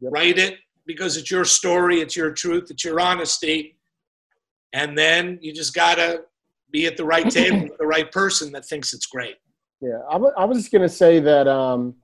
[0.00, 3.76] Write it because it's your story, it's your truth, it's your honesty.
[4.72, 6.22] And then you just got to
[6.72, 9.36] be at the right table with the right person that thinks it's great.
[9.80, 11.96] Yeah, I was just gonna say that um,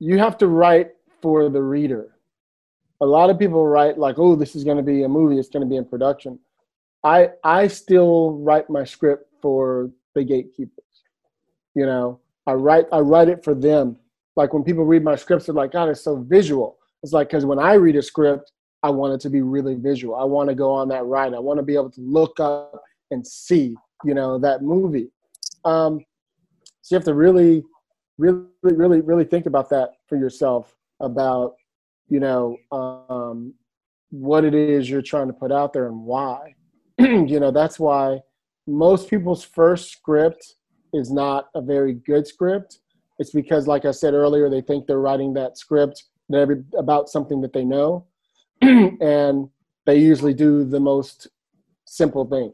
[0.00, 0.90] you have to write
[1.22, 2.16] for the reader.
[3.00, 5.38] A lot of people write like, "Oh, this is gonna be a movie.
[5.38, 6.40] It's gonna be in production."
[7.04, 10.84] I I still write my script for the gatekeepers.
[11.74, 13.96] You know, I write I write it for them.
[14.36, 17.44] Like when people read my scripts, they're like, "God, it's so visual." It's like because
[17.46, 18.52] when I read a script,
[18.82, 20.14] I want it to be really visual.
[20.14, 21.34] I want to go on that ride.
[21.34, 23.74] I want to be able to look up and see,
[24.04, 25.10] you know, that movie.
[25.64, 26.00] Um,
[26.82, 27.62] so you have to really,
[28.18, 31.54] really, really, really think about that for yourself about,
[32.08, 33.54] you know, um,
[34.10, 36.54] what it is you're trying to put out there and why.
[37.26, 38.20] you know, that's why
[38.66, 40.56] most people's first script
[40.92, 42.80] is not a very good script.
[43.18, 46.04] It's because, like I said earlier, they think they're writing that script
[46.76, 48.06] about something that they know,
[48.60, 49.48] and
[49.86, 51.28] they usually do the most
[51.86, 52.52] simple thing,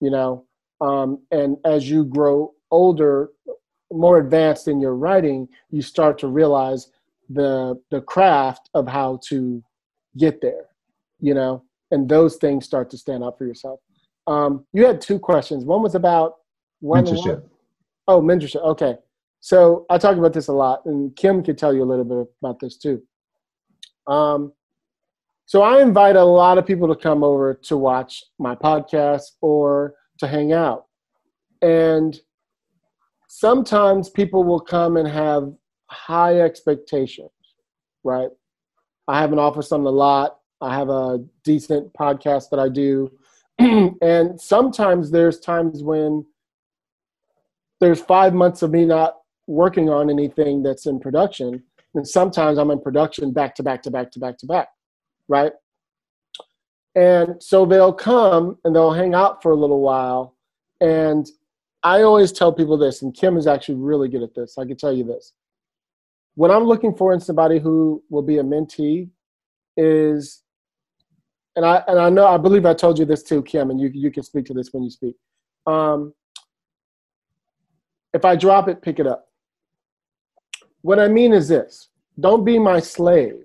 [0.00, 0.46] you know.
[0.80, 3.30] Um, and as you grow older,
[3.92, 6.90] more advanced in your writing, you start to realize
[7.28, 9.62] the the craft of how to
[10.16, 10.68] get there,
[11.20, 13.80] you know, and those things start to stand out for yourself.
[14.26, 15.64] Um, you had two questions.
[15.64, 16.34] One was about
[16.80, 17.48] when Mentorship.
[18.06, 18.62] Oh, mentorship.
[18.62, 18.96] Okay.
[19.40, 22.26] So I talk about this a lot, and Kim could tell you a little bit
[22.42, 23.02] about this too.
[24.06, 24.52] Um,
[25.46, 29.94] so I invite a lot of people to come over to watch my podcast or
[30.18, 30.86] to hang out.
[31.62, 32.18] And
[33.28, 35.52] sometimes people will come and have
[35.86, 37.30] high expectations,
[38.04, 38.28] right?
[39.06, 40.37] I have an office on the lot.
[40.60, 43.10] I have a decent podcast that I do.
[43.58, 46.24] and sometimes there's times when
[47.80, 49.16] there's five months of me not
[49.46, 51.62] working on anything that's in production.
[51.94, 54.68] And sometimes I'm in production back to back to back to back to back,
[55.28, 55.52] right?
[56.94, 60.36] And so they'll come and they'll hang out for a little while.
[60.80, 61.26] And
[61.82, 64.58] I always tell people this, and Kim is actually really good at this.
[64.58, 65.32] I can tell you this.
[66.34, 69.10] When I'm looking for in somebody who will be a mentee,
[69.78, 70.42] is
[71.58, 73.90] and I and I know I believe I told you this too, Kim, and you
[73.92, 75.16] you can speak to this when you speak.
[75.66, 76.14] Um,
[78.14, 79.26] if I drop it, pick it up.
[80.82, 81.88] What I mean is this:
[82.20, 83.42] don't be my slave,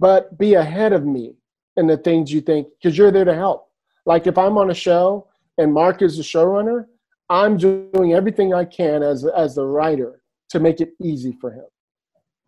[0.00, 1.34] but be ahead of me
[1.76, 3.68] in the things you think, because you're there to help.
[4.06, 6.86] Like if I'm on a show and Mark is the showrunner,
[7.30, 11.66] I'm doing everything I can as as the writer to make it easy for him,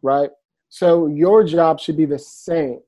[0.02, 0.30] right?
[0.70, 2.80] So your job should be the same.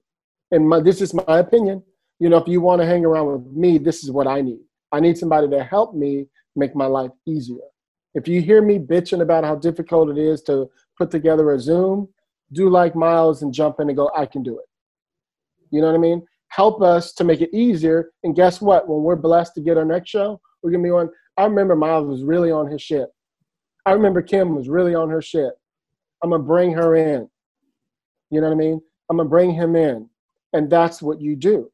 [0.51, 1.85] And my, this is my opinion.
[2.21, 4.61] You know, if you want to hang around with me, this is what I need.
[4.93, 7.57] I need somebody to help me make my life easier.
[8.15, 10.69] If you hear me bitching about how difficult it is to
[10.99, 12.09] put together a Zoom,
[12.53, 14.67] do like Miles and jump in and go, I can do it.
[15.71, 16.27] You know what I mean?
[16.49, 18.11] Help us to make it easier.
[18.23, 18.89] And guess what?
[18.89, 21.09] When we're blessed to get our next show, we're gonna be on.
[21.37, 23.09] I remember Miles was really on his shit.
[23.87, 25.53] I remember Kim was really on her shit.
[26.23, 27.31] I'm gonna bring her in.
[28.31, 28.81] You know what I mean?
[29.09, 30.11] I'm gonna bring him in.
[30.53, 31.71] And that's what you do.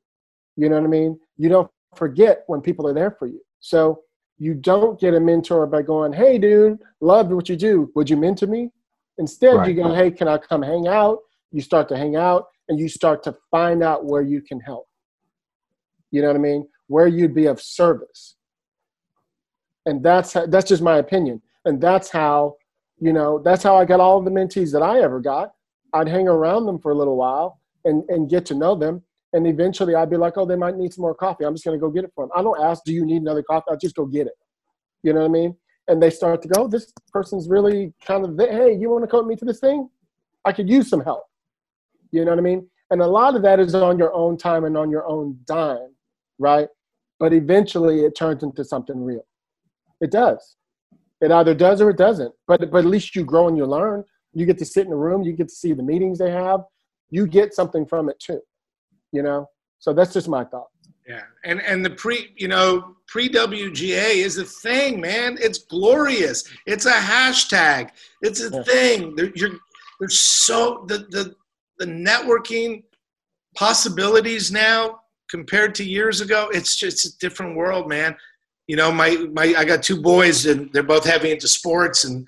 [0.56, 1.18] You know what I mean?
[1.36, 3.40] You don't forget when people are there for you.
[3.60, 4.02] So
[4.38, 7.90] you don't get a mentor by going, hey, dude, love what you do.
[7.94, 8.70] Would you mentor me?
[9.18, 11.18] Instead, you go, hey, can I come hang out?
[11.52, 14.86] You start to hang out and you start to find out where you can help.
[16.10, 16.68] You know what I mean?
[16.88, 18.36] Where you'd be of service.
[19.86, 22.56] and that's how, that's just my opinion, and that's how
[22.98, 25.52] you know that's how I got all the mentees that I ever got.
[25.92, 29.02] I'd hang around them for a little while and and get to know them,
[29.36, 31.44] and eventually I'd be like, oh, they might need some more coffee.
[31.44, 32.30] I'm just gonna go get it for them.
[32.34, 33.66] I don't ask, do you need another coffee?
[33.70, 34.32] I just go get it.
[35.02, 35.54] You know what I mean?
[35.88, 39.08] And they start to go, oh, this person's really kind of, hey, you want to
[39.08, 39.90] coach me to this thing?
[40.46, 41.24] I could use some help.
[42.12, 42.66] You know what I mean?
[42.90, 45.94] And a lot of that is on your own time and on your own dime,
[46.38, 46.68] right?
[47.18, 49.26] But eventually it turns into something real.
[50.00, 50.56] It does.
[51.20, 52.32] It either does or it doesn't.
[52.46, 54.02] But but at least you grow and you learn.
[54.32, 56.60] You get to sit in the room, you get to see the meetings they have.
[57.10, 58.40] You get something from it too.
[59.16, 59.48] You know?
[59.78, 60.68] So that's just my thought.
[61.08, 65.38] Yeah, and and the pre, you know, pre WGA is a thing, man.
[65.40, 66.44] It's glorious.
[66.66, 67.90] It's a hashtag.
[68.22, 69.14] It's a thing.
[69.14, 69.58] There, you're,
[70.00, 71.34] there's so the the
[71.78, 72.82] the networking
[73.54, 76.48] possibilities now compared to years ago.
[76.52, 78.16] It's just a different world, man.
[78.66, 82.26] You know, my my I got two boys and they're both heavy into sports and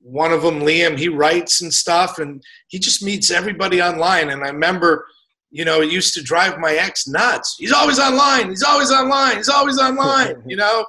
[0.00, 4.44] one of them Liam he writes and stuff and he just meets everybody online and
[4.44, 5.04] I remember
[5.50, 7.56] you know, it used to drive my ex nuts.
[7.58, 8.50] He's always online.
[8.50, 9.36] He's always online.
[9.36, 10.42] He's always online.
[10.46, 10.84] you know,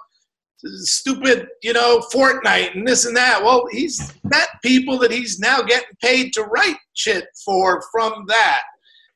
[0.57, 3.43] stupid, you know, Fortnite and this and that.
[3.43, 8.61] Well, he's met people that he's now getting paid to write shit for from that.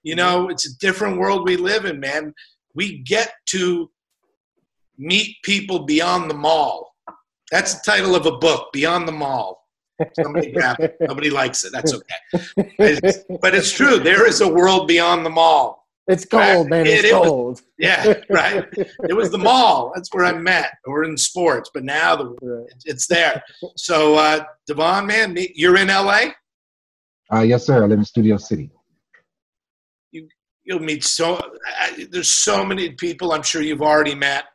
[0.04, 2.34] You know, it's a different world we live in, man.
[2.74, 3.90] We get to
[4.98, 6.92] meet people beyond the mall.
[7.52, 9.61] That's the title of a book, Beyond the Mall.
[10.22, 10.98] Somebody grab it.
[11.00, 11.72] Nobody likes it.
[11.72, 12.16] That's okay.
[12.80, 14.00] It's, but it's true.
[14.00, 15.82] There is a world beyond the mall.
[16.08, 16.88] It's cold, man.
[16.88, 17.52] It's it, cold.
[17.52, 18.66] Was, yeah, right.
[19.08, 19.92] It was the mall.
[19.96, 20.74] That's where I met.
[20.86, 23.42] We're in sports, but now the, it's there.
[23.78, 26.32] So, uh, Devon, man, you're in LA.
[27.32, 27.84] Uh, yes, sir.
[27.84, 28.72] I live in Studio City.
[30.12, 30.28] You
[30.64, 31.36] you'll meet so.
[31.36, 33.32] Uh, there's so many people.
[33.32, 34.46] I'm sure you've already met,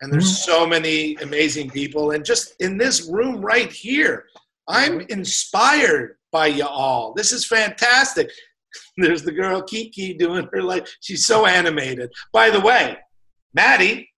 [0.00, 0.50] and there's mm-hmm.
[0.50, 2.12] so many amazing people.
[2.12, 4.24] And just in this room right here,
[4.68, 5.10] I'm mm-hmm.
[5.10, 7.14] inspired by you all.
[7.14, 8.30] This is fantastic.
[8.96, 10.88] There's the girl Kiki doing her life.
[11.00, 12.12] She's so animated.
[12.32, 12.98] By the way,
[13.54, 14.10] Maddie,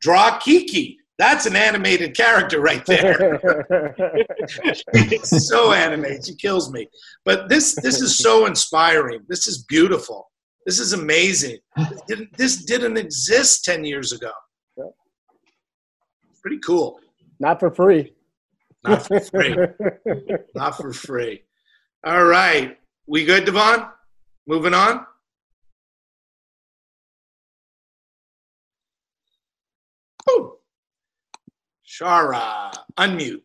[0.00, 0.96] draw Kiki.
[1.18, 3.40] That's an animated character right there.
[4.94, 6.24] it's so animated.
[6.26, 6.88] She kills me.
[7.24, 9.22] But this this is so inspiring.
[9.28, 10.30] This is beautiful.
[10.64, 11.58] This is amazing.
[11.76, 14.30] This didn't, this didn't exist 10 years ago.
[16.42, 17.00] Pretty cool.
[17.40, 18.12] Not for free.
[18.84, 19.56] Not for free.
[20.54, 21.42] Not for free.
[22.04, 22.78] All right.
[23.06, 23.86] We good, Devon?
[24.46, 25.04] Moving on?
[30.30, 30.54] Ooh.
[31.86, 33.42] Shara, unmute.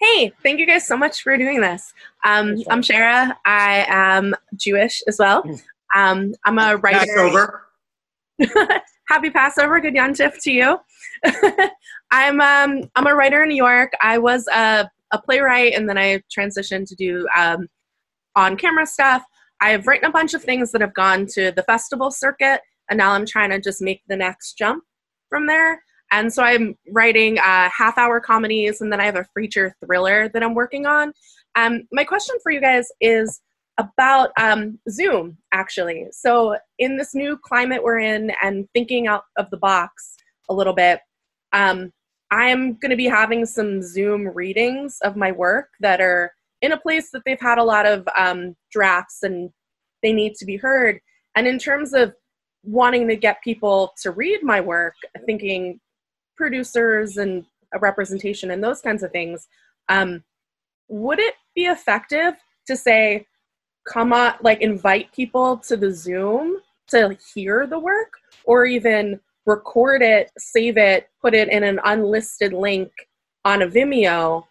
[0.00, 1.94] Hey, thank you guys so much for doing this.
[2.24, 3.34] Um, I'm Shara.
[3.46, 5.42] I am Jewish as well.
[5.94, 7.06] Um, I'm a writer.
[7.06, 7.62] Passover.
[9.08, 9.80] Happy Passover.
[9.80, 10.78] Good Yontif to you.
[12.14, 13.92] I'm um, I'm a writer in New York.
[14.00, 17.66] I was a, a playwright, and then I transitioned to do um,
[18.36, 19.24] on camera stuff.
[19.60, 23.10] I've written a bunch of things that have gone to the festival circuit, and now
[23.10, 24.84] I'm trying to just make the next jump
[25.28, 25.82] from there.
[26.12, 30.28] And so I'm writing uh, half hour comedies, and then I have a feature thriller
[30.28, 31.12] that I'm working on.
[31.56, 33.40] Um, my question for you guys is
[33.76, 36.06] about um, Zoom, actually.
[36.12, 40.14] So, in this new climate we're in and thinking out of the box
[40.48, 41.00] a little bit,
[41.52, 41.90] um,
[42.34, 46.32] I'm going to be having some Zoom readings of my work that are
[46.62, 49.50] in a place that they've had a lot of um, drafts and
[50.02, 50.98] they need to be heard.
[51.36, 52.12] And in terms of
[52.64, 54.94] wanting to get people to read my work,
[55.26, 55.78] thinking
[56.36, 59.46] producers and a representation and those kinds of things,
[59.88, 60.24] um,
[60.88, 62.34] would it be effective
[62.66, 63.28] to say,
[63.86, 66.56] come on, like invite people to the Zoom
[66.88, 72.52] to hear the work, or even record it, save it, put it in an unlisted
[72.52, 72.90] link
[73.44, 74.44] on a Vimeo,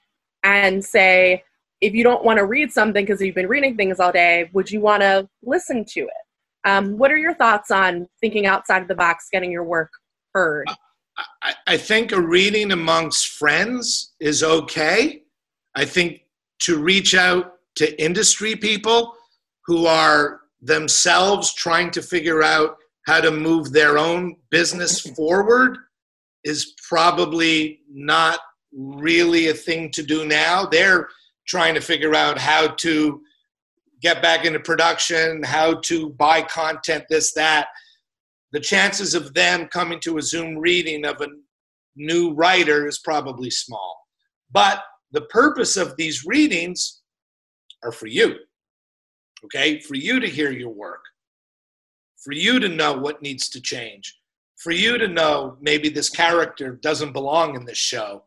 [0.44, 1.44] and say,
[1.82, 4.70] if you don't want to read something because you've been reading things all day, would
[4.70, 6.68] you want to listen to it?
[6.70, 9.91] Um, what are your thoughts on thinking outside of the box, getting your work
[10.34, 10.68] heard?
[11.41, 15.24] I, I think a reading amongst friends is okay.
[15.76, 16.22] I think
[16.60, 19.15] to reach out to industry people
[19.65, 25.77] who are themselves trying to figure out how to move their own business forward
[26.43, 28.39] is probably not
[28.73, 30.65] really a thing to do now.
[30.65, 31.07] They're
[31.47, 33.21] trying to figure out how to
[34.01, 37.67] get back into production, how to buy content, this, that.
[38.51, 41.27] The chances of them coming to a Zoom reading of a
[41.95, 43.97] new writer is probably small.
[44.51, 47.01] But the purpose of these readings
[47.84, 48.35] are for you,
[49.45, 49.80] okay?
[49.80, 51.01] For you to hear your work
[52.23, 54.17] for you to know what needs to change,
[54.57, 58.23] for you to know maybe this character doesn't belong in this show.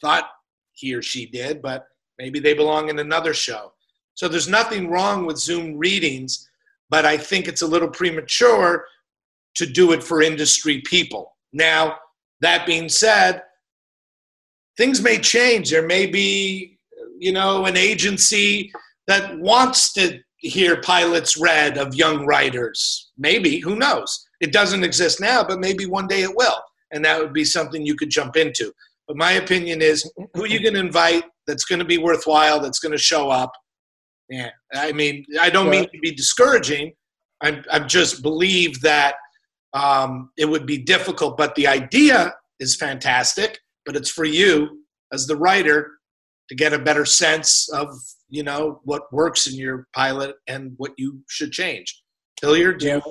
[0.00, 0.28] Thought
[0.72, 1.86] he or she did, but
[2.18, 3.72] maybe they belong in another show.
[4.14, 6.48] So there's nothing wrong with Zoom readings,
[6.90, 8.84] but I think it's a little premature
[9.56, 11.36] to do it for industry people.
[11.52, 11.96] Now,
[12.40, 13.42] that being said,
[14.76, 15.70] things may change.
[15.70, 16.78] There may be,
[17.18, 18.72] you know, an agency
[19.06, 23.10] that wants to hear pilots read of young writers.
[23.18, 24.26] Maybe, who knows?
[24.40, 26.60] It doesn't exist now, but maybe one day it will.
[26.92, 28.72] And that would be something you could jump into.
[29.06, 32.92] But my opinion is who you can invite that's going to be worthwhile, that's going
[32.92, 33.52] to show up.
[34.28, 34.50] Yeah.
[34.72, 36.92] I mean, I don't mean to be discouraging.
[37.42, 39.16] I, I just believe that
[39.72, 43.58] um, it would be difficult, but the idea is fantastic.
[43.84, 45.90] But it's for you as the writer
[46.48, 47.88] to get a better sense of
[48.30, 52.02] you know what works in your pilot and what you should change.
[52.40, 53.02] Hilliard, do you?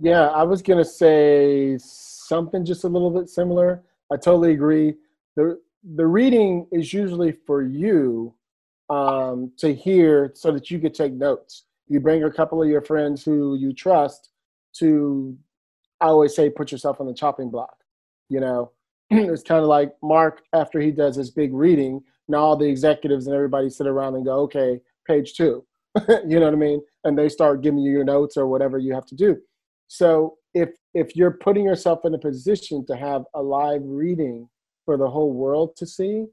[0.00, 3.84] Yeah, I was gonna say something just a little bit similar.
[4.10, 4.94] I totally agree.
[5.36, 5.60] the
[5.94, 8.34] The reading is usually for you
[8.90, 11.64] um, to hear, so that you could take notes.
[11.88, 14.30] You bring a couple of your friends who you trust
[14.78, 15.36] to.
[16.00, 17.76] I always say, put yourself on the chopping block.
[18.28, 18.72] You know,
[19.10, 22.02] it's kind of like Mark after he does his big reading.
[22.28, 25.64] Now all the executives and everybody sit around and go, okay, page two.
[26.26, 26.80] you know what I mean?
[27.04, 29.36] And they start giving you your notes or whatever you have to do.
[29.88, 34.48] So if if you're putting yourself in a position to have a live reading
[34.84, 36.26] for the whole world to see,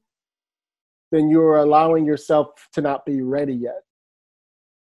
[1.11, 3.81] then you're allowing yourself to not be ready yet.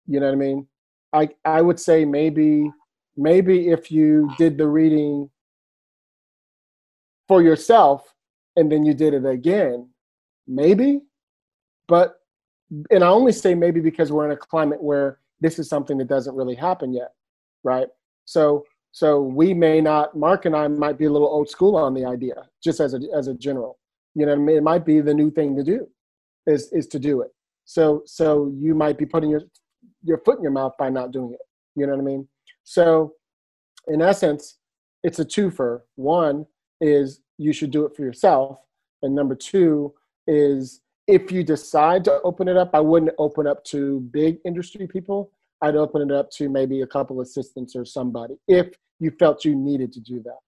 [0.06, 0.66] You know what I mean?
[1.12, 2.70] I I would say maybe
[3.16, 5.30] maybe if you did the reading
[7.28, 8.12] for yourself
[8.56, 9.88] and then you did it again,
[10.46, 11.02] maybe.
[11.88, 12.20] But
[12.90, 16.08] and I only say maybe because we're in a climate where this is something that
[16.08, 17.12] doesn't really happen yet,
[17.62, 17.88] right?
[18.24, 21.94] So so we may not Mark and I might be a little old school on
[21.94, 23.78] the idea, just as a as a general.
[24.14, 24.56] You know, I mean?
[24.56, 25.88] it might be the new thing to do,
[26.46, 27.30] is is to do it.
[27.64, 29.42] So so you might be putting your
[30.02, 31.40] your foot in your mouth by not doing it.
[31.76, 32.28] You know what I mean?
[32.62, 33.14] So
[33.88, 34.58] in essence,
[35.02, 35.82] it's a twofer.
[35.96, 36.46] One,
[36.80, 38.60] is you should do it for yourself.
[39.02, 39.94] And number two
[40.26, 44.86] is if you decide to open it up, I wouldn't open up to big industry
[44.86, 45.30] people.
[45.60, 48.68] I'd open it up to maybe a couple assistants or somebody if
[49.00, 50.38] you felt you needed to do that.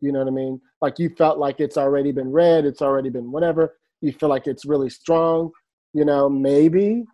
[0.00, 0.60] You know what I mean?
[0.80, 3.76] Like you felt like it's already been read, it's already been whatever.
[4.00, 5.50] You feel like it's really strong,
[5.92, 7.04] you know, maybe,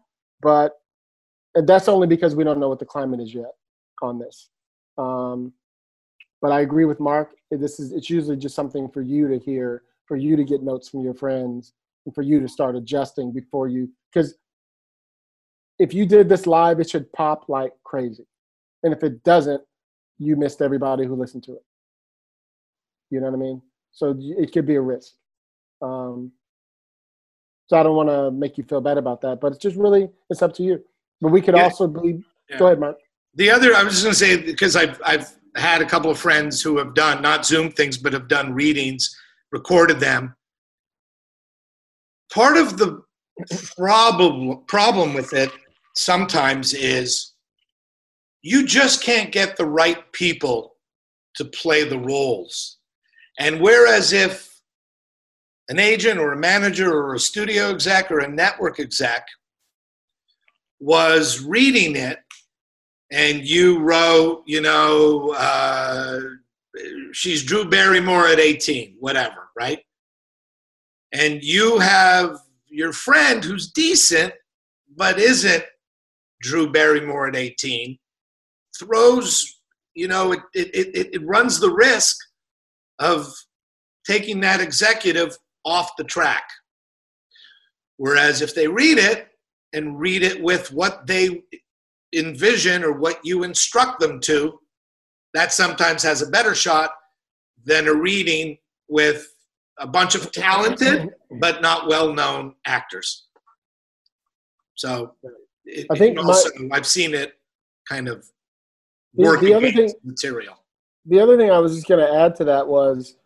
[0.41, 0.73] but
[1.55, 3.53] that's only because we don't know what the climate is yet
[4.03, 4.51] on this.
[4.99, 5.53] Um,
[6.41, 7.35] but I agree with Mark.
[7.51, 10.89] This is it's usually just something for you to hear, for you to get notes
[10.89, 11.73] from your friends,
[12.07, 13.91] and for you to start adjusting before you.
[14.13, 14.37] Because
[15.79, 18.27] if you did this live, it should pop like crazy,
[18.83, 19.63] and if it doesn't,
[20.19, 21.65] you missed everybody who listened to it.
[23.11, 23.63] You know what I mean?
[23.93, 25.13] So it could be a risk.
[25.83, 26.33] Um,
[27.67, 30.09] so I don't want to make you feel bad about that, but it's just really
[30.31, 30.83] it's up to you.
[31.21, 31.65] But we could yeah.
[31.65, 32.25] also believe.
[32.49, 32.59] Yeah.
[32.59, 32.99] Go ahead, Mark.
[33.35, 36.19] The other, I was just going to say because I've I've had a couple of
[36.19, 39.17] friends who have done not Zoom things, but have done readings,
[39.51, 40.35] recorded them.
[42.33, 43.03] Part of the
[43.77, 45.51] problem problem with it
[45.95, 47.33] sometimes is
[48.43, 50.77] you just can't get the right people
[51.37, 52.79] to play the roles.
[53.39, 54.61] And whereas if
[55.69, 59.27] an agent or a manager or a studio exec or a network exec
[60.79, 62.19] was reading it
[63.11, 66.21] and you wrote, you know, uh,
[67.13, 69.81] she's Drew Barrymore at 18, whatever, right?
[71.13, 72.37] And you have
[72.69, 74.33] your friend who's decent,
[74.97, 75.65] but isn't
[76.43, 77.99] Drew Barrymore at 18,
[78.79, 79.61] throws,
[79.95, 82.17] you know, it, it, it, it runs the risk
[82.99, 83.33] of
[84.07, 86.45] taking that executive off the track.
[87.97, 89.29] Whereas if they read it
[89.73, 91.43] and read it with what they
[92.15, 94.59] envision or what you instruct them to,
[95.35, 96.91] that sometimes has a better shot
[97.65, 98.57] than a reading
[98.89, 99.27] with
[99.79, 103.27] a bunch of talented but not well known actors.
[104.75, 105.15] So
[105.65, 107.39] it, I think also, my, I've seen it
[107.89, 108.27] kind of
[109.15, 110.57] work the, the other thing, material.
[111.07, 113.17] The other thing I was just going to add to that was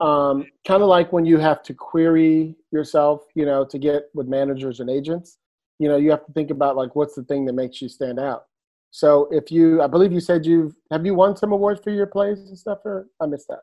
[0.00, 4.26] um, kind of like when you have to query yourself, you know, to get with
[4.28, 5.38] managers and agents
[5.78, 8.18] you know you have to think about like what's the thing that makes you stand
[8.18, 8.46] out
[8.90, 12.06] so if you i believe you said you've have you won some awards for your
[12.06, 13.62] plays and stuff or i missed that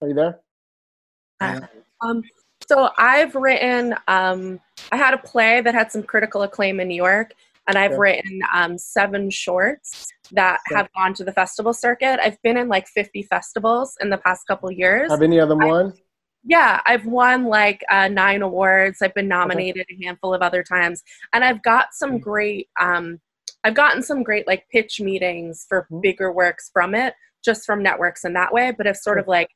[0.00, 0.38] are you there
[1.40, 1.60] uh,
[2.02, 2.22] um,
[2.68, 4.60] so i've written um,
[4.92, 7.32] i had a play that had some critical acclaim in new york
[7.68, 7.98] and I've Yeah.
[7.98, 10.78] written um, seven shorts that Yeah.
[10.78, 12.18] have gone to the festival circuit.
[12.22, 15.10] I've been in like 50 festivals in the past couple years.
[15.10, 15.92] Have any of them won?
[16.44, 19.02] Yeah, I've won like uh, nine awards.
[19.02, 21.02] I've been nominated a handful of other times,
[21.34, 22.68] and I've got some great.
[22.80, 23.20] Um,
[23.64, 27.12] I've gotten some great like pitch meetings for bigger works from it,
[27.44, 28.72] just from networks in that way.
[28.76, 29.48] But I've sort of like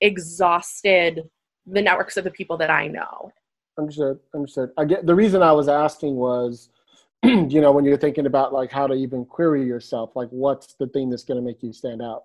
[0.00, 1.28] exhausted
[1.66, 3.32] the networks of the people that I know.
[3.78, 4.18] Understood.
[4.34, 4.70] Understood.
[4.76, 6.68] I get the reason I was asking was,
[7.22, 10.86] you know, when you're thinking about like how to even query yourself, like what's the
[10.88, 12.24] thing that's going to make you stand out,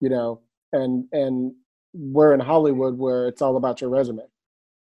[0.00, 0.40] you know,
[0.72, 1.52] and and
[1.92, 4.22] we're in Hollywood where it's all about your resume,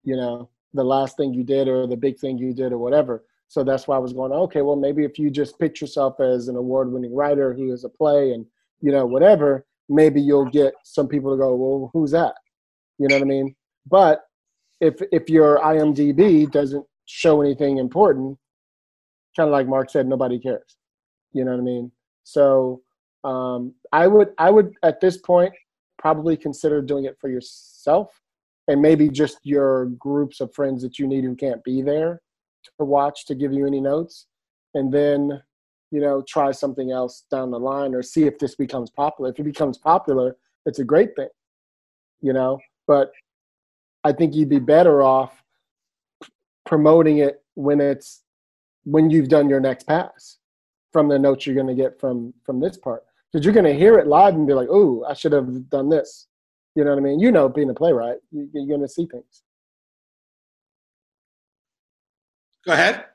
[0.04, 3.24] you know, the last thing you did or the big thing you did or whatever.
[3.48, 6.48] So that's why I was going, okay, well maybe if you just pitch yourself as
[6.48, 8.44] an award-winning writer who is a play and
[8.80, 12.34] you know whatever, maybe you'll get some people to go, well, who's that?
[12.98, 13.54] You know what I mean?
[13.86, 14.22] But
[14.80, 18.38] if if your IMDb doesn't show anything important,
[19.36, 20.76] kind of like Mark said, nobody cares.
[21.32, 21.92] You know what I mean?
[22.24, 22.82] So
[23.24, 25.52] um, I would I would at this point
[25.98, 28.20] probably consider doing it for yourself
[28.68, 32.20] and maybe just your groups of friends that you need who can't be there
[32.78, 34.26] to watch to give you any notes,
[34.74, 35.40] and then
[35.90, 39.30] you know try something else down the line or see if this becomes popular.
[39.30, 40.36] If it becomes popular,
[40.66, 41.28] it's a great thing,
[42.20, 42.58] you know.
[42.86, 43.12] But
[44.04, 45.42] I think you'd be better off
[46.66, 48.22] promoting it when it's
[48.84, 50.38] when you've done your next pass
[50.92, 53.74] from the notes you're going to get from from this part because you're going to
[53.74, 56.28] hear it live and be like oh i should have done this
[56.74, 59.42] you know what i mean you know being a playwright you're going to see things
[62.68, 63.06] Go ahead.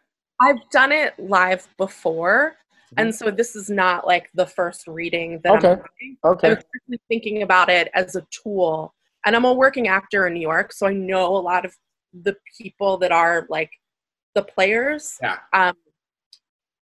[0.42, 2.56] I've done it live before,
[2.98, 5.72] and so this is not like the first reading that Okay.
[5.72, 6.18] I'm doing.
[6.26, 6.48] Okay.
[6.48, 8.94] I was actually thinking about it as a tool,
[9.26, 11.76] and I'm a working actor in New York, so I know a lot of
[12.14, 13.72] the people that are like
[14.36, 15.18] the players.
[15.22, 15.38] Yeah.
[15.54, 15.76] Um,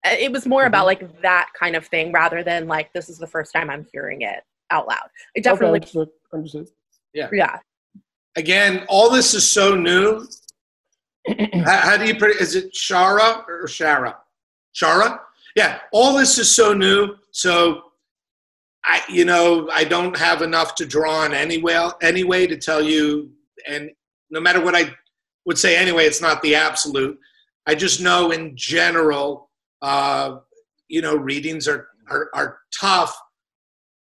[0.05, 3.27] it was more about like that kind of thing rather than like this is the
[3.27, 5.09] first time I'm hearing it out loud.
[5.37, 6.69] I definitely, okay, understood, understood.
[7.15, 7.29] Yeah.
[7.33, 7.59] yeah.
[8.37, 10.27] Again, all this is so new.
[11.65, 14.17] how, how do you put Is it Shara or Shara?
[14.75, 15.21] Shara?
[15.55, 15.79] Yeah.
[15.93, 17.17] All this is so new.
[17.31, 17.83] So
[18.85, 23.31] I, you know, I don't have enough to draw on anyway, anyway to tell you.
[23.69, 23.91] And
[24.31, 24.95] no matter what I
[25.47, 27.19] would say anyway, it's not the absolute.
[27.67, 29.51] I just know in general,
[29.81, 30.37] uh,
[30.89, 33.17] you know, readings are are, are tough.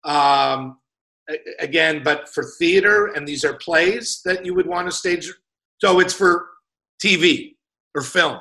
[0.04, 0.78] Um,
[1.60, 5.32] again, but for theater, and these are plays that you would want to stage.
[5.80, 6.48] So it's for
[7.04, 7.54] TV
[7.94, 8.40] or film.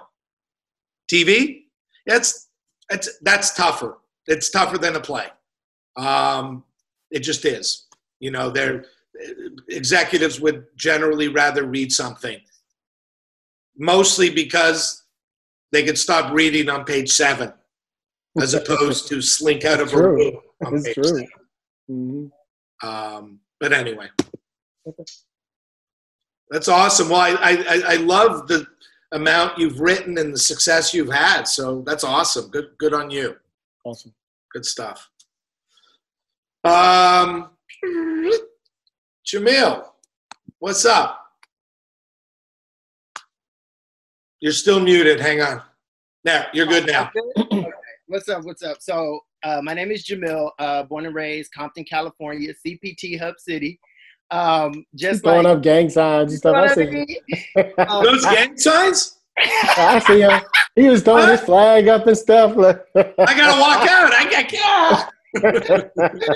[1.12, 1.64] TV,
[2.08, 2.50] that's
[2.92, 3.98] that's that's tougher.
[4.28, 5.28] It's tougher than a play.
[5.96, 6.64] Um,
[7.10, 7.88] it just is.
[8.20, 8.86] You know, they're
[9.70, 12.40] executives would generally rather read something,
[13.78, 15.04] mostly because
[15.72, 17.54] they could stop reading on page seven,
[18.42, 21.04] as opposed to slink out of a room on It's page true.
[21.06, 21.28] seven.
[21.90, 22.32] Mhm.
[22.84, 24.10] Um, but anyway,
[26.50, 27.10] that's awesome.
[27.10, 27.36] Well, I,
[27.70, 28.66] I- I love the
[29.12, 31.44] amount you've written and the success you've had.
[31.44, 32.50] So that's awesome.
[32.50, 33.36] Good, good on you.
[33.84, 34.14] Awesome.
[34.52, 35.10] Good stuff.
[36.64, 37.50] Um,
[39.26, 39.86] Jamil,
[40.60, 41.20] what's up?
[44.40, 45.20] You're still muted.
[45.20, 45.62] Hang on.
[46.24, 47.12] There, you're good now.
[47.38, 47.68] Okay.
[48.08, 48.44] What's up?
[48.44, 48.82] What's up?
[48.82, 53.80] So, uh, my name is Jamil, uh, born and raised Compton, California, CPT Hub City.
[54.32, 56.56] Um, just throwing like up gang signs and stuff.
[56.56, 56.86] I see.
[56.86, 57.08] mean?
[57.78, 59.18] Um, Those gang signs?
[59.38, 60.42] I see him.
[60.76, 62.52] He was throwing his flag up and stuff.
[62.58, 64.14] I gotta walk out.
[64.14, 65.10] I can't.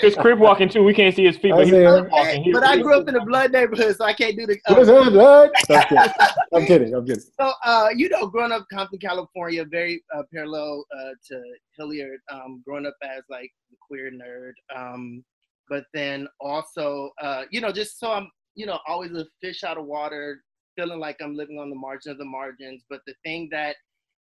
[0.03, 0.84] It's crip walking too.
[0.84, 2.09] We can't see his feet, but he's see him.
[2.09, 2.43] walking.
[2.43, 4.57] He- but I grew up in a blood neighborhood, so I can't do the.
[4.67, 5.49] uh, What's up, blood?
[5.69, 6.13] I'm kidding.
[6.53, 6.95] I'm kidding.
[6.95, 7.23] I'm kidding.
[7.39, 11.41] So, uh, you know, growing up Compton, California, very uh, parallel uh, to
[11.77, 14.53] Hilliard, um, growing up as like the queer nerd.
[14.76, 15.23] Um,
[15.69, 19.77] but then also, uh, you know, just so I'm, you know, always a fish out
[19.77, 20.41] of water,
[20.77, 22.83] feeling like I'm living on the margin of the margins.
[22.89, 23.75] But the thing that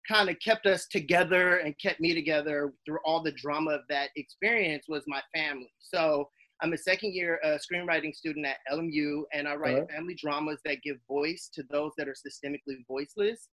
[0.07, 4.10] kind of kept us together and kept me together through all the drama of that
[4.15, 5.72] experience was my family.
[5.80, 6.30] So
[6.61, 9.91] I'm a second year uh, screenwriting student at LMU, and I write Alright.
[9.91, 13.49] family dramas that give voice to those that are systemically voiceless.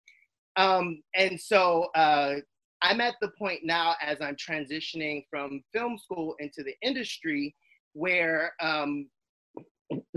[0.55, 2.35] Um, and so uh,
[2.81, 7.55] I'm at the point now as I'm transitioning from film school into the industry
[7.97, 9.07] where um,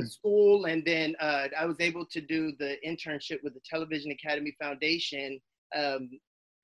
[0.04, 4.54] school and then uh, I was able to do the internship with the Television Academy
[4.60, 5.40] Foundation
[5.74, 6.10] um,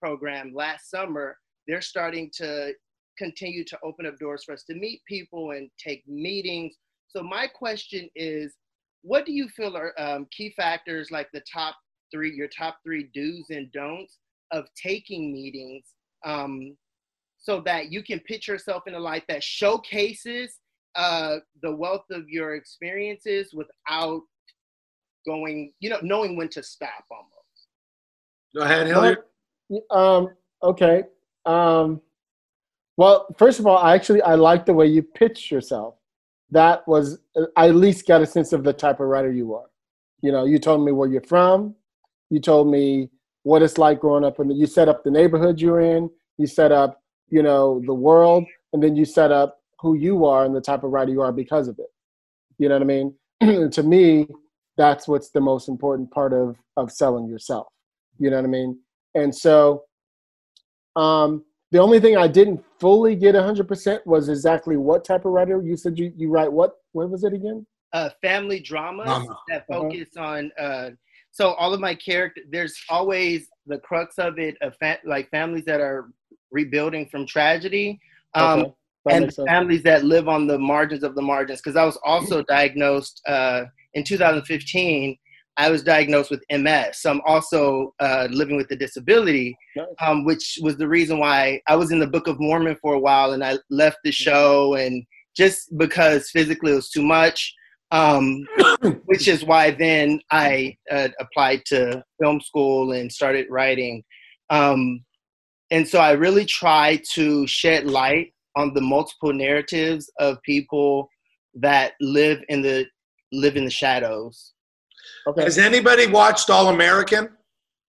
[0.00, 1.38] program last summer.
[1.66, 2.72] They're starting to
[3.16, 6.74] continue to open up doors for us to meet people and take meetings.
[7.08, 8.54] So my question is,
[9.02, 11.76] what do you feel are um, key factors like the top
[12.12, 14.18] three, your top three do's and don'ts
[14.50, 15.84] of taking meetings
[16.26, 16.76] um,
[17.38, 20.58] so that you can put yourself in a light that showcases
[20.96, 24.22] uh, the wealth of your experiences without
[25.26, 27.32] going, you know, knowing when to stop almost.
[28.54, 29.18] Go ahead, Hilliard.
[29.90, 30.28] Um,
[30.62, 31.04] okay.
[31.44, 32.00] Um,
[32.96, 35.96] well, first of all, I actually I like the way you pitched yourself.
[36.50, 37.18] That was
[37.56, 39.70] I at least got a sense of the type of writer you are.
[40.22, 41.74] You know, you told me where you're from.
[42.30, 43.10] You told me
[43.42, 46.10] what it's like growing up, and you set up the neighborhood you're in.
[46.38, 50.44] You set up, you know, the world, and then you set up who you are
[50.44, 51.90] and the type of writer you are because of it.
[52.58, 53.14] You know what I mean?
[53.70, 54.26] to me,
[54.76, 57.66] that's what's the most important part of of selling yourself.
[58.18, 58.78] You know what I mean?
[59.14, 59.84] And so,
[60.94, 65.60] um, the only thing I didn't fully get 100% was exactly what type of writer
[65.62, 66.52] you said you, you write.
[66.52, 67.66] What what was it again?
[67.92, 69.38] Uh, family dramas Drama.
[69.48, 69.80] that Uh-huh.
[69.82, 70.50] focus on.
[70.58, 70.90] Uh,
[71.30, 75.64] so all of my character, there's always the crux of it of fa- like families
[75.66, 76.10] that are
[76.50, 78.00] rebuilding from tragedy.
[78.34, 78.74] Um, Okay, that
[79.10, 81.60] and families that live on the margins of the margins.
[81.60, 83.64] Because I was also diagnosed uh,
[83.94, 85.16] in 2015.
[85.58, 86.98] I was diagnosed with MS.
[86.98, 89.56] So I'm also uh, living with a disability,
[90.00, 92.98] um, which was the reason why I was in the Book of Mormon for a
[92.98, 95.02] while, and I left the show, and
[95.34, 97.54] just because physically it was too much.
[97.92, 98.44] Um,
[99.04, 104.02] which is why then I uh, applied to film school and started writing.
[104.50, 105.04] Um,
[105.70, 111.08] and so I really try to shed light on the multiple narratives of people
[111.54, 112.86] that live in the
[113.32, 114.54] live in the shadows.
[115.26, 115.44] Okay.
[115.44, 117.28] Has anybody watched All American?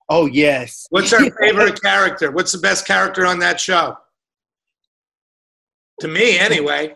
[0.10, 0.86] Oh yes.
[0.90, 2.32] What's our favorite character?
[2.32, 3.96] What's the best character on that show?
[6.02, 6.96] To me, anyway,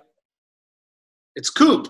[1.35, 1.88] it's Coop.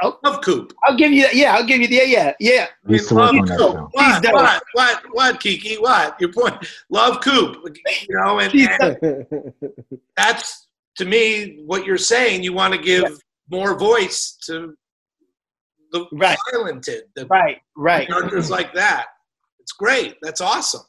[0.00, 0.72] I love Coop.
[0.84, 1.34] I'll give you that.
[1.34, 2.66] Yeah, I'll give you the yeah, yeah, yeah.
[2.84, 3.88] We used to work on that show.
[3.92, 5.76] What, what, what, what, Kiki?
[5.76, 6.18] What?
[6.20, 6.54] Your point?
[6.88, 7.56] Love Coop.
[8.08, 9.52] You know, and, and
[10.16, 12.42] that's to me what you're saying.
[12.42, 13.20] You want to give
[13.50, 14.74] more voice to
[15.92, 16.38] the right.
[16.50, 18.08] talented, the right, right.
[18.08, 19.06] characters like that.
[19.58, 20.16] It's great.
[20.22, 20.82] That's awesome.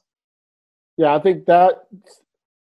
[0.97, 1.87] Yeah, I think that.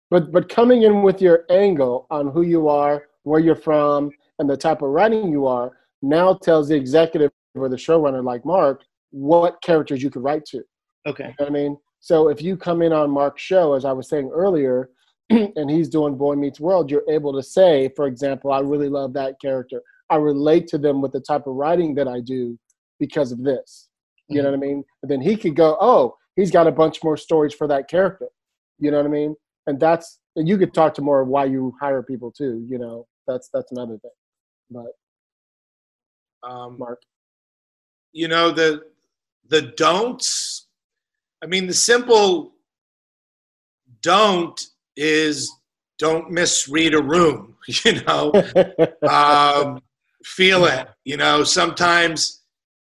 [0.09, 4.49] But but coming in with your angle on who you are, where you're from, and
[4.49, 5.71] the type of writing you are,
[6.03, 10.61] now tells the executive or the showrunner like Mark what characters you could write to.
[11.07, 11.33] Okay.
[11.39, 14.09] You know I mean, so if you come in on Mark's show, as I was
[14.09, 14.89] saying earlier,
[15.29, 19.13] and he's doing Boy Meets World, you're able to say, for example, I really love
[19.13, 19.81] that character.
[20.09, 22.59] I relate to them with the type of writing that I do
[22.99, 23.89] because of this.
[24.29, 24.59] You know mm-hmm.
[24.59, 24.83] what I mean?
[25.01, 28.27] And then he could go, oh, he's got a bunch more stories for that character.
[28.79, 29.35] You know what I mean?
[29.67, 32.65] And that's and you could talk to more of why you hire people too.
[32.69, 34.11] You know, that's that's another thing.
[34.71, 34.87] But
[36.43, 37.01] Um, Mark,
[38.11, 38.83] you know the
[39.47, 40.67] the don'ts.
[41.43, 42.53] I mean, the simple
[44.01, 44.59] don't
[44.95, 45.51] is
[45.97, 47.49] don't misread a room.
[47.85, 48.33] You know,
[49.09, 49.79] um,
[50.25, 50.89] feel it.
[51.05, 52.41] You know, sometimes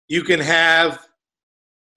[0.08, 1.06] you can have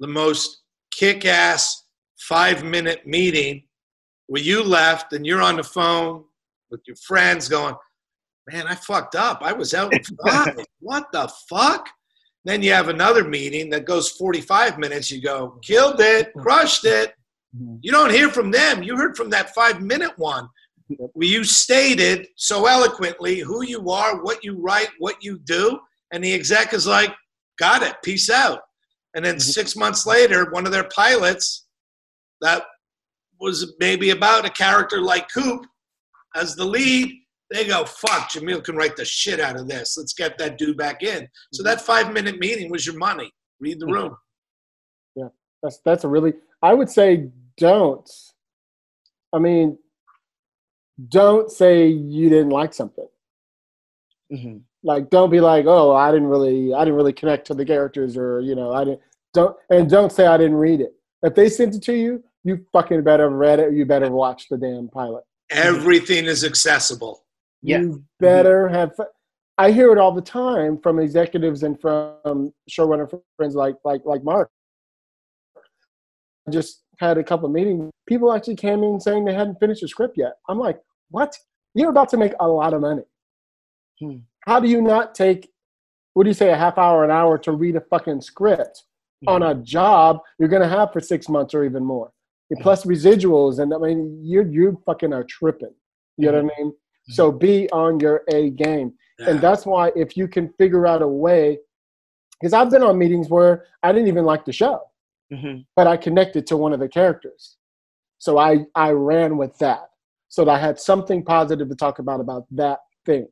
[0.01, 1.85] the most kick-ass
[2.17, 3.63] five-minute meeting
[4.27, 6.25] where you left and you're on the phone
[6.69, 7.75] with your friends going,
[8.51, 9.41] "Man, I fucked up.
[9.41, 9.93] I was out
[10.25, 10.57] five.
[10.79, 11.87] what the fuck?"
[12.45, 15.09] Then you have another meeting that goes 45 minutes.
[15.11, 17.15] You go, killed it, crushed it.
[17.57, 17.77] Mm-hmm.
[17.81, 18.83] You don't hear from them.
[18.83, 20.47] You heard from that five minute one
[20.87, 25.79] where you stated so eloquently who you are, what you write, what you do.
[26.11, 27.13] And the exec is like,
[27.57, 28.59] got it, peace out.
[29.15, 29.51] And then mm-hmm.
[29.51, 31.65] six months later, one of their pilots
[32.41, 32.63] that
[33.39, 35.65] was maybe about a character like Coop
[36.35, 37.11] as the lead,
[37.55, 39.97] they go, fuck, Jamil can write the shit out of this.
[39.97, 41.27] Let's get that dude back in.
[41.53, 43.31] So that five minute meeting was your money.
[43.59, 44.15] Read the room.
[45.15, 45.29] yeah,
[45.63, 46.33] that's that's a really.
[46.61, 48.09] I would say don't.
[49.33, 49.77] I mean,
[51.09, 53.07] don't say you didn't like something.
[54.31, 54.57] Mm-hmm.
[54.83, 58.17] Like, don't be like, oh, I didn't really, I didn't really connect to the characters,
[58.17, 59.01] or you know, I didn't.
[59.33, 60.93] Don't and don't say I didn't read it.
[61.21, 63.67] If they sent it to you, you fucking better read it.
[63.67, 65.23] Or you better watch the damn pilot.
[65.49, 67.24] Everything is accessible.
[67.65, 67.97] You mm-hmm.
[68.19, 68.93] better have.
[69.57, 74.23] I hear it all the time from executives and from showrunner friends like like like
[74.23, 74.49] Mark.
[76.47, 77.91] I just had a couple of meetings.
[78.07, 80.33] People actually came in saying they hadn't finished the script yet.
[80.47, 80.79] I'm like,
[81.09, 81.35] what?
[81.73, 83.03] You're about to make a lot of money.
[83.99, 84.17] Hmm.
[84.41, 85.49] How do you not take,
[86.13, 88.83] what do you say, a half hour, an hour to read a fucking script
[89.23, 89.29] hmm.
[89.29, 92.11] on a job you're going to have for six months or even more?
[92.51, 95.73] And Plus residuals, and I mean, you you fucking are tripping.
[96.17, 96.73] You know what I mean?
[97.09, 98.93] So be on your A game.
[99.19, 101.59] And that's why if you can figure out a way,
[102.39, 104.81] because I've been on meetings where I didn't even like the show,
[105.33, 105.61] Mm-hmm.
[105.75, 107.57] but I connected to one of the characters.
[108.19, 109.89] So I I ran with that,
[110.27, 113.27] so that I had something positive to talk about about that thing.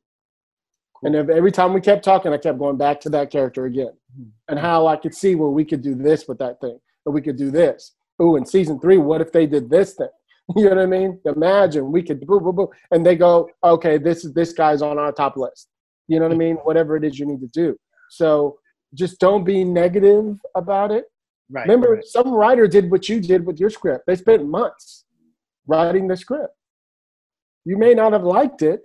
[1.03, 3.93] And if every time we kept talking, I kept going back to that character again,
[4.47, 7.21] and how I could see where we could do this with that thing, or we
[7.21, 7.93] could do this.
[8.21, 10.07] Ooh, in season three, what if they did this thing?
[10.57, 11.19] You know what I mean?
[11.25, 14.99] Imagine we could boo boo boo, and they go, okay, this is this guy's on
[14.99, 15.69] our top list.
[16.07, 16.57] You know what I mean?
[16.57, 17.77] Whatever it is you need to do.
[18.09, 18.59] So
[18.93, 21.05] just don't be negative about it.
[21.49, 21.63] Right.
[21.63, 22.03] Remember, right.
[22.03, 24.05] some writer did what you did with your script.
[24.05, 25.05] They spent months
[25.65, 26.53] writing the script.
[27.65, 28.81] You may not have liked it,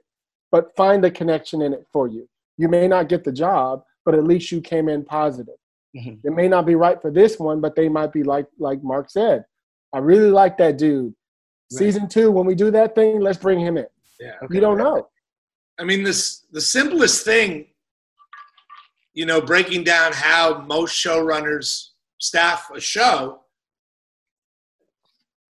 [0.53, 2.29] but find the connection in it for you.
[2.57, 5.57] You may not get the job, but at least you came in positive.
[5.97, 6.21] Mhm.
[6.25, 9.11] It may not be right for this one, but they might be like like Mark
[9.11, 9.45] said.
[9.93, 11.15] I really like that dude.
[11.71, 13.87] Season two, when we do that thing, let's bring him in.
[14.19, 14.35] Yeah.
[14.51, 15.09] You don't know.
[15.79, 17.67] I mean, this the simplest thing,
[19.15, 23.43] you know, breaking down how most showrunners staff a show,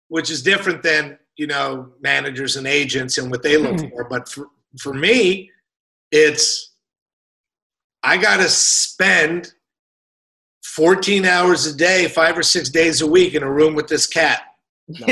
[0.08, 3.88] which is different than you know managers and agents and what they look hmm.
[3.88, 4.04] for.
[4.04, 4.48] But for
[4.78, 5.50] for me,
[6.10, 6.74] it's
[8.02, 9.52] I got to spend
[10.64, 14.06] 14 hours a day, five or six days a week in a room with this
[14.06, 14.42] cat.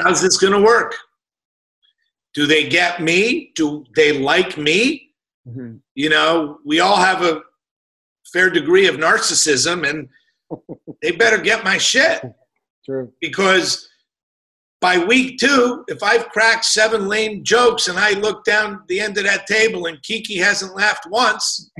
[0.00, 0.94] How's this going to work?
[2.34, 3.52] Do they get me?
[3.54, 5.10] Do they like me?
[5.48, 5.76] Mm-hmm.
[5.94, 7.42] You know, we all have a
[8.32, 10.08] fair degree of narcissism, and
[11.02, 12.22] they better get my shit.
[12.84, 13.12] True.
[13.20, 13.88] Because
[14.80, 19.16] by week two, if I've cracked seven lame jokes and I look down the end
[19.16, 21.70] of that table and Kiki hasn't laughed once,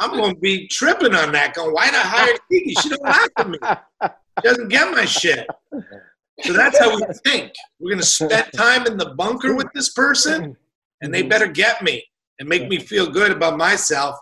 [0.00, 1.54] I'm going to be tripping on that.
[1.54, 2.74] Going, why did I hire Kiki?
[2.74, 3.58] She don't laugh at me.
[4.40, 5.48] She doesn't get my shit.
[6.42, 7.52] So that's how we think.
[7.80, 10.56] We're going to spend time in the bunker with this person,
[11.00, 11.28] and they mm-hmm.
[11.28, 12.04] better get me
[12.38, 14.16] and make me feel good about myself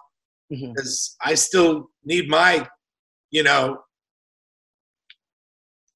[0.53, 0.73] mm-hmm.
[0.73, 2.67] because I still need my,
[3.31, 3.81] you know,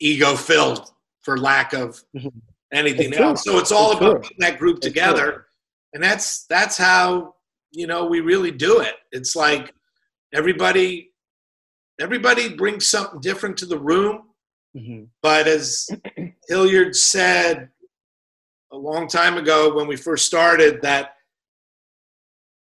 [0.01, 0.90] ego filled
[1.22, 2.28] for lack of mm-hmm.
[2.72, 3.26] anything It's true.
[3.26, 3.44] else.
[3.44, 4.20] So it's all It's about true.
[4.22, 5.47] putting that group It's together,
[5.92, 7.34] and that's that's how
[7.72, 8.94] you know we really do it.
[9.12, 9.72] It's like
[10.34, 11.12] everybody
[12.01, 14.22] everybody brings something different to the room.
[14.76, 15.05] Mm-hmm.
[15.22, 15.88] But as
[16.48, 17.68] Hilliard said
[18.72, 21.14] a long time ago when we first started, that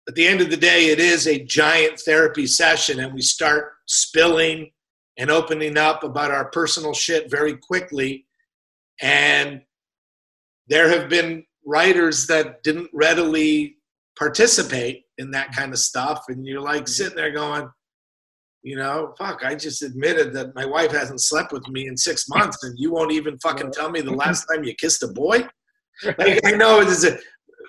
[0.08, 3.74] at the end of the day, it is a giant therapy session, and we start
[3.88, 4.72] spilling
[5.18, 8.26] and opening up about our personal shit very quickly.
[9.02, 9.62] And
[10.68, 13.78] there have been writers that didn't readily
[14.18, 16.26] participate in that kind of stuff.
[16.30, 16.88] And you're like mm-hmm.
[16.88, 17.70] sitting there going,
[18.68, 22.28] you know, fuck, I just admitted that my wife hasn't slept with me in six
[22.28, 25.48] months, and you won't even fucking tell me the last time you kissed a boy?
[26.04, 27.18] Like, I know it is a,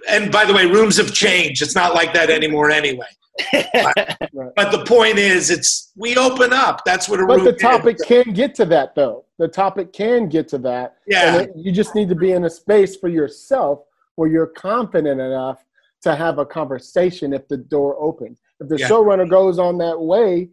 [0.08, 1.62] and by the way, rooms have changed.
[1.62, 3.06] It's not like that anymore anyway.
[3.52, 4.18] But,
[4.56, 6.82] but the point is, it's we open up.
[6.84, 8.02] That's what a But room the topic is.
[8.02, 9.24] can get to that, though.
[9.38, 10.96] The topic can get to that.
[11.06, 11.36] Yeah.
[11.36, 13.84] And it- you just need to be in a space for yourself
[14.16, 15.64] where you're confident enough
[16.02, 18.40] to have a conversation if the door opens.
[18.60, 18.88] If the Yeah.
[18.88, 20.50] showrunner goes on that way,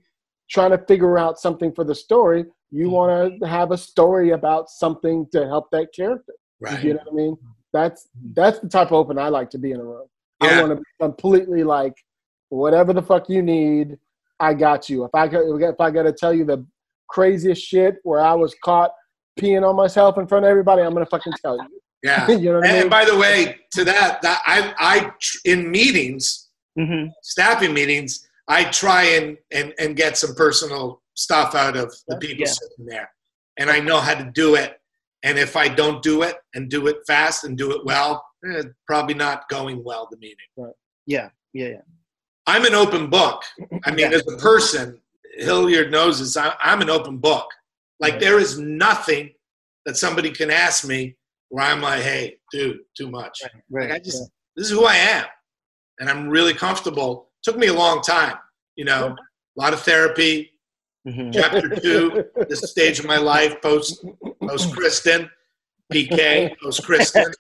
[0.49, 2.93] trying to figure out something for the story, you mm-hmm.
[2.93, 6.33] want to have a story about something to help that character.
[6.59, 6.83] Right.
[6.83, 7.35] You know what I mean?
[7.35, 7.51] Mm-hmm.
[7.73, 8.33] That's mm-hmm.
[8.35, 10.07] that's the type of open I like to be in a room.
[10.41, 11.93] I want to be completely like,
[12.49, 13.97] whatever the fuck you need,
[14.39, 15.05] I got you.
[15.05, 16.65] If I got, if I got to tell you the
[17.09, 18.91] craziest shit where I was caught
[19.39, 21.67] peeing on myself in front of everybody, I'm gonna fucking tell you.
[22.03, 22.27] Yeah.
[22.29, 25.11] you know what I and by the way, to that, that I, I
[25.43, 26.49] in meetings,
[27.23, 32.45] staffing meetings, I try and, and and get some personal stuff out of the people
[32.45, 32.51] Yeah.
[32.51, 33.09] sitting there,
[33.57, 34.79] and I know how to do it.
[35.23, 38.61] And if I don't do it and do it fast and do it well, eh,
[38.85, 40.07] probably not going well.
[40.11, 40.35] The meeting.
[40.55, 40.73] Right.
[41.07, 41.81] Yeah, yeah, yeah.
[42.45, 43.41] I'm an open book.
[43.85, 45.01] I mean, as a person,
[45.37, 46.37] Hilliard knows this.
[46.37, 47.47] I, I'm an open book.
[47.99, 49.33] Like there is nothing
[49.85, 51.15] that somebody can ask me
[51.49, 53.89] where I'm like, "Hey, dude, too much." Right.
[53.89, 55.25] Like I just this is who I am,
[55.99, 57.31] and I'm really comfortable.
[57.45, 58.35] Took me a long time,
[58.75, 60.51] you know, a lot of therapy.
[61.07, 61.29] Mm-hmm.
[61.29, 64.03] Chapter two, this stage of my life, post
[64.41, 65.29] post Kristen,
[65.93, 67.31] PK, post Kristen.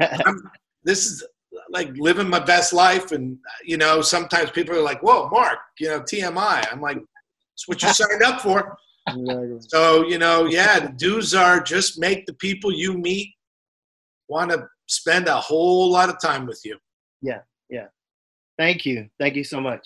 [0.00, 0.50] I'm-
[0.82, 1.22] This is
[1.68, 5.88] like living my best life, and you know, sometimes people are like, "Whoa, Mark, you
[5.88, 6.96] know, TMI." I'm like,
[7.52, 8.78] "It's what you signed up for."
[9.68, 13.28] So you know, yeah, the dues are just make the people you meet
[14.28, 16.78] want to spend a whole lot of time with you.
[17.20, 17.40] Yeah.
[18.60, 19.08] Thank you.
[19.18, 19.80] Thank you so much.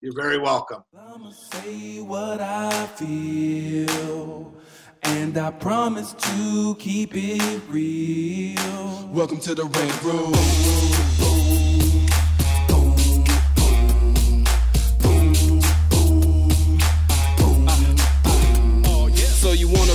[0.00, 0.84] You're very welcome.
[1.32, 4.54] Say what I feel,
[5.02, 9.08] and I promise to keep it real.
[9.08, 11.31] Welcome to the Rant Room.